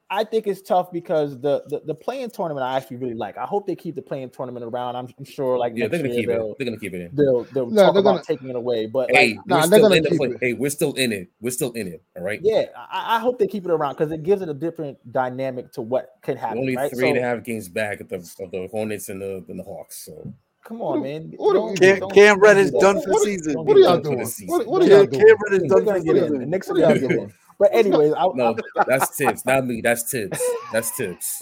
[0.10, 3.38] I think it's tough because the the, the play-in tournament I actually really like.
[3.38, 4.96] I hope they keep the play-in tournament around.
[4.96, 6.56] I'm, I'm sure like yeah, they're gonna keep it.
[6.58, 7.10] They're gonna keep it in.
[7.14, 8.86] they'll they'll No, talk they're about gonna- taking it away.
[8.86, 10.38] But Hey, like, Nah, we're they're still gonna in keep it.
[10.40, 11.30] Hey, we're still in it.
[11.42, 12.04] We're still in it.
[12.16, 12.40] All right.
[12.42, 15.74] yeah, I, I hope they keep it around because it gives it a different dynamic
[15.74, 16.58] to what could We're happen.
[16.60, 16.90] only right?
[16.90, 19.64] three and a half games back at the of the Hornets and the and the
[19.64, 20.06] Hawks.
[20.06, 21.34] So Come on, man.
[21.36, 23.56] what are Don't- we Cam, don't- Cam Reddish done for the season.
[23.64, 24.26] What do are y'all Done for the doing?
[24.28, 24.48] season.
[24.58, 25.36] What, what are y'all Cam doing?
[25.50, 26.50] Reddish They're done for the season.
[26.50, 27.34] Knicks are What are y'all get doing?
[27.60, 27.66] In.
[27.66, 28.56] But anyways, I, no,
[28.88, 29.82] that's tips, not me.
[29.82, 30.42] That's tips.
[30.72, 31.42] That's tips.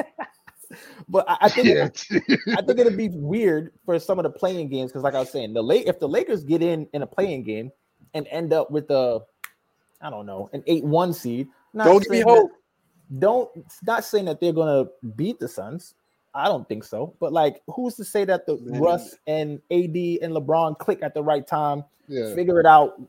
[1.09, 1.89] but I, I think Yeah.
[2.57, 5.29] I think it'd be weird for some of the play-in games because, like I was
[5.29, 7.71] saying, the late if the Lakers get in in a play-in game
[8.13, 9.21] and end up with a,
[10.01, 11.47] I don't know, an eight-one seed.
[11.73, 12.51] not Don't give me saying that- hope.
[13.19, 13.49] Don't
[13.85, 14.85] not saying that they're gonna
[15.15, 15.93] beat the Suns.
[16.33, 17.13] I don't think so.
[17.19, 18.81] But like, who's to say that the Man.
[18.81, 22.33] Russ and AD and LeBron click at the right time, yeah.
[22.33, 22.99] figure it out,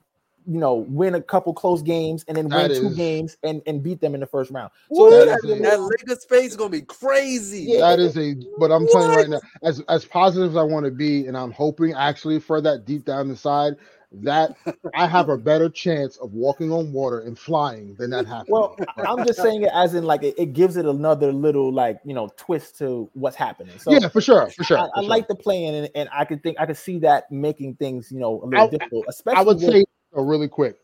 [0.46, 3.62] you know, win a couple close games and then win That two is- games and
[3.66, 4.70] and beat them in the first round.
[4.92, 7.62] So that that, is a- that Lakers space is gonna be crazy.
[7.68, 7.80] Yeah.
[7.80, 10.84] That is a, but I'm telling you right now, as as positive as I want
[10.86, 13.74] to be, and I'm hoping actually for that deep down inside,
[14.12, 14.54] that
[14.94, 18.52] I have a better chance of walking on water and flying than that happening.
[18.52, 21.98] Well, I'm just saying it as in like it, it gives it another little like
[22.04, 23.78] you know twist to what's happening.
[23.78, 24.78] So yeah, for sure, for sure.
[24.78, 25.08] I, for I sure.
[25.10, 28.20] like the play-in, and, and I could think I could see that making things you
[28.20, 29.84] know a little I- difficult, especially I would with- say
[30.16, 30.76] uh, really quick.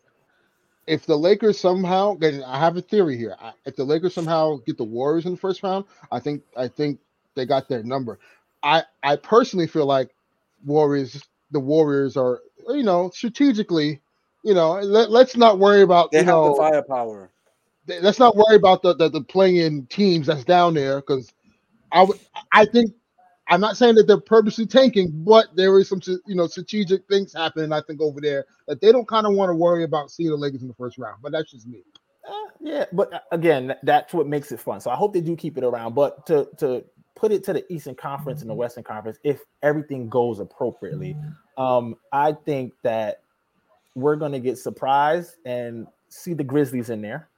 [0.86, 3.36] If the Lakers somehow, and I have a theory here.
[3.64, 6.98] If the Lakers somehow get the Warriors in the first round, I think I think
[7.34, 8.18] they got their number.
[8.62, 10.14] I I personally feel like
[10.64, 14.00] Warriors, the Warriors are you know strategically,
[14.44, 17.32] you know, let, let's not worry about They you have the know firepower.
[17.86, 21.32] th- let's not worry about the the, the play-in teams that's down there because
[21.92, 22.18] I would
[22.52, 22.92] I think
[23.48, 27.32] I'm not saying that they're purposely tanking, but there is some you know strategic things
[27.32, 27.73] happening.
[27.73, 30.36] I think over there that they don't kind of want to worry about seeing the
[30.36, 31.20] Lakers in the first round.
[31.23, 31.82] But that's just me.
[32.27, 34.81] Eh, yeah, but uh, again, that's what makes it fun.
[34.81, 35.94] So I hope they do keep it around.
[35.94, 40.09] But to to put it to the Eastern Conference and the Western Conference, if everything
[40.09, 41.16] goes appropriately,
[41.59, 43.23] um, I think that
[43.94, 47.28] we're going to get surprised and see the Grizzlies in there.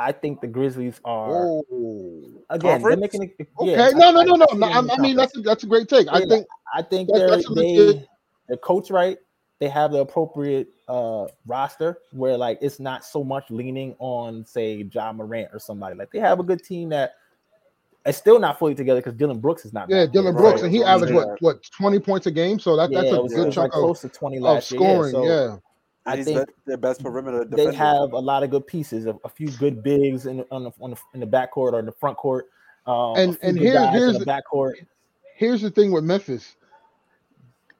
[0.00, 2.80] I think the Grizzlies are Oh, again.
[2.82, 3.48] They're making it.
[3.60, 3.70] okay.
[3.72, 4.46] yeah, no, no, no, no.
[4.50, 6.08] see no them in I, I mean, that's a, that's a great take.
[6.10, 8.08] I think I think That- they're that's a they legit-
[8.48, 9.18] the coach right.
[9.58, 14.88] They have the appropriate uh roster where like it's not so much leaning on say
[14.90, 15.94] Ja Morant or somebody.
[15.96, 17.12] Like they have a good team that
[18.06, 19.90] it's still not fully together because Dillon Brooks is not.
[19.90, 20.12] yeah, back yet.
[20.14, 20.40] Dillon Right.
[20.40, 21.24] Brooks, and he averaged Yeah.
[21.26, 22.58] what what 20 points a game.
[22.58, 24.44] So that Yeah, that's a was, good was like chunk of, close to twenty of
[24.44, 24.80] last year.
[24.80, 25.12] scoring.
[25.12, 25.56] so yeah.
[26.06, 29.14] I He's think be- their best perimeter they have a lot of good pieces, a,
[29.24, 31.92] a few good bigs in on the, on the in the backcourt or in the
[31.92, 32.46] front court.
[32.86, 34.74] Um, And- and good here- here's the backcourt.
[35.36, 36.56] here's the thing with Memphis.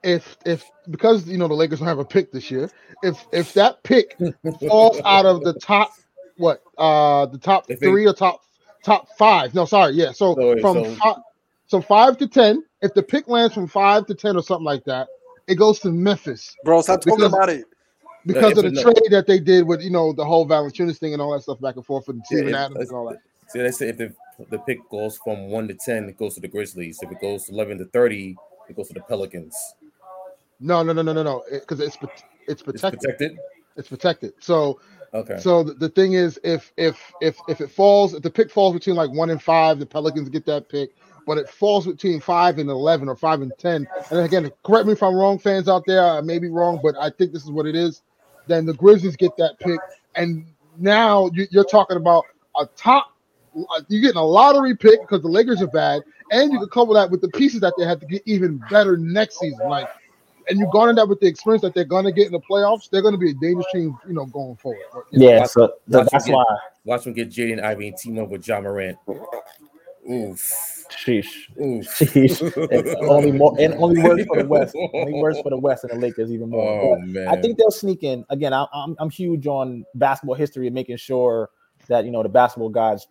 [0.02, 2.70] If if because you know the Lakers don't have a pick this year,
[3.02, 4.16] if if that pick
[4.68, 5.92] falls out of the top
[6.38, 8.40] what uh the top If they- three or top
[8.82, 9.55] top five.
[9.55, 10.12] No, sorry, yeah.
[10.12, 11.20] So So- from so- fi-
[11.66, 14.84] so five to ten, if the pick lands from five to ten or something like
[14.84, 15.09] that,
[15.47, 17.64] it goes to Memphis Bro, stop talking Because- about it.
[18.26, 21.12] Because of the no- trade that they did with you know the whole Valanciunas thing
[21.12, 23.18] and all that stuff back and forth with Yeah, Steven if- Adams and all that.
[23.48, 24.14] See, they say if the,
[24.51, 27.01] the pick goes from one to ten, it goes to the Grizzlies.
[27.02, 28.36] If it goes eleven to thirty,
[28.68, 29.56] it goes to the Pelicans.
[30.60, 33.01] No, no, no, no, no, no, because it's pro- it's It's protected.
[33.01, 33.38] protected.
[33.76, 34.32] It's protected.
[34.40, 34.80] So
[35.12, 35.38] Okay.
[35.40, 38.74] So the, the thing is, if if if if it falls, if the pick falls
[38.74, 40.94] between like one and five, the Pelicans get that pick.
[41.26, 43.88] But it falls between five and eleven or five and ten.
[44.10, 46.05] And again, correct me if I'm wrong, fans out there.
[46.05, 48.02] I may be wrong, but I think this is what it is.
[48.51, 49.78] Then the Grizzlies get that pick,
[50.16, 50.44] and
[50.77, 52.24] now you, you're talking about
[52.59, 53.14] a top.
[53.56, 56.02] uh, You're getting a lottery pick because the Lakers are bad,
[56.32, 58.97] and you can couple that with the pieces that they have to get even better
[58.97, 59.68] next season.
[59.68, 59.89] Like,
[60.48, 62.90] and you garner that with the experience that they're going to get in the playoffs.
[62.90, 64.81] They're going to be a dangerous team, you know, going forward.
[65.12, 65.60] You know, Yeah, watch- so
[65.90, 66.44] so watch that's get- why.
[66.85, 68.98] Watch them get Jaden Ivey and team up with Ja Morant.
[70.09, 70.86] Oof.
[70.90, 71.27] Sheesh.
[71.60, 71.86] Oof.
[71.98, 72.70] Sheesh.
[72.72, 74.77] It's only more and only worse for the West.
[74.94, 76.97] Only worse for the West and the Lakers even more.
[76.97, 77.28] Oh man.
[77.28, 78.52] I think they'll sneak in again.
[78.52, 81.51] I, I'm I'm huge on basketball history and making sure
[81.89, 83.06] that you know the basketball guys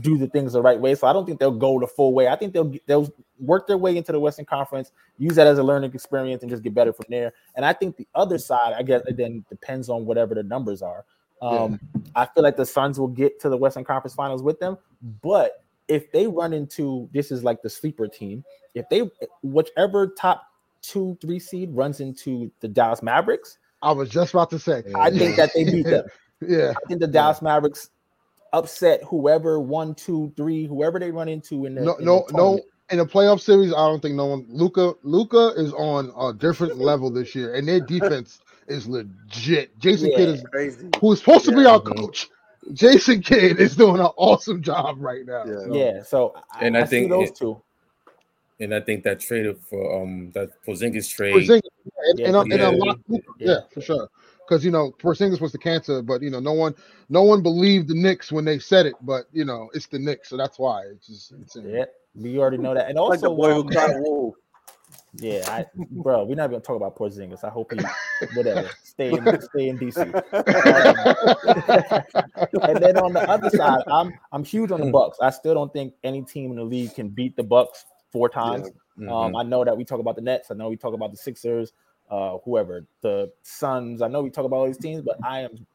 [0.00, 0.94] do the things the right way.
[0.94, 2.28] So I don't think they'll go the full way.
[2.28, 5.62] I think they'll they'll work their way into the Western Conference, use that as a
[5.62, 7.32] learning experience, and just get better from there.
[7.56, 11.04] And I think the other side, I guess, then depends on whatever the numbers are.
[11.42, 11.80] Um,
[12.14, 14.76] I feel like the Suns will get to the Western Conference Finals with them,
[15.22, 15.59] but
[15.90, 18.44] if they run into this is like the sleeper team,
[18.74, 19.10] if they
[19.42, 20.46] whichever top
[20.80, 24.84] two three seed runs into the Dallas Mavericks, I was just about to say.
[24.94, 26.06] I think that they beat them.
[26.42, 27.90] Yeah, I think the Dallas Mavericks
[28.54, 32.26] upset whoever one, two, three, whoever they run into in the no, in the no,
[32.32, 32.60] no.
[32.90, 34.46] In the playoff series, I don't think no one.
[34.48, 39.78] Luka, Luka is on a different level this year, and their defense is legit.
[39.78, 40.88] Jason Kidd is Crazy.
[40.98, 42.30] who is supposed to be our coach.
[42.72, 45.44] Jason Kidd is doing an awesome job right now.
[45.44, 45.54] Yeah.
[45.64, 47.60] So, Yeah, so I, And I I see think those it- two.
[48.60, 51.34] and I think that traded for um that Porzingis trade.
[51.34, 51.62] Porzingis,
[52.08, 52.68] and, Yeah, and, and, yeah.
[52.68, 53.56] a lot, yeah, Yeah.
[53.72, 54.08] for sure.
[54.46, 56.74] Because you know Porzingis was the cancer, but you know no one,
[57.08, 58.94] no one believed the Knicks when they said it.
[59.02, 61.70] But you know it's the Knicks, so that's why it's just insane.
[61.70, 61.84] Yeah,
[62.14, 62.88] we already know that.
[62.90, 64.34] And also Like the also, boy who um, cried wolf.
[65.14, 67.44] Yeah, I, bro, we're not gonna talk about Porzingis.
[67.44, 67.80] I hope he,
[68.34, 69.96] whatever, stay in, stay in DC.
[72.62, 75.18] and then on the other side, I'm I'm huge on the Bucks.
[75.20, 78.68] I still don't think any team in the league can beat the Bucks four times.
[78.98, 79.40] Um, Mhm.
[79.40, 80.50] I know that we talk about the Nets.
[80.50, 81.72] I know we talk about the Sixers,
[82.10, 84.02] uh, whoever, the Suns.
[84.02, 85.66] I know we talk about all these teams, but I am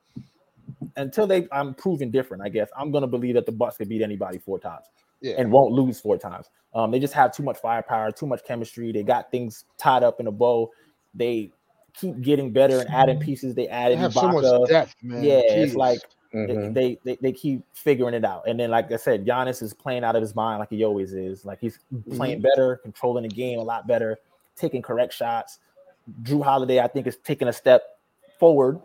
[0.96, 2.44] until they I'm proven different.
[2.44, 4.86] I guess I'm gonna believe that the Bucks can beat anybody four times
[5.22, 5.36] Yeah.
[5.38, 6.48] and won't lose four times.
[6.74, 8.92] Um, they just have too much firepower, too much chemistry.
[8.92, 10.70] They got things tied up in a bow.
[11.14, 11.52] They
[11.94, 13.56] keep getting better and adding pieces.
[13.56, 14.60] They They added have so Ibaka.
[14.62, 15.24] much depth, man.
[15.24, 16.00] yeah, it's like
[16.34, 16.74] they, Mhm.
[16.74, 18.44] they, they they keep figuring it out.
[18.46, 21.14] And then, like I said, Giannis is playing out of his mind like he always
[21.14, 21.46] is.
[21.46, 21.80] Like he's
[22.16, 24.18] playing better, controlling the game a lot better,
[24.58, 25.60] taking correct shots.
[26.24, 27.84] Jrue Holiday, I think, is taking a step
[28.38, 28.82] forward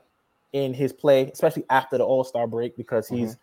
[0.53, 3.37] in his play, especially after the All Star break, because he's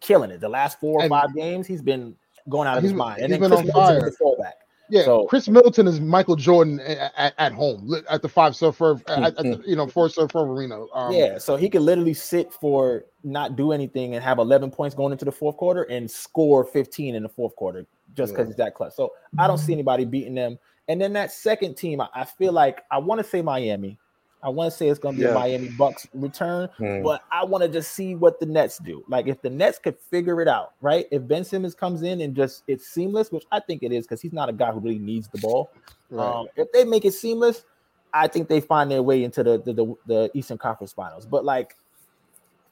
[0.00, 0.40] killing it.
[0.40, 2.16] The last four or And- five games, he's been
[2.48, 3.22] going out of his mind.
[3.22, 4.52] And he's then Khris on Middleton fire.
[4.88, 9.00] Yeah, So- Khris Middleton is Michael Jordan at, at, at home at the five surfer
[9.08, 10.84] at, at the, you know four surfer arena.
[10.92, 14.94] Um, yeah, so he could literally sit for not do anything and have 11 points
[14.94, 18.50] going into the fourth quarter and score 15 in the fourth quarter just because Yeah.
[18.50, 18.92] he's that clutch.
[18.94, 20.58] So I don't see anybody beating them.
[20.88, 23.98] And then that second team, I, I feel like I want to say Miami.
[24.42, 25.30] I want to say it's going to be Yeah.
[25.30, 27.02] a Miami Bucks return, Hmm.
[27.02, 29.04] but I want to just see what the Nets do.
[29.08, 31.06] Like if the Nets could figure it out, right?
[31.12, 34.20] If Ben Simmons comes in and just it's seamless, which I think it is because
[34.20, 35.70] he's not a guy who really needs the ball.
[36.10, 36.26] right.
[36.26, 37.64] Um, if they make it seamless,
[38.12, 41.24] I think they find their way into the the, the, the Eastern Conference Finals.
[41.24, 41.76] But like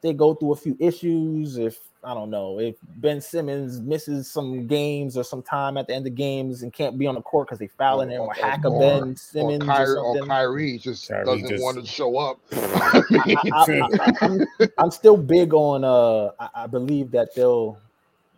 [0.03, 4.67] they go through a few issues, if I don't know, if Ben Simmons misses some
[4.67, 7.49] games or some time at the end of games and can't be on the court
[7.49, 10.29] because they fouling him or, hack a Ben Simmons or, Kyrie, or something.
[10.29, 12.39] Kyrie just Kyrie doesn't just- want to show up.
[12.53, 14.47] I mean, I, am
[14.79, 15.85] I'm still big on.
[15.85, 17.77] Uh, I, I believe that they'll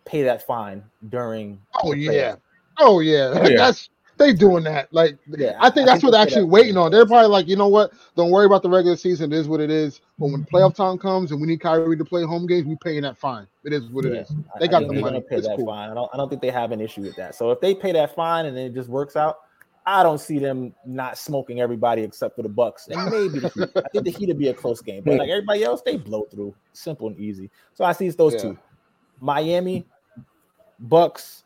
[0.05, 1.61] pay that fine during.
[1.83, 2.35] oh yeah,
[2.79, 3.57] oh yeah, Oh, yeah.
[3.57, 4.93] that's they doing that.
[4.93, 6.91] Like Yeah, I think that's what they'll they're actually waiting on.
[6.91, 7.91] They're probably like, you know what?
[8.15, 9.31] Don't worry about the regular season.
[9.33, 10.01] It is what it is.
[10.19, 10.83] But when playoff mm-hmm.
[10.83, 13.47] time comes and we need Kyrie to play home games, we paying that fine.
[13.63, 14.31] It is what it Yeah, is.
[14.55, 15.21] I- They I got the money.
[15.21, 15.67] pay It's that cool.
[15.67, 15.89] fine.
[15.89, 16.09] I don't.
[16.13, 17.35] I don't think they have an issue with that.
[17.35, 19.37] So if they pay that fine and then it just works out,
[19.85, 23.69] I don't see them not smoking everybody except for the Bucks and maybe the Heat.
[23.75, 26.23] I think the Heat would be a close game, but like everybody else, they blow
[26.31, 27.49] through, simple and easy.
[27.73, 28.41] So I see it's those Yeah.
[28.41, 28.57] two:
[29.19, 29.85] Miami,
[30.79, 31.42] Bucks.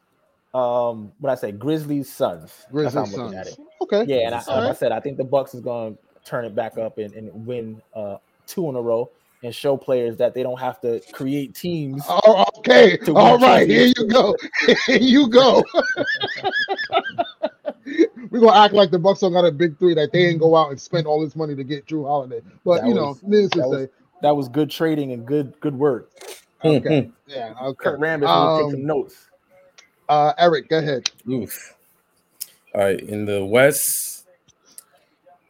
[0.58, 2.66] Um, what I say, Grizzlies, Suns.
[2.74, 3.60] That's how Grizzlies, I'm looking at Suns.
[3.60, 3.66] it.
[3.84, 4.04] Okay.
[4.08, 6.46] Yeah, and I, All like I said, I think the Bucks is going to turn
[6.46, 8.18] it back up and, and win uh,
[8.48, 9.10] two in a row
[9.44, 12.04] and show players that they don't have to create teams.
[12.10, 12.98] Oh, okay.
[12.98, 13.70] To All right.
[13.70, 14.36] Here you go.
[14.88, 15.64] Here you go.
[18.30, 20.56] We're gonna act like the Bucks don't got a big three that they didn't go
[20.58, 22.42] out and spend all this money to get Jrue Holiday.
[22.66, 23.90] But That you know, was- needless to that was- say,
[24.22, 26.12] That was good trading and good good work.
[26.66, 27.10] okay.
[27.28, 27.84] yeah, okay.
[27.92, 29.28] Kurt Rambis will take Um, some notes.
[30.10, 31.10] Uh, Eric, go ahead.
[31.30, 31.76] Oof.
[32.74, 34.26] All right, in the West,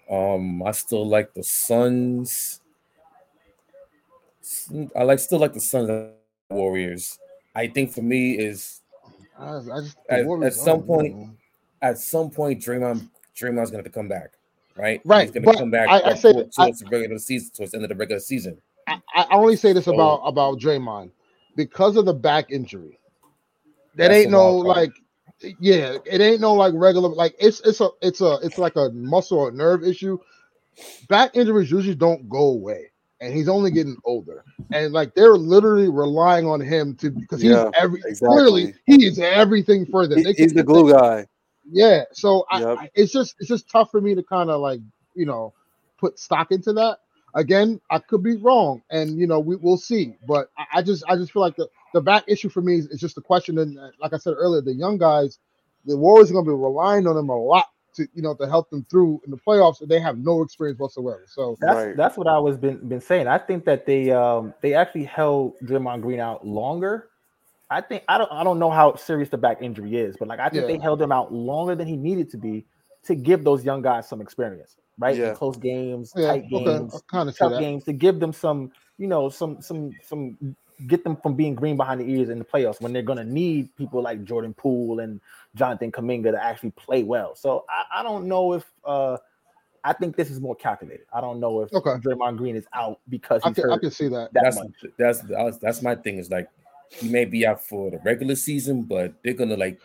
[0.09, 2.61] um, I still like the Suns.
[4.95, 6.11] I like still like the Suns and
[6.49, 7.19] Warriors.
[7.55, 8.81] I think for me is
[9.37, 11.29] I, I just At- at some point- no.
[11.81, 14.33] at some point Draymond Draymond's gonna have to come back,
[14.75, 15.01] right?
[15.05, 17.77] Right, He's gonna come back I- I say towards, I- the regular season, towards the
[17.77, 18.59] end of the regular season.
[18.87, 21.11] I, I only say this So- about about Draymond
[21.55, 22.99] because of the back injury.
[23.97, 24.91] That That's ain't no like,
[25.59, 28.89] yeah, it ain't no like regular like it's it's a it's a it's like a
[28.93, 30.19] muscle or nerve issue.
[31.09, 32.91] Back injuries usually don't go away,
[33.21, 34.45] and he's only getting older.
[34.73, 38.23] And like they're literally relying on him to because he's Yeah, every exactly.
[38.27, 40.23] clearly he is everything for them.
[40.25, 41.27] He- he's the glue guy.
[41.69, 42.79] yeah, so I, Yep.
[42.79, 44.81] I, it's just it's just tough for me to kind of like
[45.15, 45.53] you know
[45.99, 46.99] put stock into that.
[47.35, 50.15] Again, I could be wrong, and you know we will see.
[50.27, 52.87] But I, I just I just feel like the the back issue for me is,
[52.87, 53.57] is just the question.
[53.59, 55.39] And uh, like I said earlier, the young guys,
[55.85, 58.47] the Warriors are going to be relying on them a lot to you know to
[58.47, 61.25] help them through in the playoffs, and they have no experience whatsoever.
[61.27, 61.97] So That's Right.
[61.97, 63.27] that's what I was been been saying.
[63.27, 67.09] I think that they um they actually held Draymond Green out longer.
[67.69, 70.39] I think I don't I don't know how serious the back injury is, but like
[70.39, 70.75] I think Yeah.
[70.77, 72.65] they held him out longer than he needed to be
[73.05, 75.17] to give those young guys some experience, right?
[75.17, 75.33] In Yeah.
[75.33, 78.31] close games, yeah, tight okay, games, I kind of see tough games to give them
[78.33, 80.37] some, you know, some some some
[80.85, 83.75] get them from being green behind the ears in the playoffs when they're gonna need
[83.77, 85.19] people like Jordan Poole and
[85.55, 87.35] Jonathan Kuminga to actually play well.
[87.35, 89.17] So I, I don't know if uh
[89.83, 91.05] I think this is more calculated.
[91.13, 91.91] I don't know if Okay.
[91.91, 94.33] Draymond Green is out because I he's can, I can see that.
[94.33, 94.67] that that's much.
[94.97, 96.17] that's that's that's my thing.
[96.17, 96.49] Is like
[96.89, 99.79] he may be out for the regular season, but they're gonna like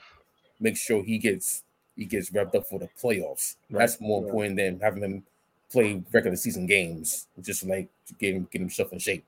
[0.60, 1.62] make sure he gets
[1.96, 3.56] he gets revved up for the playoffs.
[3.70, 4.26] That's more Yeah.
[4.26, 5.24] important than having him
[5.70, 9.24] play regular season games, just like to get him get himself in shape.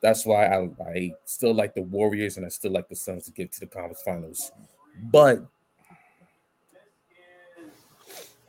[0.00, 3.32] That's why I, I still like the Warriors and I still like the Suns to
[3.32, 4.52] get to the conference finals.
[5.10, 5.44] But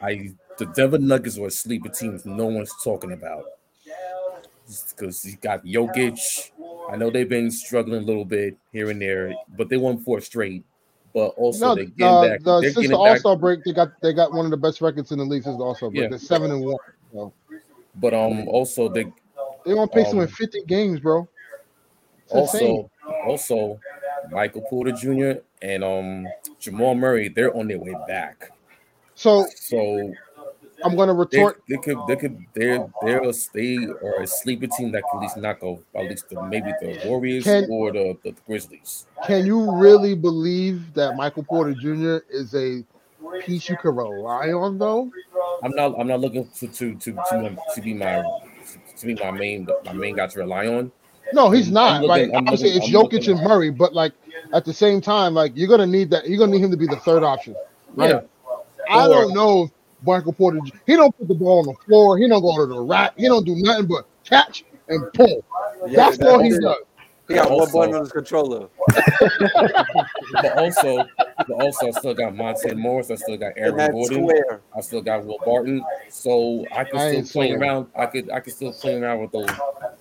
[0.02, 3.46] I the Denver Nuggets are a sleeper team no one's talking about.
[4.90, 6.52] Because you got Jokic.
[6.92, 10.22] I know they've been struggling a little bit here and there, but they won four
[10.22, 10.64] straight.
[11.14, 12.44] But also No, they're getting uh, back.
[12.44, 12.96] the, they're since the.
[12.96, 15.44] All Star break, they got they got one of the best records in the league
[15.44, 16.04] since the All Star break.
[16.04, 16.10] Yeah.
[16.10, 16.78] They're seven and one.
[17.14, 17.34] So
[17.96, 19.12] But um, also they
[19.66, 21.28] they want to in Um, fifty games, bro.
[22.32, 22.90] Also
[23.26, 23.80] also
[24.32, 25.42] Michael Porter Jr.
[25.62, 26.28] and um
[26.60, 28.52] Jamal Murray, they're on their way back.
[29.16, 30.14] So So
[30.84, 31.62] I'm gonna they, retort.
[31.68, 35.22] they could they could they're they're a, they are a sleeper team that could at
[35.22, 39.06] least knock off at least the, maybe the Warriors Can- or the, the Grizzlies.
[39.26, 42.26] Can you really believe that Michael Porter Jr.
[42.30, 42.84] is a
[43.42, 45.12] piece you can rely on, though?
[45.64, 48.24] I'm not I'm not looking to to to to, to be my
[48.98, 50.92] to me my main my main guy to rely on.
[51.34, 52.02] No, he's not.
[52.02, 54.14] looking- like I'm obviously, looking- it's I'm Jokic and Murray, but like
[54.54, 56.28] at the same time, like you're gonna need that.
[56.28, 57.56] You're gonna need him to be the third option.
[57.96, 58.10] Right?
[58.12, 58.22] Yeah.
[58.90, 59.72] I don't know if
[60.06, 60.60] Michael Porter.
[60.88, 62.18] He don't put the ball on the floor.
[62.18, 63.14] He don't go to the rack.
[63.18, 65.44] He don't do nothing but catch and pull.
[65.88, 66.76] Yeah, That's all he does.
[67.30, 68.68] He got one Also- button on his controller.
[70.34, 71.06] But also,
[71.38, 73.10] but also, I still got Monte Morris.
[73.12, 74.24] I still got Aaron Gordon.
[74.24, 74.62] square.
[74.76, 75.84] I still got Will Barton.
[76.10, 77.62] So I can I still play sold.
[77.62, 77.88] around.
[77.96, 79.50] I could I could still play around with those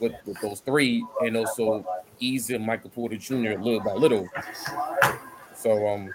[0.00, 1.84] with, with those three, and also
[2.20, 3.34] ease in Michael Porter Jr.
[3.58, 4.28] little by little.
[5.54, 6.10] So um,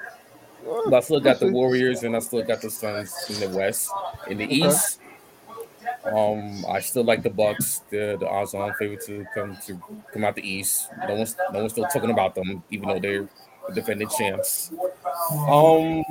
[0.85, 3.89] but I still got the Warriors, and I still got the Suns in the West.
[4.29, 4.53] In the Okay.
[4.55, 4.99] East,
[6.05, 7.81] um, I still like the Bucks.
[7.89, 9.81] They're the odds-on favorite to come to
[10.11, 10.89] come out the East.
[11.07, 13.29] No one's no one's still talking about them, even though they're
[13.69, 14.71] the defending champs.
[15.31, 16.03] Um,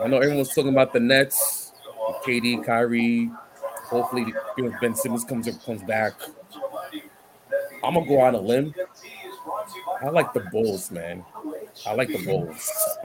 [0.00, 1.72] I know everyone's talking about the Nets,
[2.24, 3.30] KD, Kyrie.
[3.84, 4.26] Hopefully,
[4.56, 6.14] you know, Ben Simmons comes comes back.
[7.84, 8.74] I'm gonna go on a limb.
[10.02, 11.24] I like the Bulls, man.
[11.86, 12.72] I like the Bulls.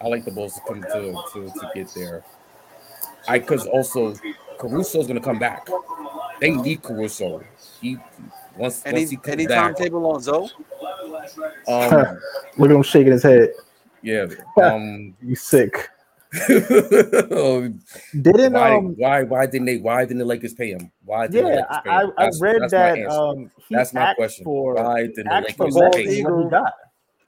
[0.00, 2.24] I like the Bulls to come to to, to get there.
[3.28, 4.14] I because also
[4.58, 5.68] Caruso's gonna come back.
[6.40, 7.42] They need Caruso.
[7.80, 7.96] He
[8.56, 9.76] once Any once he comes any back.
[9.76, 10.50] timetable on Zoe?
[11.68, 12.18] Um,
[12.58, 13.50] Look at him shaking his head.
[14.02, 14.26] yeah.
[14.62, 15.88] Um, You sick.
[16.48, 17.70] why,
[18.20, 20.90] Didn't um why why didn't they why didn't the Lakers pay him?
[21.04, 22.12] Why didn't yeah, Lakers pay I, him?
[22.18, 23.10] I, I That's- read that's my that answer.
[23.18, 24.44] um he That's my question.
[24.44, 26.44] for Why didn't the for Lakers pay than him?
[26.44, 26.72] he got.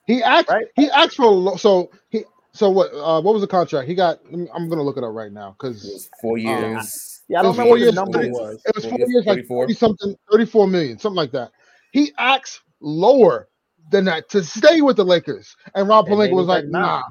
[0.06, 0.48] He asked.
[0.48, 0.66] Right.
[0.74, 2.90] He asked for a lo- so he so what?
[2.92, 3.88] Uh, what was the contract?
[3.88, 4.18] He got.
[4.32, 7.22] I'm gonna look it up right now It because was four years.
[7.28, 8.62] Yeah, I don't was remember four what his years, number thirty- was.
[8.66, 9.64] it was Four four years, years, like 34?
[9.64, 11.50] 30 something, 34 million, something like that.
[11.92, 13.48] He asked lower
[13.90, 16.64] than that to stay with the Lakers, and Rob And they Pelinka was was like,
[16.64, 17.02] like, "Nah." nah.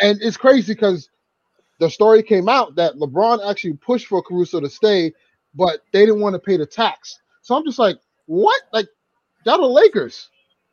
[0.00, 1.08] And it's crazy because
[1.78, 5.12] the story came out that LeBron actually pushed for Caruso to stay,
[5.54, 7.18] but they didn't want to pay the tax.
[7.42, 8.60] So I'm just like, what?
[8.72, 8.88] Like,
[9.44, 10.28] y'all the Lakers.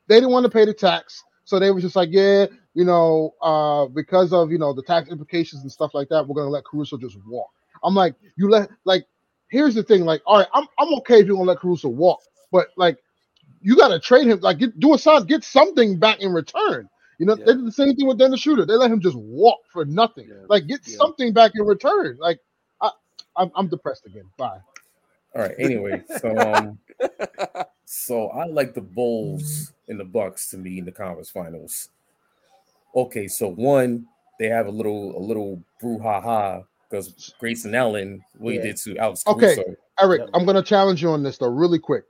[0.08, 1.24] They didn't want to pay the tax.
[1.46, 5.10] So they were just like, yeah, you know, uh, because of you know the tax
[5.10, 7.50] implications and stuff like that, we're gonna let Caruso just walk.
[7.84, 9.06] I'm like, you let like
[9.50, 12.22] here's the thing, like, all right, I'm I'm okay if you're gonna let Caruso walk,
[12.52, 12.98] but like
[13.62, 16.90] you gotta trade him, like get do a sign, get something back in return.
[17.20, 17.46] You know, Yeah.
[17.46, 18.66] they did the same thing with Dennis Schroder.
[18.66, 20.28] They let him just walk for nothing.
[20.28, 20.46] Yeah.
[20.50, 20.98] Like get Yeah.
[20.98, 22.18] something back in return.
[22.20, 22.40] Like
[22.82, 22.90] I,
[23.38, 24.26] I'm, I'm depressed again.
[24.38, 24.60] Bye.
[25.36, 25.56] All right.
[25.60, 26.80] Anyway, so um,
[27.86, 31.90] so I like the Bulls and the Bucks to me in the conference finals.
[32.96, 34.06] Okay, so one,
[34.40, 38.62] they have a little a little brouhaha because Grayson Allen, what Yeah.
[38.62, 39.56] he did to Alex Okay.
[39.56, 39.76] Caruso.
[40.00, 40.30] Eric, Yep.
[40.34, 42.04] I'm gonna challenge you on this though, really quick.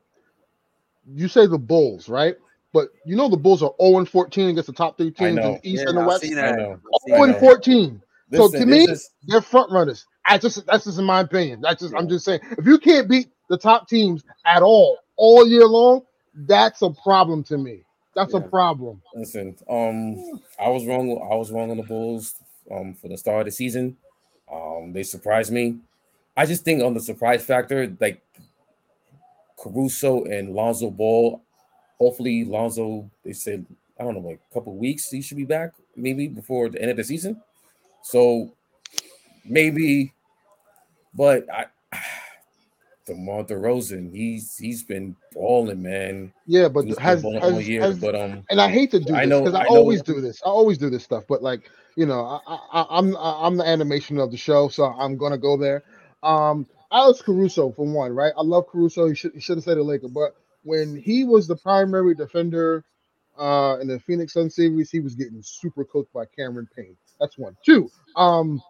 [1.13, 2.35] You say the Bulls, right?
[2.73, 5.35] But you know the Bulls are 0 and 14 against the top three teams in
[5.35, 6.21] the East Yeah, and the I've West.
[6.23, 6.57] seen that.
[6.57, 6.71] know.
[6.73, 8.01] I've seen I 0 and 14.
[8.33, 10.05] So to me, this is- they're front runners.
[10.25, 11.61] I just that's just in my opinion.
[11.61, 15.45] That's just I'm just saying if you can't beat the top teams at all all
[15.47, 16.01] year long,
[16.33, 17.83] that's a problem to me.
[18.15, 19.01] That's a problem.
[19.15, 21.09] Listen, um, I was wrong.
[21.31, 22.35] I was wrong on the Bulls
[22.71, 23.97] um for the start of the season.
[24.51, 25.79] Um, they surprised me.
[26.37, 28.21] I just think on the surprise factor, like
[29.59, 31.41] Caruso and Lonzo Ball.
[31.99, 33.09] Hopefully, Lonzo.
[33.23, 33.65] They said
[33.99, 36.91] I don't know, like a couple weeks he should be back, maybe before the end
[36.91, 37.41] of the season.
[38.03, 38.53] So
[39.45, 40.13] maybe,
[41.13, 41.65] but I.
[43.05, 46.31] DeMar DeRozan, he's he's been balling, man.
[46.45, 49.21] Yeah, but He's has, has, year, has but um, and I hate to do I
[49.21, 50.41] this know- because I, I know- always do this.
[50.45, 54.19] I always do this stuff, but like you know, I, I, I'm I'm the animation
[54.19, 55.83] of the show, so I'm gonna go there.
[56.23, 58.31] Um, Alex Caruso for one, right?
[58.37, 59.07] I love Caruso.
[59.09, 62.85] He should he should have stayed a Laker, but when he was the primary defender
[63.37, 66.95] uh in the Phoenix Sun series, he was getting super cooked by Cameron Payne.
[67.19, 67.57] That's one.
[67.65, 67.89] Two.
[68.15, 68.61] Um,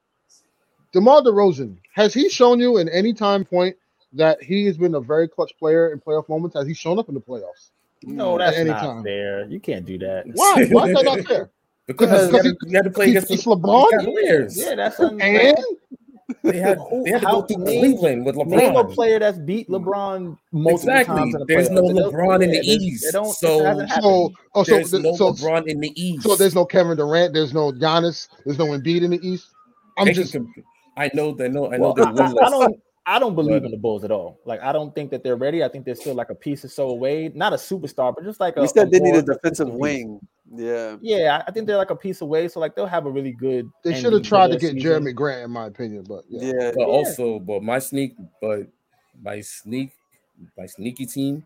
[0.94, 3.76] DeMar DeRozan has he shown you in any time point
[4.14, 6.56] that he has been a very clutch player in playoff moments?
[6.56, 7.70] Has he shown up in the playoffs?
[8.04, 9.04] No, mm, that's any not time.
[9.04, 9.46] fair.
[9.46, 10.26] You can't do that.
[10.34, 10.66] Why?
[10.70, 11.50] Why is that not fair?
[11.88, 13.90] because Because you had, to, to play against faced the LeBron?
[13.92, 14.58] Cavaliers.
[14.58, 15.58] Yeah, that's un- And
[16.42, 19.38] They had they had to go How- through name- Cleveland with Name a player that's
[19.38, 21.16] beat LeBron multiple Exactly.
[21.16, 21.94] times in the There's playoffs.
[21.96, 25.16] no LeBron in the yeah, East, It don't, so- so, oh, so, There's th- no
[25.16, 26.24] so, LeBron in the East.
[26.24, 29.48] so there's no Kevin Durant, there's no Giannis, there's no Embiid in the East.
[29.98, 30.50] I'm They just comp-
[30.98, 31.36] I know.
[31.40, 31.72] I know.
[31.72, 32.50] I know Well, they're I, I- I winless.
[32.50, 32.83] don't.
[33.06, 34.40] I don't believe But- in the Bulls at all.
[34.46, 35.64] Like I don't think that they're ready.
[35.64, 37.30] I think they're still like a piece or so away.
[37.34, 38.62] Not a superstar, but just like a.
[38.62, 39.78] You said they need a defensive piece.
[39.78, 40.28] wing.
[40.56, 40.98] Yeah.
[41.02, 42.48] Yeah, I- I think they're like a piece away.
[42.48, 43.70] So like they'll have a really good.
[43.84, 45.04] they should have tried to get season.
[45.04, 46.06] Jerami Grant, in my opinion.
[46.08, 46.54] But yeah.
[46.54, 46.72] Yeah.
[46.76, 48.68] But also, but my sneak, but
[49.22, 49.92] my sneak,
[50.58, 51.46] my sneaky team.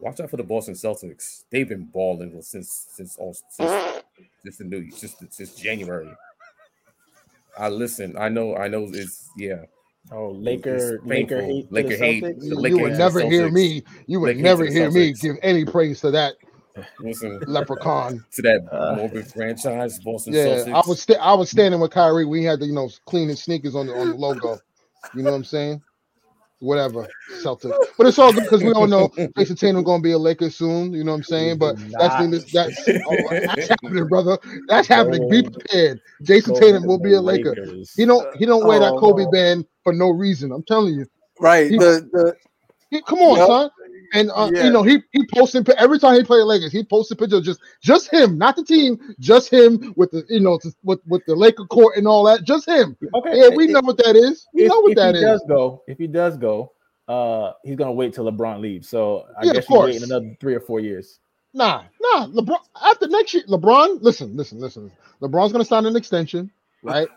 [0.00, 1.42] Watch out for the Boston Celtics.
[1.50, 4.02] They've been balling since since all since,
[4.44, 6.08] since the new since since January.
[7.58, 8.14] I listen.
[8.16, 8.54] I know.
[8.56, 8.86] I know.
[8.92, 9.64] It's yeah.
[10.10, 12.22] Oh, Laker, Laker hate, Laker hate.
[12.24, 12.40] Celtics?
[12.40, 13.84] The You, Laker would never hear me.
[14.06, 16.34] You would Laker never hear me give any praise to that
[17.00, 18.24] Listen leprechaun.
[18.32, 20.74] to that Uh, morbid franchise, Boston Yeah, Celtics.
[20.74, 22.24] I was sta- I was standing with Kyrie.
[22.24, 24.58] We had the you know clean his sneakers on the on the logo.
[25.12, 25.82] You know what I'm saying?
[26.60, 27.78] Whatever, Celtics.
[27.98, 30.50] But it's all good because we all know Jayson Tatum going to be a Laker
[30.50, 30.92] soon.
[30.94, 31.58] You know what I'm saying?
[31.58, 32.30] But that's Not.
[32.52, 34.38] that's oh, that's happening, brother.
[34.68, 35.28] That's oh, happening.
[35.28, 36.00] Be prepared.
[36.22, 37.56] Jayson Go Tatum will be a Laker.
[37.56, 37.94] Lakers.
[37.96, 39.30] He don't he don't wear that Oh, Kobe no.
[39.32, 40.52] band for no reason.
[40.52, 41.06] I'm telling you.
[41.40, 41.70] Right.
[41.70, 42.34] He- The the
[42.90, 43.48] He- come on, Yep.
[43.48, 43.70] son.
[44.14, 44.64] And uh, Yeah.
[44.64, 47.60] you know he he posted every time he played Lakers, he posted pictures of just
[47.82, 51.64] just him, not the team, just him with the you know with with the Laker
[51.66, 52.96] court and all that, just him.
[53.14, 53.36] Okay.
[53.38, 54.46] Yeah, we if- know what that is.
[54.54, 55.22] We if, know what that is.
[55.22, 55.40] if that he is.
[55.40, 56.72] does go, if he does go,
[57.08, 58.88] uh, he's gonna wait till LeBron leaves.
[58.88, 59.92] So I Yeah, of guess he's course.
[59.92, 61.20] waiting another three or four years.
[61.54, 62.26] Nah, nah.
[62.28, 64.02] LeBron after next year, LeBron.
[64.02, 64.90] Listen, listen, listen.
[65.20, 66.50] LeBron's gonna sign an extension,
[66.82, 67.08] right?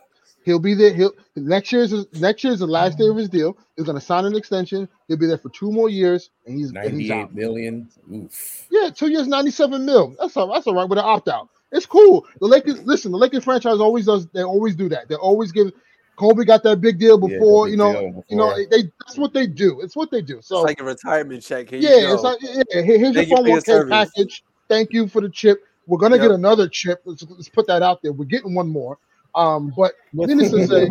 [0.43, 0.93] He'll be there.
[0.93, 3.57] He'll next year's his, next year's the last day of his deal.
[3.75, 4.87] He's gonna sign an extension.
[5.07, 7.89] He'll be there for two more years, and he's, and he's 98 million.
[8.11, 8.67] Oof.
[8.71, 10.15] Yeah, two years, ninety-seven mil.
[10.19, 10.51] That's all.
[10.51, 11.49] That's all right with an opt-out.
[11.71, 12.25] It's cool.
[12.39, 12.81] The Lakers.
[12.83, 14.27] Listen, the Lakers franchise always does.
[14.27, 15.07] They always do that.
[15.07, 15.71] They always give.
[16.17, 17.65] Kobe got that big deal Yeah, before.
[17.65, 17.93] big you know.
[17.93, 18.55] deal You know.
[18.69, 18.83] They.
[19.05, 19.79] That's what they do.
[19.81, 20.39] It's what they do.
[20.41, 21.69] So it's like a retirement check.
[21.69, 22.13] Here you yeah, go.
[22.13, 22.81] it's like yeah.
[22.81, 24.43] Here's Thank you your for your 401k package.
[24.67, 25.63] Thank you for the chip.
[25.87, 26.23] We're gonna Yep.
[26.23, 27.01] get another chip.
[27.05, 28.11] Let's, let's put that out there.
[28.11, 28.97] We're getting one more.
[29.35, 30.87] Um, but Needless to say-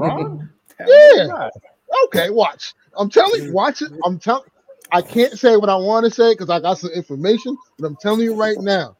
[1.17, 1.49] Yeah.
[2.07, 2.75] Okay, watch.
[2.97, 3.91] I'm telling you, watch it.
[4.05, 4.45] I'm telling.
[4.93, 7.97] I can't say what I want to say because I got some information, but I'm
[7.97, 8.97] telling you right now.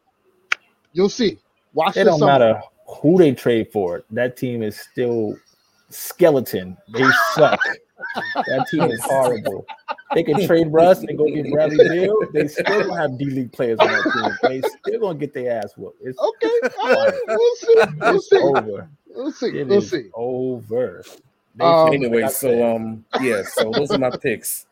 [0.93, 1.37] You'll see.
[1.73, 2.31] Watch It don't summer.
[2.31, 4.03] matter who they trade for.
[4.11, 5.35] That team is still
[5.89, 6.77] skeleton.
[6.93, 7.59] They suck.
[8.47, 9.65] that team is horrible.
[10.13, 12.17] They can trade Russ and go get Bradley Beal.
[12.33, 14.61] They still gonna have D League players on that team.
[14.61, 16.01] They still gonna get their ass whooped.
[16.01, 17.75] It's, Okay, right, we'll see.
[17.99, 18.37] We'll see.
[18.37, 18.89] over.
[19.21, 19.59] We'll see.
[19.59, 20.09] It We'll is see.
[20.13, 21.03] over.
[21.55, 24.65] They Um, Anyway, so said, um, yeah, so those are my picks.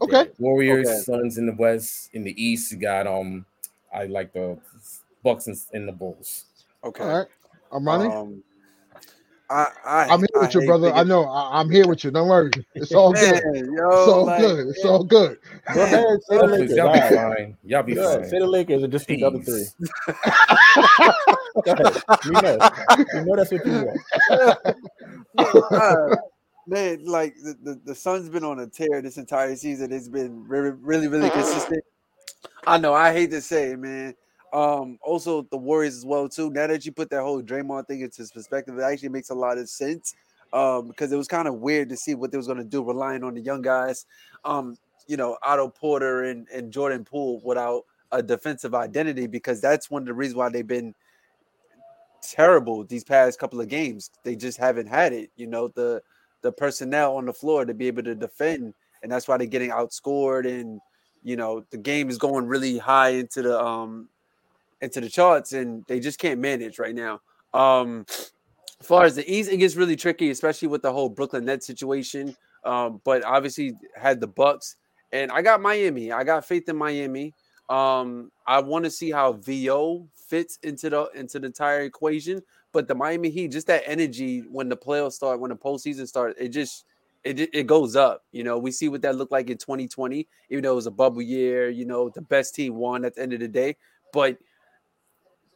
[0.00, 0.28] Okay.
[0.38, 0.98] Warriors, Okay.
[0.98, 2.10] Suns in the West.
[2.12, 3.46] In the East, you got um,
[3.94, 4.58] I like the
[5.22, 6.46] Bucks and, and the Bulls.
[6.82, 7.04] okay.
[7.04, 7.26] All right.
[7.70, 8.10] I'm running.
[8.10, 8.42] Um,
[9.52, 10.92] I, I I'm here I with you, hate brother.
[10.92, 11.24] I know.
[11.24, 12.10] I, I'm here with you.
[12.10, 12.50] Don't worry.
[12.74, 13.44] It's all good.
[13.44, 14.68] Man, It's all like, good.
[14.68, 15.38] It's all good.
[15.74, 16.76] Go ahead, say the Lakers.
[16.76, 17.56] y'all be fine.
[17.64, 18.28] Y'all be Go fine.
[18.28, 19.66] say the Lakers and just pick the other three.
[19.80, 21.14] Jeez.
[21.64, 22.02] Go ahead.
[22.24, 22.70] We know.
[23.14, 23.72] We know that's what you
[24.30, 24.76] want.
[25.72, 26.16] uh,
[26.66, 29.92] man, like the, the, the Suns been on a tear this entire season.
[29.92, 31.84] It's been really, really, really consistent.
[32.66, 32.94] I know.
[32.94, 34.14] I hate to say it, man.
[34.52, 36.50] Um, also the Warriors as well too.
[36.50, 39.58] Now that you put that whole Draymond thing into perspective, it actually makes a lot
[39.58, 40.14] of sense.
[40.52, 43.24] Um, because it was kind of weird to see what they was gonna do, relying
[43.24, 44.04] on the young guys.
[44.44, 44.76] Um,
[45.06, 50.02] you know, Otto Porter and, and Jordan Poole without a defensive identity, because that's one
[50.02, 50.94] of the reasons why they've been
[52.22, 54.10] terrible these past couple of games.
[54.24, 55.30] They just haven't had it.
[55.36, 56.02] You know, the
[56.42, 59.70] the personnel on the floor to be able to defend, and that's why they're getting
[59.70, 60.46] outscored.
[60.46, 60.80] And
[61.22, 64.08] you know, the game is going really high into the um
[64.82, 67.20] into the charts, and they just can't manage right now.
[67.54, 71.44] Um, as far as the East, it gets really tricky, especially with the whole Brooklyn
[71.44, 72.36] Nets situation.
[72.64, 74.76] Um, but obviously had the Bucks,
[75.12, 76.12] and I got Miami.
[76.12, 77.32] I got faith in Miami.
[77.68, 82.42] Um, I want to see how VO fits into the into the entire equation.
[82.72, 86.40] But the Miami Heat, just that energy when the playoffs start, when the postseason starts,
[86.40, 86.84] it just
[87.22, 88.24] it it goes up.
[88.32, 90.92] You know, we see what that looked like in 2020, even though it was a
[90.92, 91.68] bubble year.
[91.68, 93.76] You know, the best team won at the end of the day.
[94.12, 94.38] But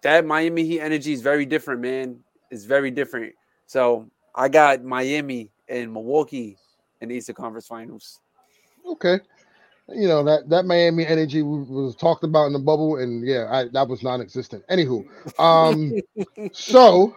[0.03, 2.19] that Miami Heat energy is very different, man.
[2.51, 3.35] It's very different.
[3.67, 6.57] So I got Miami and Milwaukee
[7.01, 8.21] in the Eastern Conference Finals.
[8.87, 9.21] Okay.
[9.89, 13.69] You know that that Miami energy was talked about in the bubble, and yeah, I,
[13.69, 14.65] that was non-existent.
[14.69, 15.05] Anywho,
[15.39, 15.95] um,
[16.53, 17.17] so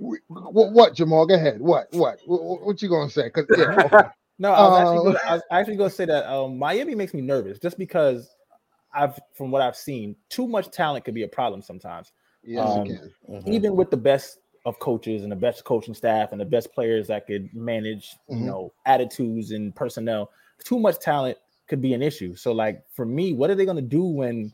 [0.00, 1.24] w- w- what, Jamal?
[1.26, 1.60] Go ahead.
[1.60, 1.86] What?
[1.92, 2.18] What?
[2.26, 3.30] What, what you gonna say?
[3.30, 4.02] 'Cause, yeah, okay.
[4.40, 6.94] No, I was, actually Uh, gonna, I was actually going to say that um, Miami
[6.94, 8.34] makes me nervous just because
[8.92, 12.12] I've, from what I've seen, too much talent could be a problem sometimes.
[12.42, 13.14] yes, Um, you can.
[13.28, 13.52] Mhm.
[13.52, 17.06] Even with the best of coaches and the best coaching staff and the best players
[17.08, 18.38] that could manage, Mhm.
[18.38, 20.30] you know, attitudes and personnel,
[20.64, 21.38] too much talent
[21.68, 22.34] could be an issue.
[22.34, 24.52] So, like for me, what are they going to do when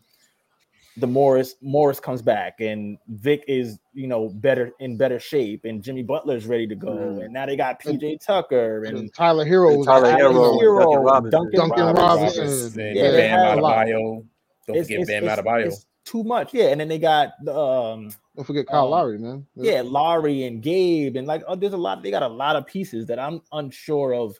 [0.99, 5.83] the Morris Morris comes back and Vic is, you know, better in better shape and
[5.83, 7.25] Jimmy Butler's ready to go Mhm.
[7.25, 10.59] and now they got PJ Tucker and And Tyler Herro And was Tyler you know,
[10.59, 11.31] Herro, Duncan Robinson.
[11.31, 12.45] Duncan, Duncan Robinson.
[12.45, 12.81] Robinson.
[12.81, 13.87] And Yeah, Bam had a lot.
[13.87, 14.27] Adebayo.
[14.67, 15.67] Don't It's, forget it's, Bam it's, Adebayo.
[15.67, 16.55] it's too much.
[16.55, 19.47] Yeah, and then they got the um Don't forget Kyle Um, Lowry, man.
[19.55, 22.03] yeah, Lowry and Gabe and like oh, there's a lot.
[22.03, 24.39] They got a lot of pieces that I'm unsure of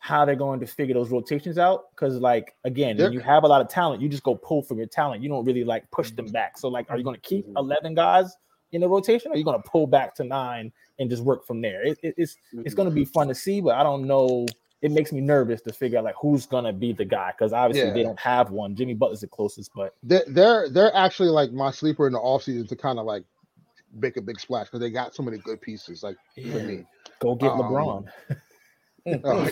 [0.00, 1.90] how they're going to figure those rotations out.
[1.90, 4.78] Because like again, when you have a lot of talent, you just go pull from
[4.78, 5.22] your talent.
[5.22, 6.32] You don't really like push them mm-hmm.
[6.32, 6.58] back.
[6.58, 7.08] So like, are you mm-hmm.
[7.08, 7.56] going to keep mm-hmm.
[7.56, 8.36] eleven guys
[8.72, 9.30] in the rotation?
[9.30, 11.84] Or are you going to pull back to nine and just work from there?
[11.84, 14.46] It, it- it's it's going to be fun to see, but I don't know
[14.80, 17.88] it makes me nervous to figure out like who's gonna be the guy because obviously
[17.88, 17.94] Yeah.
[17.94, 18.76] they don't have one.
[18.76, 22.68] Jimmy Butler's the closest, but They're they're, they're actually like my sleeper in the offseason
[22.68, 23.24] to kind of like
[23.92, 26.02] make a big splash because they got so many good pieces.
[26.02, 26.84] Like for me,
[27.20, 28.08] go get Um, LeBron.
[29.24, 29.50] Uh,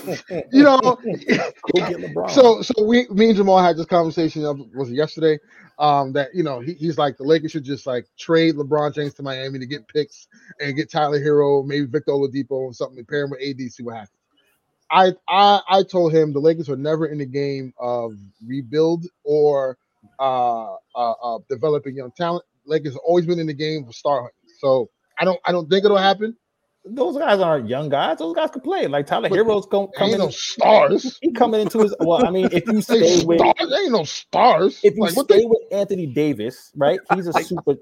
[0.53, 0.78] you know.
[0.81, 2.31] Go get LeBron.
[2.31, 5.39] So so we me and Jamal had this conversation of was it yesterday.
[5.78, 9.15] Um, that you know he, he's like the Lakers should just like trade LeBron James
[9.15, 10.27] to Miami to get picks
[10.61, 13.97] and get Tyler Herro, maybe Victor Oladipo or something, pair him with AD, see what
[13.97, 14.11] happens.
[14.91, 18.15] I I I told him the Lakers were never in the game of
[18.47, 19.77] rebuild or
[20.19, 22.45] uh uh, uh developing young talent.
[22.65, 24.51] Lakers have always been in the game of star hunting.
[24.59, 26.37] So I don't I don't think it'll happen.
[26.88, 28.18] Those guys aren't young guys.
[28.18, 28.86] Those guys can play.
[28.86, 30.18] Like Tyler But Herro's com- There coming.
[30.18, 31.18] no stars.
[31.22, 31.94] he coming into his.
[32.00, 33.70] Well, I mean, if you They stay with stars.
[33.70, 34.80] There ain't no stars.
[34.82, 37.00] if you Like, what stay they, with Anthony Davis, right?
[37.14, 37.72] He's a super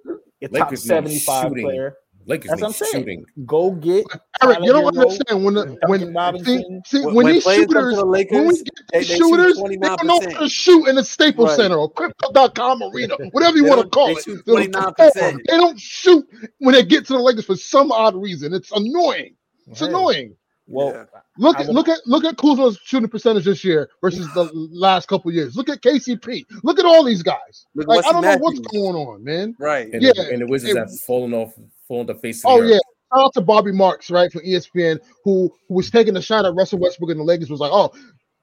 [0.43, 1.65] a top Lakers seventy five shooting.
[1.67, 1.97] player.
[2.27, 3.05] Lakers That's need what I'm saying.
[3.05, 3.25] shooting.
[3.47, 4.07] Go get
[4.43, 6.83] Eric, you don't understand when the Duncan when see, Robinson.
[6.87, 8.99] see When- when, when these players come to shooters the when we Lakers, get they-
[9.01, 11.57] these they shoot shooters, they don't know how to shoot in the Staples Right.
[11.57, 14.25] Center or Crypto.com Arena, whatever you want to call they it.
[14.25, 14.97] shoot They'll 29%.
[14.97, 15.41] perform.
[15.49, 16.27] They don't shoot
[16.59, 18.53] when they get to the Lakers for some odd reason.
[18.55, 19.35] It's annoying.
[19.69, 20.37] It's Hey, annoying.
[20.67, 21.05] Well, Yeah.
[21.37, 25.31] Look at look at look at Kuzma's shooting percentage this year versus the last couple
[25.33, 25.57] years.
[25.57, 26.45] Look at KCP.
[26.63, 27.67] Look at all these guys.
[27.75, 29.55] Look, Like I don't know what's going on, man.
[29.59, 29.93] Right.
[29.93, 31.53] And, Yeah, the, and the Wizards it- have fallen off,
[31.89, 32.75] fallen the face of Oh the yeah.
[32.77, 32.81] earth.
[33.15, 36.55] Shout out to Bobby Marks, right, from ESPN, who, who was taking a shot at
[36.55, 37.93] Russell Westbrook and the Lakers was like, oh,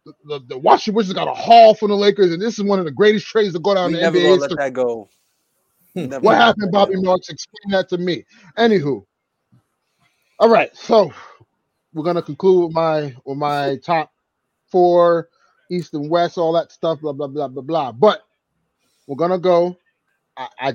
[0.06, 2.80] the, the, the Washington Wizards got a haul from the Lakers, and this is one
[2.80, 5.10] of the greatest trades to go down We in never NBA gonna let that go.
[5.96, 7.02] Never What happened, Bobby go.
[7.02, 7.30] Marks?
[7.30, 8.24] Explain that to me.
[8.58, 9.04] Anywho,
[10.40, 11.12] all right, so
[11.94, 14.12] we're gonna conclude with my with my top
[14.72, 15.30] four,
[15.70, 17.92] East and West, all that stuff, blah blah blah blah blah.
[17.92, 18.24] But
[19.06, 19.78] we're gonna go.
[20.38, 20.74] I I,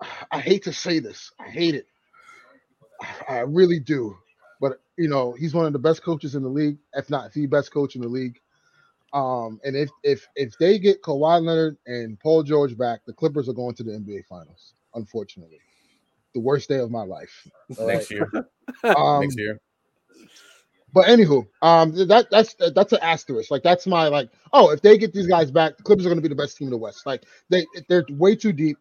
[0.30, 1.32] I hate to say this.
[1.38, 1.86] I hate it.
[3.28, 4.16] I really do.
[4.60, 7.46] But you know, he's one of the best coaches in the league, if not the
[7.46, 8.40] best coach in the league.
[9.12, 13.48] Um, and if if if they get Kawhi Leonard and Paul George back, the Clippers
[13.48, 14.74] are going to the NBA Finals.
[14.94, 15.60] Unfortunately,
[16.34, 17.46] the worst day of my life.
[17.78, 17.94] All right?
[17.98, 18.30] Next year.
[18.84, 19.58] Um, Next year.
[20.92, 23.50] but anywho, um, that that's that's an asterisk.
[23.50, 24.28] Like that's my like.
[24.52, 26.58] Oh, if they get these guys back, the Clippers are going to be the best
[26.58, 27.06] team in the West.
[27.06, 28.76] Like they they're way too deep.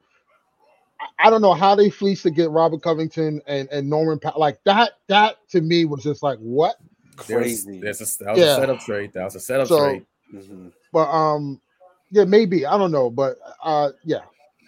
[1.19, 4.33] I, I don't know how they fleeced to get Robert Covington and and Norman pa-
[4.37, 4.93] like that.
[5.07, 6.75] That to me was just like what.
[7.27, 7.79] There's, Crazy.
[7.81, 8.57] there's a, that was Yeah.
[8.57, 9.11] a setup trade.
[9.13, 10.05] That was a setup So- trade.
[10.33, 10.71] Mhm.
[10.93, 11.59] But um,
[12.11, 13.09] yeah, maybe I don't know.
[13.09, 14.19] But uh, yeah.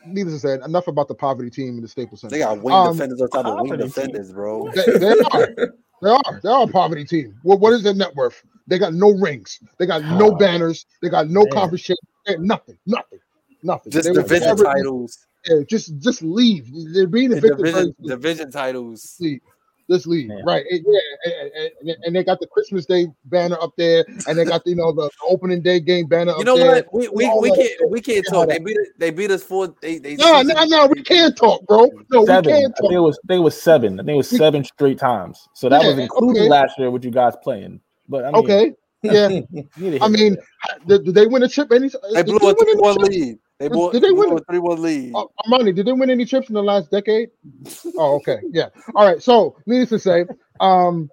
[0.08, 2.32] Needless to say, enough about the poverty team in the Staples Center.
[2.32, 4.72] They got wing Um, defenders on top of wing Poverty defenders, bro.
[4.72, 5.50] They, they are.
[6.02, 6.40] They are.
[6.42, 7.38] They are a poverty team.
[7.44, 8.42] What, what is their net worth?
[8.68, 9.60] They got no rings.
[9.78, 10.36] They got no Oh.
[10.38, 10.86] banners.
[11.02, 11.52] They got no Man.
[11.52, 11.82] conference.
[11.82, 12.78] share- they have Nothing.
[12.86, 13.20] Nothing.
[13.64, 13.92] Nothing.
[13.92, 15.28] Just They division never- titles.
[15.48, 16.70] Yeah, just just leave.
[16.94, 17.58] They're being and evicted.
[17.58, 18.08] Division, first.
[18.10, 19.16] division titles.
[19.20, 19.40] leave.
[19.90, 20.28] Just leave.
[20.28, 20.44] Man.
[20.46, 20.66] Right.
[20.70, 21.32] It- yeah.
[21.32, 24.70] and- and, and they got the Christmas Day banner up there, and they got the,
[24.72, 26.76] you know the opening day game banner You up know there.
[26.76, 26.94] what?
[26.94, 27.90] We we, all we can't shit.
[27.90, 28.50] we can't talk.
[28.50, 30.88] They beat us, they beat us for they they No, no, no.
[30.88, 31.90] We can't talk, bro.
[32.12, 32.52] No, we seven.
[32.52, 33.18] can't I think it was.
[33.24, 34.00] I think it was seven.
[34.00, 35.48] I think it was seven straight times.
[35.56, 36.50] So that was Yeah, including okay.
[36.50, 37.80] last year with you guys playing.
[38.08, 38.74] But I mean, Okay.
[39.02, 39.28] Yeah.
[39.30, 40.38] you need to hit I mean,
[40.86, 41.72] did, did they win a chip?
[41.72, 41.90] Any?
[42.14, 43.40] They blew they a two-one lead.
[43.60, 45.14] They Did- did they win a three one lead.
[45.14, 47.30] Uh, Armani, did they win any chips in the last decade?
[47.98, 48.70] Oh, okay, yeah.
[48.96, 49.22] All right.
[49.22, 50.26] So, needless to say,
[50.62, 51.10] um,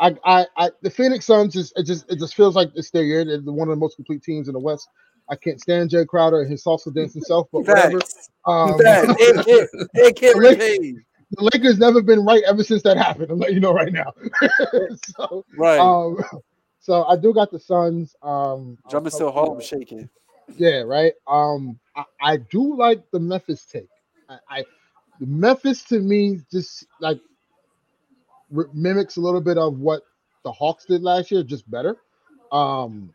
[0.00, 3.04] I, I, I, the Phoenix Suns is it just it just feels like it's their
[3.04, 3.24] year.
[3.24, 4.88] They're one of the most complete teams in the West.
[5.30, 8.00] I can't stand Jae Crowder and his salsa dancing self, but whatever.
[8.46, 8.74] Um.
[8.80, 10.96] It can't, it can't
[11.32, 13.30] the Lakers never been right ever since that happened.
[13.30, 14.12] I'm letting you know right now.
[15.16, 15.78] so, Right.
[15.78, 16.18] um,
[16.78, 18.14] so I do got the Suns.
[18.22, 20.08] Um, Drummond's still Harlem shaking.
[20.56, 21.12] Yeah, right.
[21.26, 23.88] Um, I, I do like the Memphis take.
[24.28, 24.64] I, I
[25.20, 27.20] the Memphis to me just like
[28.50, 30.02] re- mimics a little bit of what
[30.44, 31.96] the Hawks did last year, just better.
[32.52, 33.12] Um,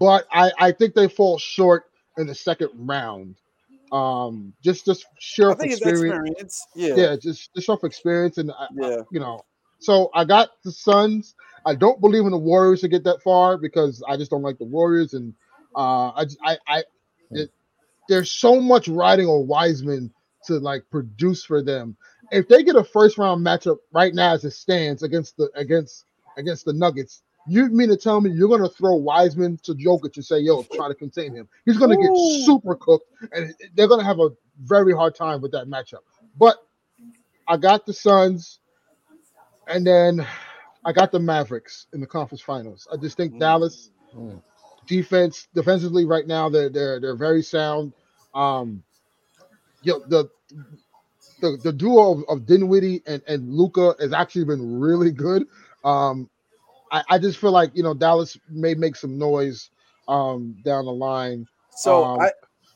[0.00, 1.84] but I I think they fall short
[2.18, 3.36] in the second round.
[3.92, 6.36] Um, just just sheer I off think it's experience.
[6.36, 6.66] experience.
[6.74, 6.94] Yeah.
[6.96, 9.02] Yeah, just just off experience and I, Yeah.
[9.10, 9.44] you know.
[9.78, 11.34] So I got the Suns.
[11.66, 14.58] I don't believe in the Warriors to get that far because I just don't like
[14.58, 15.34] the Warriors and
[15.76, 16.84] uh I j- I, I
[17.30, 17.50] it,
[18.08, 20.12] there's so much riding on Wiseman
[20.46, 21.96] to like produce for them.
[22.30, 26.04] If they get a first round matchup right now as it stands against the against
[26.36, 30.24] against the Nuggets, you mean to tell me you're gonna throw Wiseman to Jokic and
[30.24, 31.48] say, "Yo, try to contain him"?
[31.64, 32.10] He's gonna get
[32.44, 34.30] super cooked, and they're gonna have a
[34.62, 36.00] very hard time with that matchup.
[36.38, 36.56] But
[37.46, 38.60] I got the Suns,
[39.68, 40.26] and then
[40.84, 42.86] I got the Mavericks in the conference finals.
[42.92, 43.38] I just think Mm.
[43.40, 44.40] Dallas Mm.
[44.86, 47.92] Defense defensively right now they're they're they're very sound.
[48.34, 48.82] Um,
[49.82, 50.28] yo, the
[51.40, 55.46] the, the duo of, of Dinwiddie and, and Luka has actually been really good.
[55.84, 56.30] Um,
[56.92, 59.70] I, I just feel like you know Dallas may make some noise
[60.08, 61.46] um down the line.
[61.76, 62.30] So Um, I,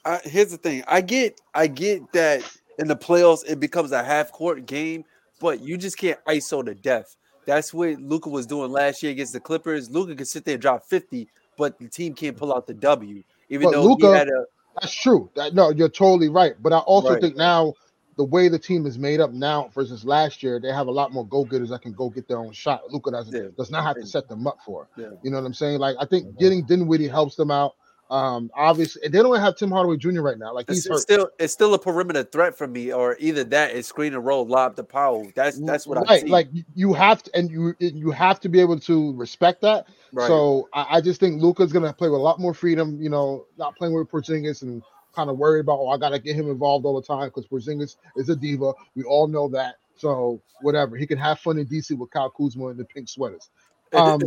[0.04, 0.82] I here's the thing.
[0.88, 2.42] I get I get that
[2.78, 5.04] in the playoffs it becomes a half court game,
[5.40, 7.16] but you just can't ISO to death.
[7.46, 9.90] That's what Luka was doing last year against the Clippers.
[9.90, 11.26] Luka could sit there and drop 50,
[11.58, 13.22] but the team can't pull out the W.
[13.50, 14.44] Even But though Luka- he had a
[14.80, 15.28] That's true.
[15.34, 16.54] That, no, you're totally right.
[16.62, 17.20] But I also Right.
[17.20, 17.74] think now
[18.16, 21.12] the way the team is made up now versus last year, they have a lot
[21.12, 22.82] more go getters that can go get their own shot.
[22.92, 23.48] Luka doesn't Yeah.
[23.56, 24.88] does not have to set them up for.
[24.96, 25.10] Yeah.
[25.22, 25.80] You know what I'm saying?
[25.80, 26.38] Like I think mm-hmm.
[26.38, 27.74] getting Dinwiddie helps them out.
[28.10, 30.22] Um, obviously, and they don't have Tim Hardaway Jr.
[30.22, 30.54] right now.
[30.54, 33.72] Like it's, he's it's still it's still a perimeter threat for me, or either that
[33.72, 35.30] is screen and roll, lob to Powell.
[35.34, 36.26] That's that's what I see.
[36.28, 39.86] Like you- have to, and you you have to be able to respect that.
[40.12, 40.26] right.
[40.26, 43.00] So I, I just think Luka's gonna play with a lot more freedom.
[43.00, 44.82] You know, not playing with Porzingis and
[45.14, 47.96] kind of worried about oh I gotta get him involved all the time because Porzingis
[48.16, 48.72] is a diva.
[48.94, 49.74] We all know that.
[49.96, 53.50] So whatever, he can have fun in DC with Kyle Kuzma and the pink sweaters.
[53.92, 54.20] Um,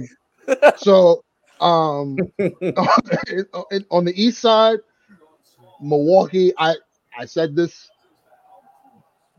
[0.78, 1.24] so
[1.62, 2.18] um,
[3.90, 4.80] on the East side,
[5.82, 6.54] Milwaukee.
[6.58, 6.76] I
[7.18, 7.90] I said this.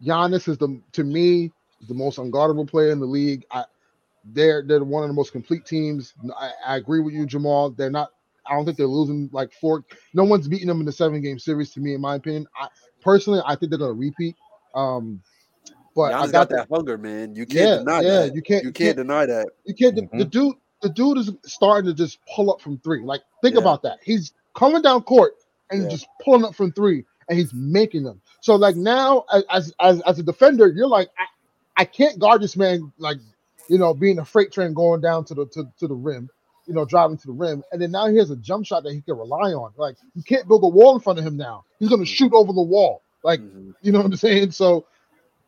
[0.05, 1.53] Giannis is the to me
[1.89, 3.45] the most unguardable player in the league.
[3.51, 3.65] I,
[4.25, 6.15] they're they're one of the most complete teams.
[6.37, 7.71] I, I agree with you, Jamal.
[7.71, 8.11] They're not.
[8.47, 9.85] I don't think they're losing like four.
[10.15, 11.71] No one's beating them in the seven game series.
[11.73, 12.69] To me, in my opinion, I
[13.01, 14.37] personally I think they're gonna repeat.
[14.75, 15.21] Um,
[15.95, 17.35] but I got got the, that hunger, man.
[17.35, 18.11] You can't yeah, deny yeah.
[18.23, 18.35] that.
[18.35, 19.49] You can't You can't deny that.
[19.65, 19.95] you can't.
[19.95, 23.03] The, the dude, the dude is starting to just pull up from three.
[23.03, 23.61] Like, think Yeah.
[23.63, 23.99] about that.
[24.03, 25.35] He's coming down court
[25.71, 25.89] and Yeah.
[25.89, 28.21] just pulling up from three, and he's making them.
[28.41, 32.57] So, like now, as as as, a defender, you're like, I, I can't guard this
[32.57, 32.93] man.
[32.99, 33.19] Like,
[33.69, 36.29] you know, being a freight train going down to the to, to the rim,
[36.67, 38.93] you know, driving to the rim, and then now he has a jump shot that
[38.93, 39.73] he can rely on.
[39.77, 41.65] Like, you can't build a wall in front of him now.
[41.79, 43.03] He's gonna shoot over the wall.
[43.25, 43.75] Like, Mhm.
[43.83, 44.51] you know what I'm saying?
[44.51, 44.85] So.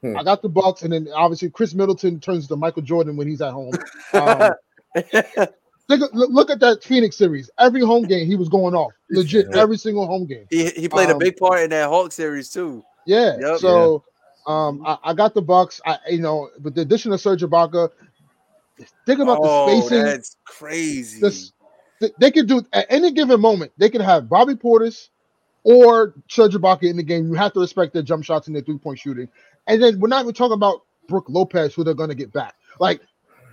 [0.01, 0.19] Hmm.
[0.19, 3.41] I got the Bucks, and then obviously Khris Middleton turns to Michael Jordan when he's
[3.41, 3.73] at home.
[4.13, 4.53] Um,
[5.89, 7.51] look look at that Phoenix series.
[7.59, 8.93] Every home game, he was going off.
[9.11, 9.61] Legit, Yeah.
[9.61, 10.47] every single home game.
[10.51, 12.83] he he played a Um, big part in that Hawk series too.
[13.07, 13.37] Yeah.
[13.39, 13.59] Yep.
[13.59, 14.05] so,
[14.47, 15.81] um, I, I got the Bucks.
[15.87, 17.91] I, you know, with the addition of Serge Ibaka,
[19.07, 20.05] think about oh, the spacing.
[20.05, 21.21] that's crazy.
[21.21, 21.53] This,
[22.01, 23.73] th- they could do at any given moment.
[23.79, 25.09] They could have Bobby Portis
[25.65, 27.27] or Serge Ibaka in the game.
[27.27, 29.29] You have to respect their jump shots and their three point shooting.
[29.67, 32.55] And then we're not even talking about Brook Lopez, who they're going to get back.
[32.81, 33.01] Like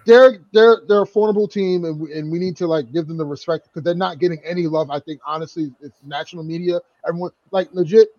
[0.05, 3.17] they're they're they're a formidable team, and we, and we need to like give them
[3.17, 4.89] the respect because they're not getting any love.
[4.89, 6.79] I think honestly, it's national media.
[7.07, 8.09] Everyone like legit.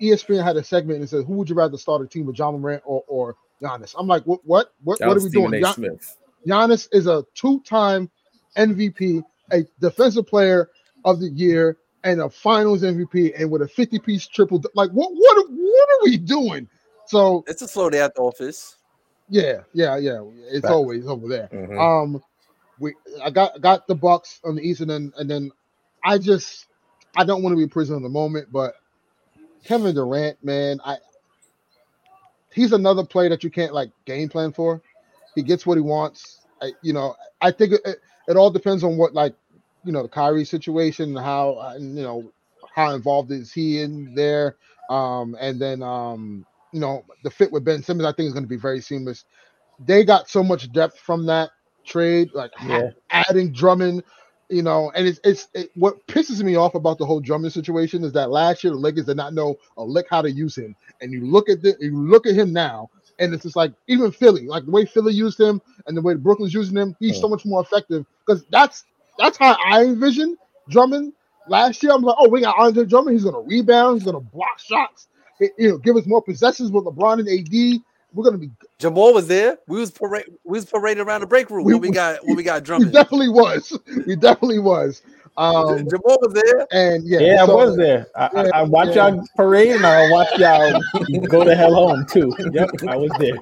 [0.00, 2.50] ESPN had a segment and said, "Who would you rather start a team with, Ja
[2.52, 4.40] Morant or or Giannis?" I'm like, "What?
[4.44, 4.72] What?
[4.84, 5.00] What?
[5.00, 5.66] What are we Stephen doing?" A.
[5.66, 6.16] Gian- Smith.
[6.46, 8.08] Giannis is a two-time
[8.56, 10.70] MVP, a defensive player
[11.04, 14.62] of the year, and a Finals MVP, and with a 50-piece triple.
[14.74, 15.10] Like, what?
[15.12, 15.36] What?
[15.38, 16.68] are- What are we doing?
[17.06, 18.76] So, it's a slow day at the office.
[19.28, 20.20] Yeah, yeah, yeah.
[20.50, 20.72] It's Fact.
[20.72, 21.48] always over there.
[21.52, 21.78] Mhm.
[21.78, 22.22] Um,
[22.78, 25.50] we I got got the Bucks on the East, and then and then
[26.04, 26.66] I just
[27.16, 28.74] I don't want to be a prisoner of the moment, but
[29.64, 30.98] Kevin Durant, man, I
[32.52, 34.82] he's another player that you can't like game plan for.
[35.34, 36.40] He gets what he wants.
[36.60, 37.98] I, you know, I think it, it,
[38.28, 39.34] it all depends on what like
[39.84, 42.32] you know the Kyrie situation and how you know
[42.74, 44.56] how involved is he in there,
[44.90, 48.06] um, and then um, you know the fit with Ben Simmons.
[48.06, 49.24] I think is going to be very seamless.
[49.86, 51.50] They got so much depth from that
[51.84, 52.90] trade, like Yeah.
[53.10, 54.02] adding Drummond,
[54.48, 58.04] you know, and it's it's it, what pisses me off about the whole Drummond situation
[58.04, 60.74] is that last year the Lakers did not know a lick how to use him,
[61.00, 62.88] and you look at the you look at him now,
[63.18, 66.14] and it's just like even Philly, like the way Philly used him and the way
[66.14, 68.84] Brooklyn's using him, he's so much more effective because that's
[69.18, 70.36] that's how I envision
[70.68, 71.12] Drummond.
[71.48, 73.14] Last year, I'm like, oh, we got Andre Drummond.
[73.16, 73.96] He's gonna rebound.
[73.96, 75.08] He's gonna block shots.
[75.40, 77.80] It- you know, give us more possessions with LeBron and AD.
[78.14, 78.50] We're gonna be.
[78.78, 79.58] Jamal was there.
[79.68, 80.24] We was parade.
[80.44, 82.66] We was parading around the break room We- when we got when we got We
[82.66, 82.92] Drummond.
[82.92, 83.78] definitely was.
[84.06, 85.02] We definitely was.
[85.36, 86.66] Um, Jamal was there.
[86.72, 88.06] and yeah, Yeah, so- I was there.
[88.16, 89.08] I, yeah, I, I watched yeah.
[89.08, 90.80] y'all parade and I watched y'all
[91.28, 92.32] go to hell home too.
[92.52, 93.36] Yep, I was there.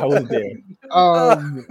[0.00, 0.52] I was there.
[0.90, 1.66] Um,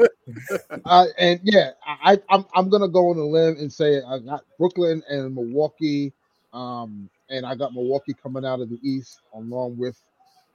[0.85, 4.43] uh, and yeah, I, I'm I'm gonna go on a limb and say I got
[4.59, 6.13] Brooklyn and Milwaukee,
[6.53, 9.99] um, and I got Milwaukee coming out of the East along with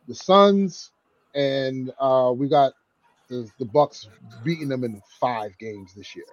[0.07, 0.93] the Suns,
[1.35, 2.75] and uh, we got
[3.29, 4.09] the, the Bucks
[4.45, 6.27] beating them in five games this year.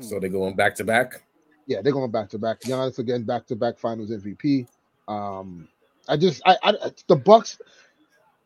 [0.00, 1.22] So they're going back to back.
[1.66, 2.60] Yeah, they're going back to back.
[2.60, 4.66] Giannis again, back to back Finals MVP.
[5.06, 5.68] Um,
[6.08, 6.74] I just, I, I,
[7.06, 7.58] the Bucks.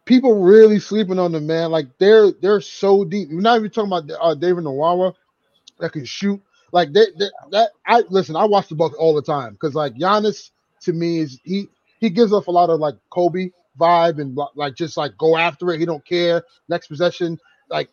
[0.05, 1.71] People really sleeping on them, man.
[1.71, 3.29] Like they're they're so deep.
[3.31, 5.15] We're not even talking about uh, David Nawara
[5.79, 6.41] that can shoot.
[6.73, 7.71] Like they, they, that.
[7.87, 8.35] I listen.
[8.35, 10.51] I watch the Bucks all the time because like Giannis
[10.83, 11.69] to me is he
[12.01, 15.73] he gives off a lot of like Kobe vibe and like just like go after
[15.73, 15.79] it.
[15.79, 16.43] He don't care.
[16.69, 17.39] Next possession,
[17.71, 17.89] like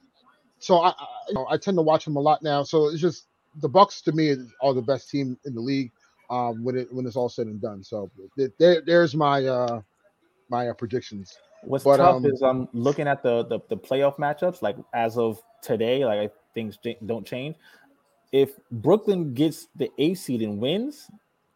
[0.60, 2.64] so I, I you know I tend to watch them a lot now.
[2.64, 3.26] So it's just
[3.62, 5.92] the Bucks to me are the best team in the league
[6.30, 7.84] um, when it when it's all said and done.
[7.84, 8.10] So
[8.58, 9.82] there, there's my uh,
[10.50, 11.38] my uh, predictions.
[11.64, 14.62] What's But, tough um, is I'm looking at the, the the playoff matchups.
[14.62, 17.56] Like as of today, like things don't change.
[18.32, 21.10] If Brooklyn gets the eight seed and wins,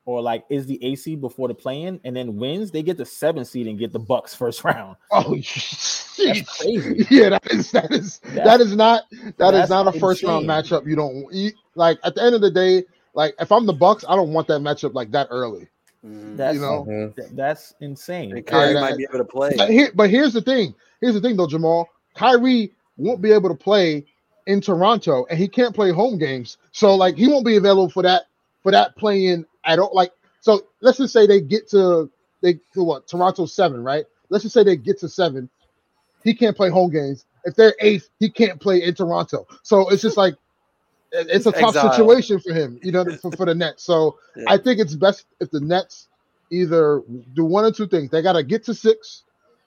[0.06, 3.46] or like is the AC before the play-in and then wins, they get the seven
[3.46, 4.98] seed and get the Bucks first round.
[5.12, 5.36] Oh,
[6.18, 7.08] That's crazy.
[7.10, 9.04] yeah, that is that is that That's- not
[9.38, 10.86] that is not a first round matchup.
[10.88, 12.84] You don't you, like at the end of the day.
[13.16, 15.68] Like if I'm the Bucks, I don't want that matchup like that early.
[16.06, 16.36] Mhm.
[16.36, 16.86] That's You know?
[16.90, 17.36] Mhm.
[17.36, 18.36] that's insane.
[18.36, 19.54] And Kyrie that- might be able to play.
[19.56, 20.74] But, here, but here's the thing.
[21.00, 21.88] Here's the thing, though, Jamal.
[22.16, 24.06] Kyrie won't be able to play
[24.48, 26.58] in Toronto, and he can't play home games.
[26.74, 28.24] So, like, he won't be available for that
[28.64, 29.92] for that playing at all.
[29.94, 30.12] Like,
[30.42, 32.10] so let's just say they get to
[32.42, 34.06] they to what Toronto seven, right?
[34.30, 35.50] Let's just say they get to seven.
[36.24, 37.26] He can't play home games.
[37.46, 39.46] If they're eighth, he can't play in Toronto.
[39.64, 40.36] So it's just like
[41.12, 41.92] it's a tough Exile.
[41.92, 43.84] situation for him, you know, for, for the Nets.
[43.84, 44.46] So Yeah.
[44.48, 46.08] I think it's best if the Nets
[46.50, 47.02] either
[47.34, 48.10] do one or two things.
[48.10, 49.24] They got to get to six,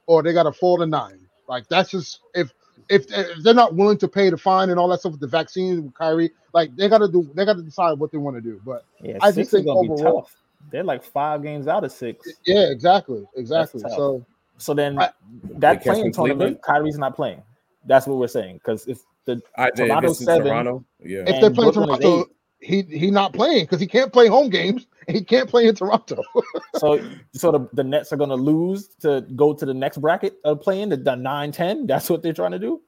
[0.06, 1.20] or they got to fall to nine.
[1.48, 2.52] Like that's just if
[2.88, 5.26] if, if they're not willing to pay the fine and all that stuff with the
[5.26, 8.36] vaccine with Kyrie, like they got to do they got to decide what they want
[8.36, 8.60] to do.
[8.64, 10.28] But Yeah, I just think overall-
[10.70, 12.28] They're like five games out of six.
[12.44, 13.80] yeah, exactly, exactly.
[13.80, 14.24] So
[14.58, 15.10] So then I-
[15.58, 17.42] that play-in tournament, Kyrie's not playing.
[17.84, 18.54] That's what we're saying.
[18.56, 20.46] Because if the I Toronto it's seven.
[20.48, 21.20] Toronto, yeah.
[21.20, 22.30] if they're playing Brooklyn is Toronto,
[22.60, 26.22] he he not playing because he can't play home games he can't play in Toronto.
[26.76, 27.00] so
[27.32, 30.88] so the, the Nets are gonna lose to go to the next bracket of play-in
[30.88, 31.86] the, the 9-10.
[31.86, 32.80] That's what they're trying to do.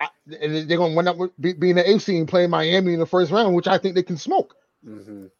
[0.00, 0.08] I-
[0.40, 3.00] and they're going to wind up with be, being the AC and playing Miami in
[3.00, 4.54] the first round, which I think they can smoke.
[4.86, 5.30] Mhm.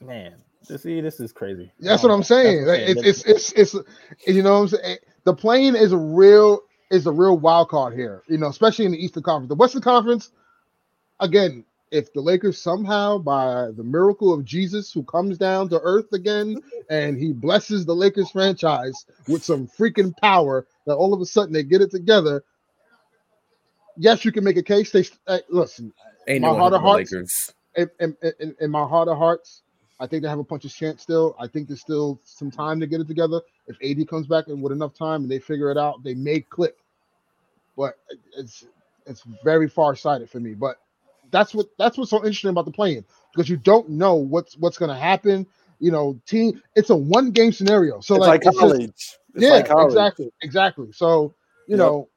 [0.00, 0.36] Man,
[0.66, 1.70] to see this is crazy.
[1.78, 2.64] That's Um, what I'm saying.
[2.64, 3.88] what I'm it's, it's it's it's
[4.26, 4.98] you know what I'm saying.
[5.24, 6.60] The playing is a real
[6.90, 8.22] is a real wild card here.
[8.26, 9.50] You know, especially in the Eastern Conference.
[9.50, 10.30] The Western Conference,
[11.20, 16.12] again, if the Lakers somehow by the miracle of Jesus who comes down to earth
[16.12, 16.56] again
[16.88, 21.52] and he blesses the Lakers franchise with some freaking power, that all of a sudden
[21.52, 22.44] they get it together.
[23.96, 24.90] Yes, you can make a case.
[24.90, 25.92] They uh, listen
[26.28, 27.54] Ain't my no heart of the hearts- Lakers.
[27.76, 29.62] in, in, in, in my heart of hearts,
[29.98, 31.34] I think they have a puncher's chance still.
[31.38, 33.40] I think there's still some time to get it together.
[33.66, 36.40] If AD comes back and with enough time and they figure it out, they may
[36.40, 36.76] click.
[37.76, 37.98] But
[38.36, 38.64] it's
[39.06, 40.54] it's very far sighted for me.
[40.54, 40.76] But
[41.30, 43.04] that's what that's what's so interesting about the play-in
[43.34, 45.46] because you don't know what's what's gonna happen.
[45.78, 46.60] You know, team.
[46.76, 48.00] It's a one game scenario.
[48.00, 48.88] So it's like, like, it's just- college.
[49.34, 49.86] It's yeah, like college.
[49.92, 50.92] exactly, exactly.
[50.92, 51.34] So
[51.66, 51.78] you Yep.
[51.78, 52.08] know,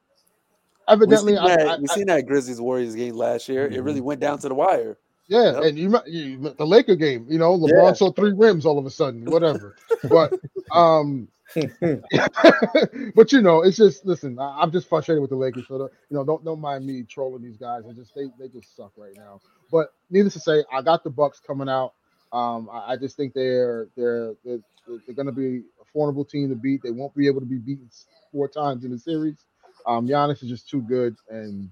[0.88, 3.68] We evidently, seen I, that, I- we I- seen that Grizzlies Warriors game last year.
[3.68, 4.98] It really went down to the wire.
[5.28, 5.64] Yeah, Yep.
[5.64, 7.94] and you, remem- you the Laker game, you know, LeBron Yeah.
[7.94, 9.76] saw three rims all of a sudden, whatever.
[10.10, 10.34] but
[10.74, 11.30] um,
[13.16, 14.40] but you know, it's just listen.
[14.40, 15.68] I, I'm just frustrated with the Lakers.
[15.68, 17.84] So the, you know, don't don't mind me trolling these guys.
[17.90, 19.42] I just they they just suck right now.
[19.72, 21.94] But needless to say, I got the Bucks coming out.
[22.32, 26.50] Um, I, I just think they're they're they're, they're going to be a formidable team
[26.50, 26.82] to beat.
[26.84, 27.90] They won't be able to be beaten
[28.32, 29.38] four times in the series.
[29.86, 31.70] Um, Giannis is just too good, and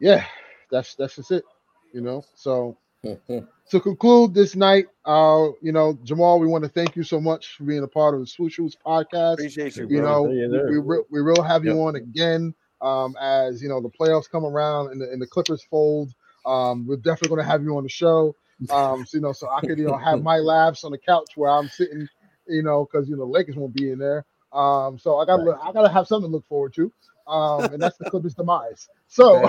[0.00, 0.24] yeah,
[0.70, 1.44] that's that's just it.
[1.92, 2.76] You know, so
[3.70, 7.56] to conclude this night, uh, you know, Jamal, we want to thank you so much
[7.56, 9.34] for being a part of the Swoosh Hoops podcast.
[9.34, 9.96] Appreciate you, Bro.
[9.96, 11.86] you know, Yes, we, we, we will have you Yep.
[11.86, 15.64] on again um, as you know the playoffs come around and the, and the Clippers
[15.70, 16.12] fold.
[16.46, 18.36] Um, we're definitely going to have you on the show.
[18.70, 21.32] Um, so, you know, so I could you know have my laughs on the couch
[21.36, 22.06] where I'm sitting,
[22.46, 24.24] you know, because you know Lakers won't be in there.
[24.52, 26.92] Um, so I got to I got to have something to look forward to.
[27.26, 28.88] Um, and that's the Clippers' demise.
[29.08, 29.48] So.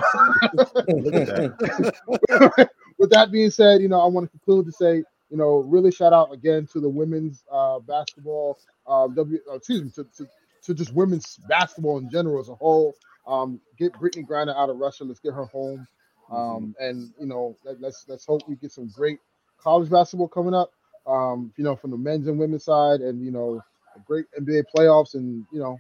[3.00, 3.22] Look at that.
[3.22, 5.92] with that being said, you know, I want to conclude to say, you know, really
[5.92, 8.58] shout out again to the women's uh, basketball,
[8.88, 10.28] uh, W, uh, excuse me, to, to,
[10.64, 12.96] to just women's basketball in general as a whole.
[13.28, 15.04] Um, get Brittney Griner out of Russia.
[15.04, 15.88] Let's get her home.
[16.32, 19.20] Um, and you know, let, let's let's hope we get some great
[19.60, 20.72] college basketball coming up.
[21.06, 23.62] Um, you know, from the men's and women's side, and you know,
[23.96, 25.78] a great NBA playoffs, and you know,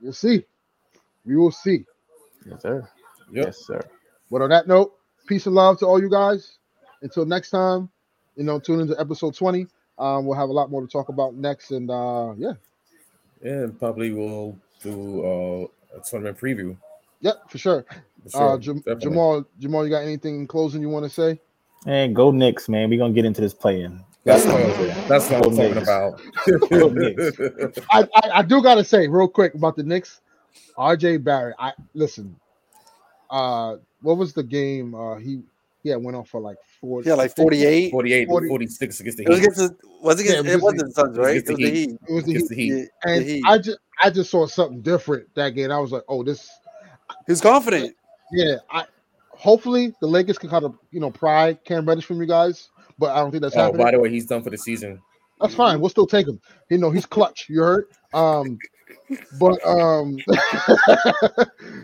[0.00, 0.44] we'll see.
[1.24, 1.84] We will see.
[2.44, 2.88] Yes, sir.
[3.32, 3.46] Yep.
[3.46, 3.80] Yes, sir.
[4.30, 4.94] But on that note,
[5.26, 6.58] peace and love to all you guys.
[7.02, 7.88] Until next time,
[8.36, 9.66] you know, tune into episode 20.
[9.98, 11.70] Um, we'll have a lot more to talk about next.
[11.70, 12.52] And uh yeah,
[13.42, 16.76] and probably we'll do uh, a tournament preview.
[17.20, 17.84] yep, for sure.
[18.24, 21.40] For sure, uh Jam- Jamal, Jamal, you got anything in closing you want to say?
[21.86, 22.90] And go Knicks, man.
[22.90, 24.00] We're gonna get into this play-in.
[24.24, 26.20] That's what, I was- that's what I'm talking about.
[27.92, 30.20] I, I, I do gotta say real quick about the Knicks.
[30.76, 32.36] RJ Barrett, I listen.
[33.30, 33.76] Uh
[34.06, 34.94] what was the game?
[34.94, 35.40] Uh he
[35.82, 37.90] yeah went off for like four Yeah, like 48.
[37.90, 39.44] 48 40 46 against the It was Heat.
[39.44, 41.26] against the, was it, Yeah, against, it it was wasn't the- the Suns, it was
[41.26, 41.30] right?
[41.30, 41.74] It was the the Heat.
[41.90, 41.98] Heat.
[42.08, 42.48] It was the Heat.
[42.48, 42.68] the Heat.
[42.72, 43.42] Yeah, the And Heat.
[43.46, 45.70] I just I just saw something different that game.
[45.70, 46.48] I was like, oh, this
[47.26, 47.94] He was confident.
[48.32, 48.84] Yeah, I
[49.30, 52.68] hopefully the Lakers can kind of you know pry Cam Reddish from you guys,
[52.98, 53.84] but I don't think that's Oh, happening.
[53.84, 55.00] by the way, he's done for the season.
[55.40, 55.80] That's fine.
[55.80, 56.40] We'll still take him.
[56.70, 57.46] You know, he's clutch.
[57.50, 57.84] You heard?
[58.14, 58.58] Um,
[59.40, 60.18] but um,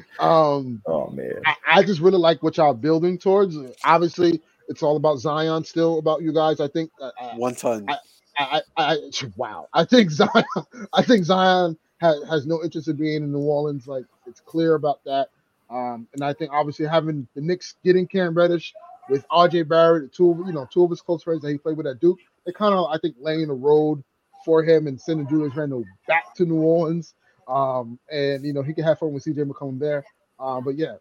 [0.20, 1.46] um, Oh man.
[1.46, 3.56] I, I just really like what y'all building towards.
[3.84, 5.64] Obviously, it's all about Zion.
[5.64, 6.60] Still about you guys.
[6.60, 6.92] I think.
[7.02, 7.86] I, I, One ton.
[7.88, 7.98] I-
[8.38, 8.96] I, I,
[9.36, 9.68] wow.
[9.74, 10.30] I think Zion.
[10.94, 13.86] I think Zion has, has no interest in being in New Orleans.
[13.88, 15.28] Like it's clear about that.
[15.70, 18.74] Um, and I think obviously having the Knicks getting Cam Reddish
[19.10, 21.76] with RJ Barrett, two of you know two of his close friends that he played
[21.76, 24.02] with at Duke, they kind of I think laying the road
[24.44, 27.14] for him and sending Julius Randle back to New Orleans.
[27.48, 30.04] Um, and you know he can have fun with CJ McCollum there.
[30.38, 30.94] Uh, but yeah,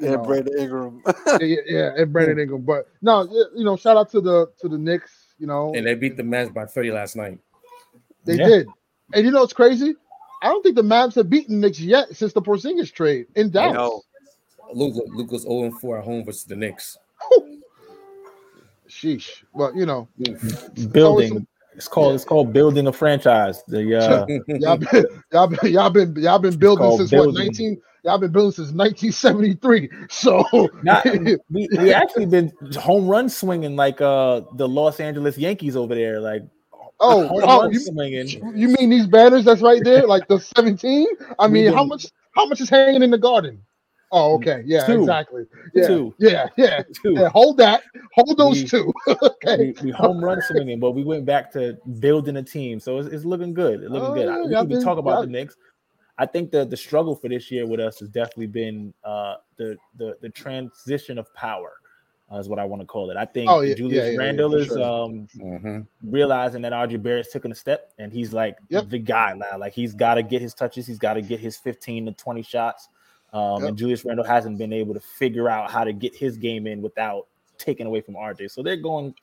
[0.00, 1.02] you and know, Brandon Ingram.
[1.26, 2.62] yeah, yeah, yeah, and Brandon Ingram.
[2.62, 3.22] But no,
[3.54, 5.34] you know, shout out to the to the Knicks.
[5.38, 7.38] You know, And they beat the Mavs by 30 last night.
[8.24, 8.46] They Yeah.
[8.48, 8.68] did.
[9.12, 9.94] And you know it's crazy?
[10.42, 13.50] I don't think the Mavs have beaten Knicks yet since the Porzingis trade in I
[13.50, 13.74] Dallas.
[13.74, 14.02] know.
[14.72, 16.96] Luke, Luke was 0 4 at home versus the Knicks.
[18.88, 19.44] Sheesh.
[19.54, 20.08] But you know,
[20.92, 21.46] Building.
[21.74, 23.62] It's called it's called building a franchise.
[23.66, 27.34] The uh y'all been y'all been y'all been y'all been building since building.
[27.34, 29.90] what 19 y'all been building since 1973.
[30.10, 30.44] So
[30.82, 31.04] not,
[31.50, 36.20] we, we actually been home run swinging like uh the Los Angeles Yankees over there.
[36.20, 36.42] Like
[37.00, 38.28] oh, home oh run you, swinging.
[38.54, 41.06] you mean these banners that's right there, like the 17?
[41.38, 43.62] I mean, how much how much is hanging in the garden?
[44.14, 45.00] Oh, okay, yeah, Two.
[45.00, 45.44] exactly.
[45.74, 46.14] Yeah, Two.
[46.18, 46.82] yeah, yeah.
[47.02, 47.12] Too.
[47.14, 47.28] yeah.
[47.30, 47.82] Hold that,
[48.14, 48.92] hold those We- two.
[49.22, 49.74] okay.
[49.80, 52.78] we, we home run swinging, but we went back to building a team.
[52.78, 53.80] So it's, it's looking good.
[53.82, 54.26] It's looking Oh, good.
[54.26, 55.56] yeah, I- we y'all can been- talk about y'all- the Knicks.
[56.18, 59.76] I think the the struggle for this year with us has definitely been uh, the
[59.96, 61.72] the the transition of power,
[62.30, 63.16] uh, is what I want to call it.
[63.16, 64.82] I think Oh, yeah, Julius yeah, yeah, yeah, Randle for is sure.
[64.84, 65.86] um, Mhm.
[66.04, 68.90] realizing that RJ Barrett's taking a step, and he's like Yep.
[68.90, 69.56] the guy now.
[69.58, 70.86] Like he's got to get his touches.
[70.86, 72.90] He's got to get his 15 to 20 shots.
[73.32, 73.68] Um, Yep.
[73.68, 76.82] And Julius Randle hasn't been able to figure out how to get his game in
[76.82, 77.26] without
[77.58, 78.50] taking away from RJ.
[78.50, 79.14] So they're going.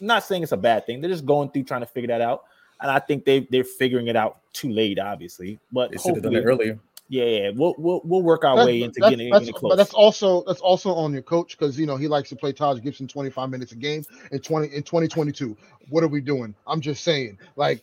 [0.00, 1.00] Not saying it's a bad thing.
[1.00, 2.44] They're just going through trying to figure that out.
[2.80, 5.58] And I think they they're figuring it out too late, obviously.
[5.72, 6.78] But They should have done it earlier.
[7.08, 9.70] yeah, yeah, we'll we'll, we'll work our That- way into that's- getting, that's- getting close.
[9.70, 12.52] But that's also that's also on your coach because you know he likes to play
[12.52, 15.56] Taj Gibson 25 minutes a game in 20 in 2022.
[15.90, 16.54] What are we doing?
[16.66, 17.82] I'm just saying, like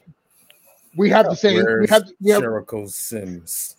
[0.97, 1.55] we have the same.
[1.79, 3.77] We have, we have Jericho Sims?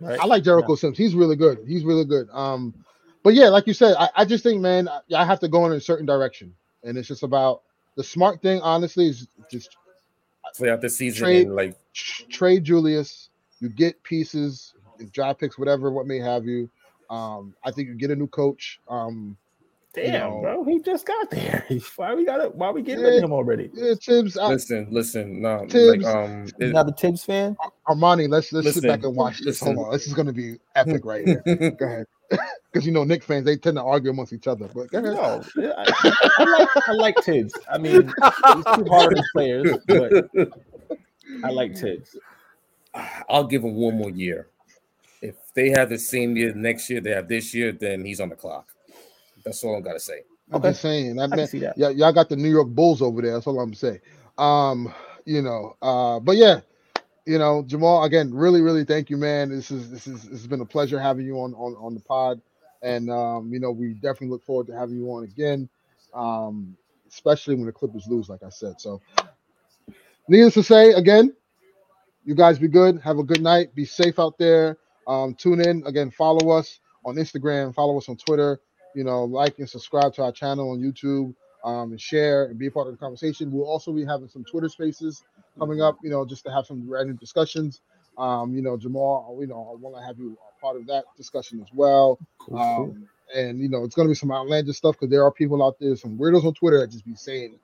[0.00, 0.18] Right?
[0.20, 0.98] I like Jericho Sims.
[0.98, 1.58] He's really good.
[1.66, 2.28] He's really good.
[2.32, 2.74] Um,
[3.22, 5.66] but yeah, like you said, I, I just think, man, I, I have to go
[5.66, 6.54] in a certain direction,
[6.84, 7.62] and it's just about
[7.96, 8.60] the smart thing.
[8.62, 9.76] Honestly, is just
[10.56, 13.28] Play out the season Trade- and like tr- trade Julius.
[13.60, 14.74] You get pieces,
[15.12, 16.68] draft picks, whatever, what may have you.
[17.08, 18.80] Um, I think you get a new coach.
[18.88, 19.36] Um,
[19.92, 20.40] Damn, know.
[20.40, 21.66] bro, he just got there.
[21.96, 22.54] Why we got it?
[22.54, 23.70] Why we getting rid of him already?
[23.74, 27.56] yeah, Thibs, I, listen, listen, no, like um, it- Another Thibs fan?
[27.88, 29.58] Armani, let's let's sit back and watch this.
[29.60, 31.42] Hold on, this is gonna be epic right here.
[31.72, 32.06] Go ahead,
[32.72, 34.68] because you know Knick fans they tend to argue amongst each other.
[34.72, 35.14] But go ahead.
[35.14, 35.42] No,
[35.76, 37.54] I, I like I like Thibs.
[37.68, 40.30] I mean, he's two horrible players, but
[41.44, 42.16] I like Thibs.
[43.28, 44.46] I'll give him one more year.
[45.20, 48.28] If they have the same year next year they have this year, then he's on
[48.28, 48.68] the clock.
[49.44, 50.22] That's all I gotta say.
[50.52, 50.64] I'm Okay.
[50.64, 51.76] just saying that I can man, see that.
[51.76, 53.34] yeah, y'all got the New York Bulls over there.
[53.34, 54.00] That's all I'm saying.
[54.38, 54.92] Um,
[55.26, 56.60] you know, uh, but yeah,
[57.26, 59.50] you know, Jamal, again, really, really thank you, man.
[59.50, 62.00] This is this is this has been a pleasure having you on on on the
[62.00, 62.40] pod,
[62.82, 65.68] and um, you know, we definitely look forward to having you on again,
[66.14, 66.76] um,
[67.10, 68.80] especially when the Clippers lose, like I said.
[68.80, 69.00] So,
[70.28, 71.34] needless to say, again,
[72.24, 73.00] you guys be good.
[73.02, 73.74] Have a good night.
[73.74, 74.78] Be safe out there.
[75.06, 76.10] Um, tune in again.
[76.10, 77.74] Follow us on Instagram.
[77.74, 78.60] Follow us on Twitter
[78.94, 81.34] you know, like and subscribe to our channel on YouTube,
[81.64, 83.52] um, and share and be a part of the conversation.
[83.52, 85.24] We'll also be having some Twitter spaces
[85.58, 87.82] coming up, you know, just to have some random discussions.
[88.18, 91.06] Um, you know, Jamal, you know, I want to have you a part of that
[91.16, 92.20] discussion as well.
[92.38, 92.94] Cool, cool.
[92.94, 95.76] Um, and you know, it's gonna be some outlandish stuff because there are people out
[95.80, 97.58] there, some weirdos on Twitter that just be saying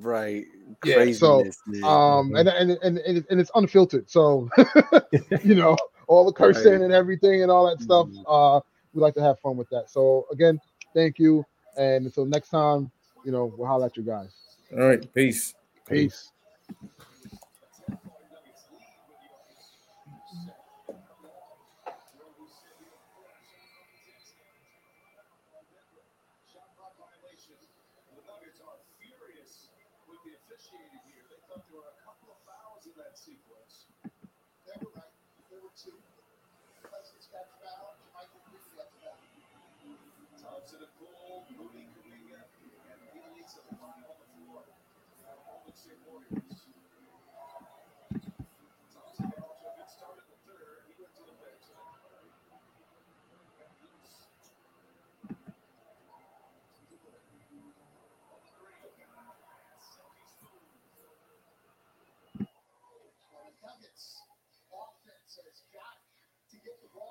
[0.00, 0.46] Right.
[0.84, 1.82] Yeah, so, man.
[1.84, 4.10] um, and, and and and and it's unfiltered.
[4.10, 4.48] So,
[5.44, 5.76] you know,
[6.08, 6.82] all the cursing Right.
[6.82, 8.08] and everything and all that stuff.
[8.08, 8.24] Mhm.
[8.28, 8.60] Uh,
[8.94, 9.90] we like to have fun with that.
[9.90, 10.60] So again,
[10.94, 11.44] thank you,
[11.76, 12.90] and until next time,
[13.24, 14.30] you know, we'll holler at you guys.
[14.72, 15.54] All right, peace.
[15.88, 16.32] Peace.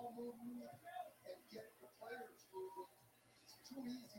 [0.01, 0.65] ball movement
[1.29, 2.89] and get the players moving.
[3.45, 4.10] It's too easy.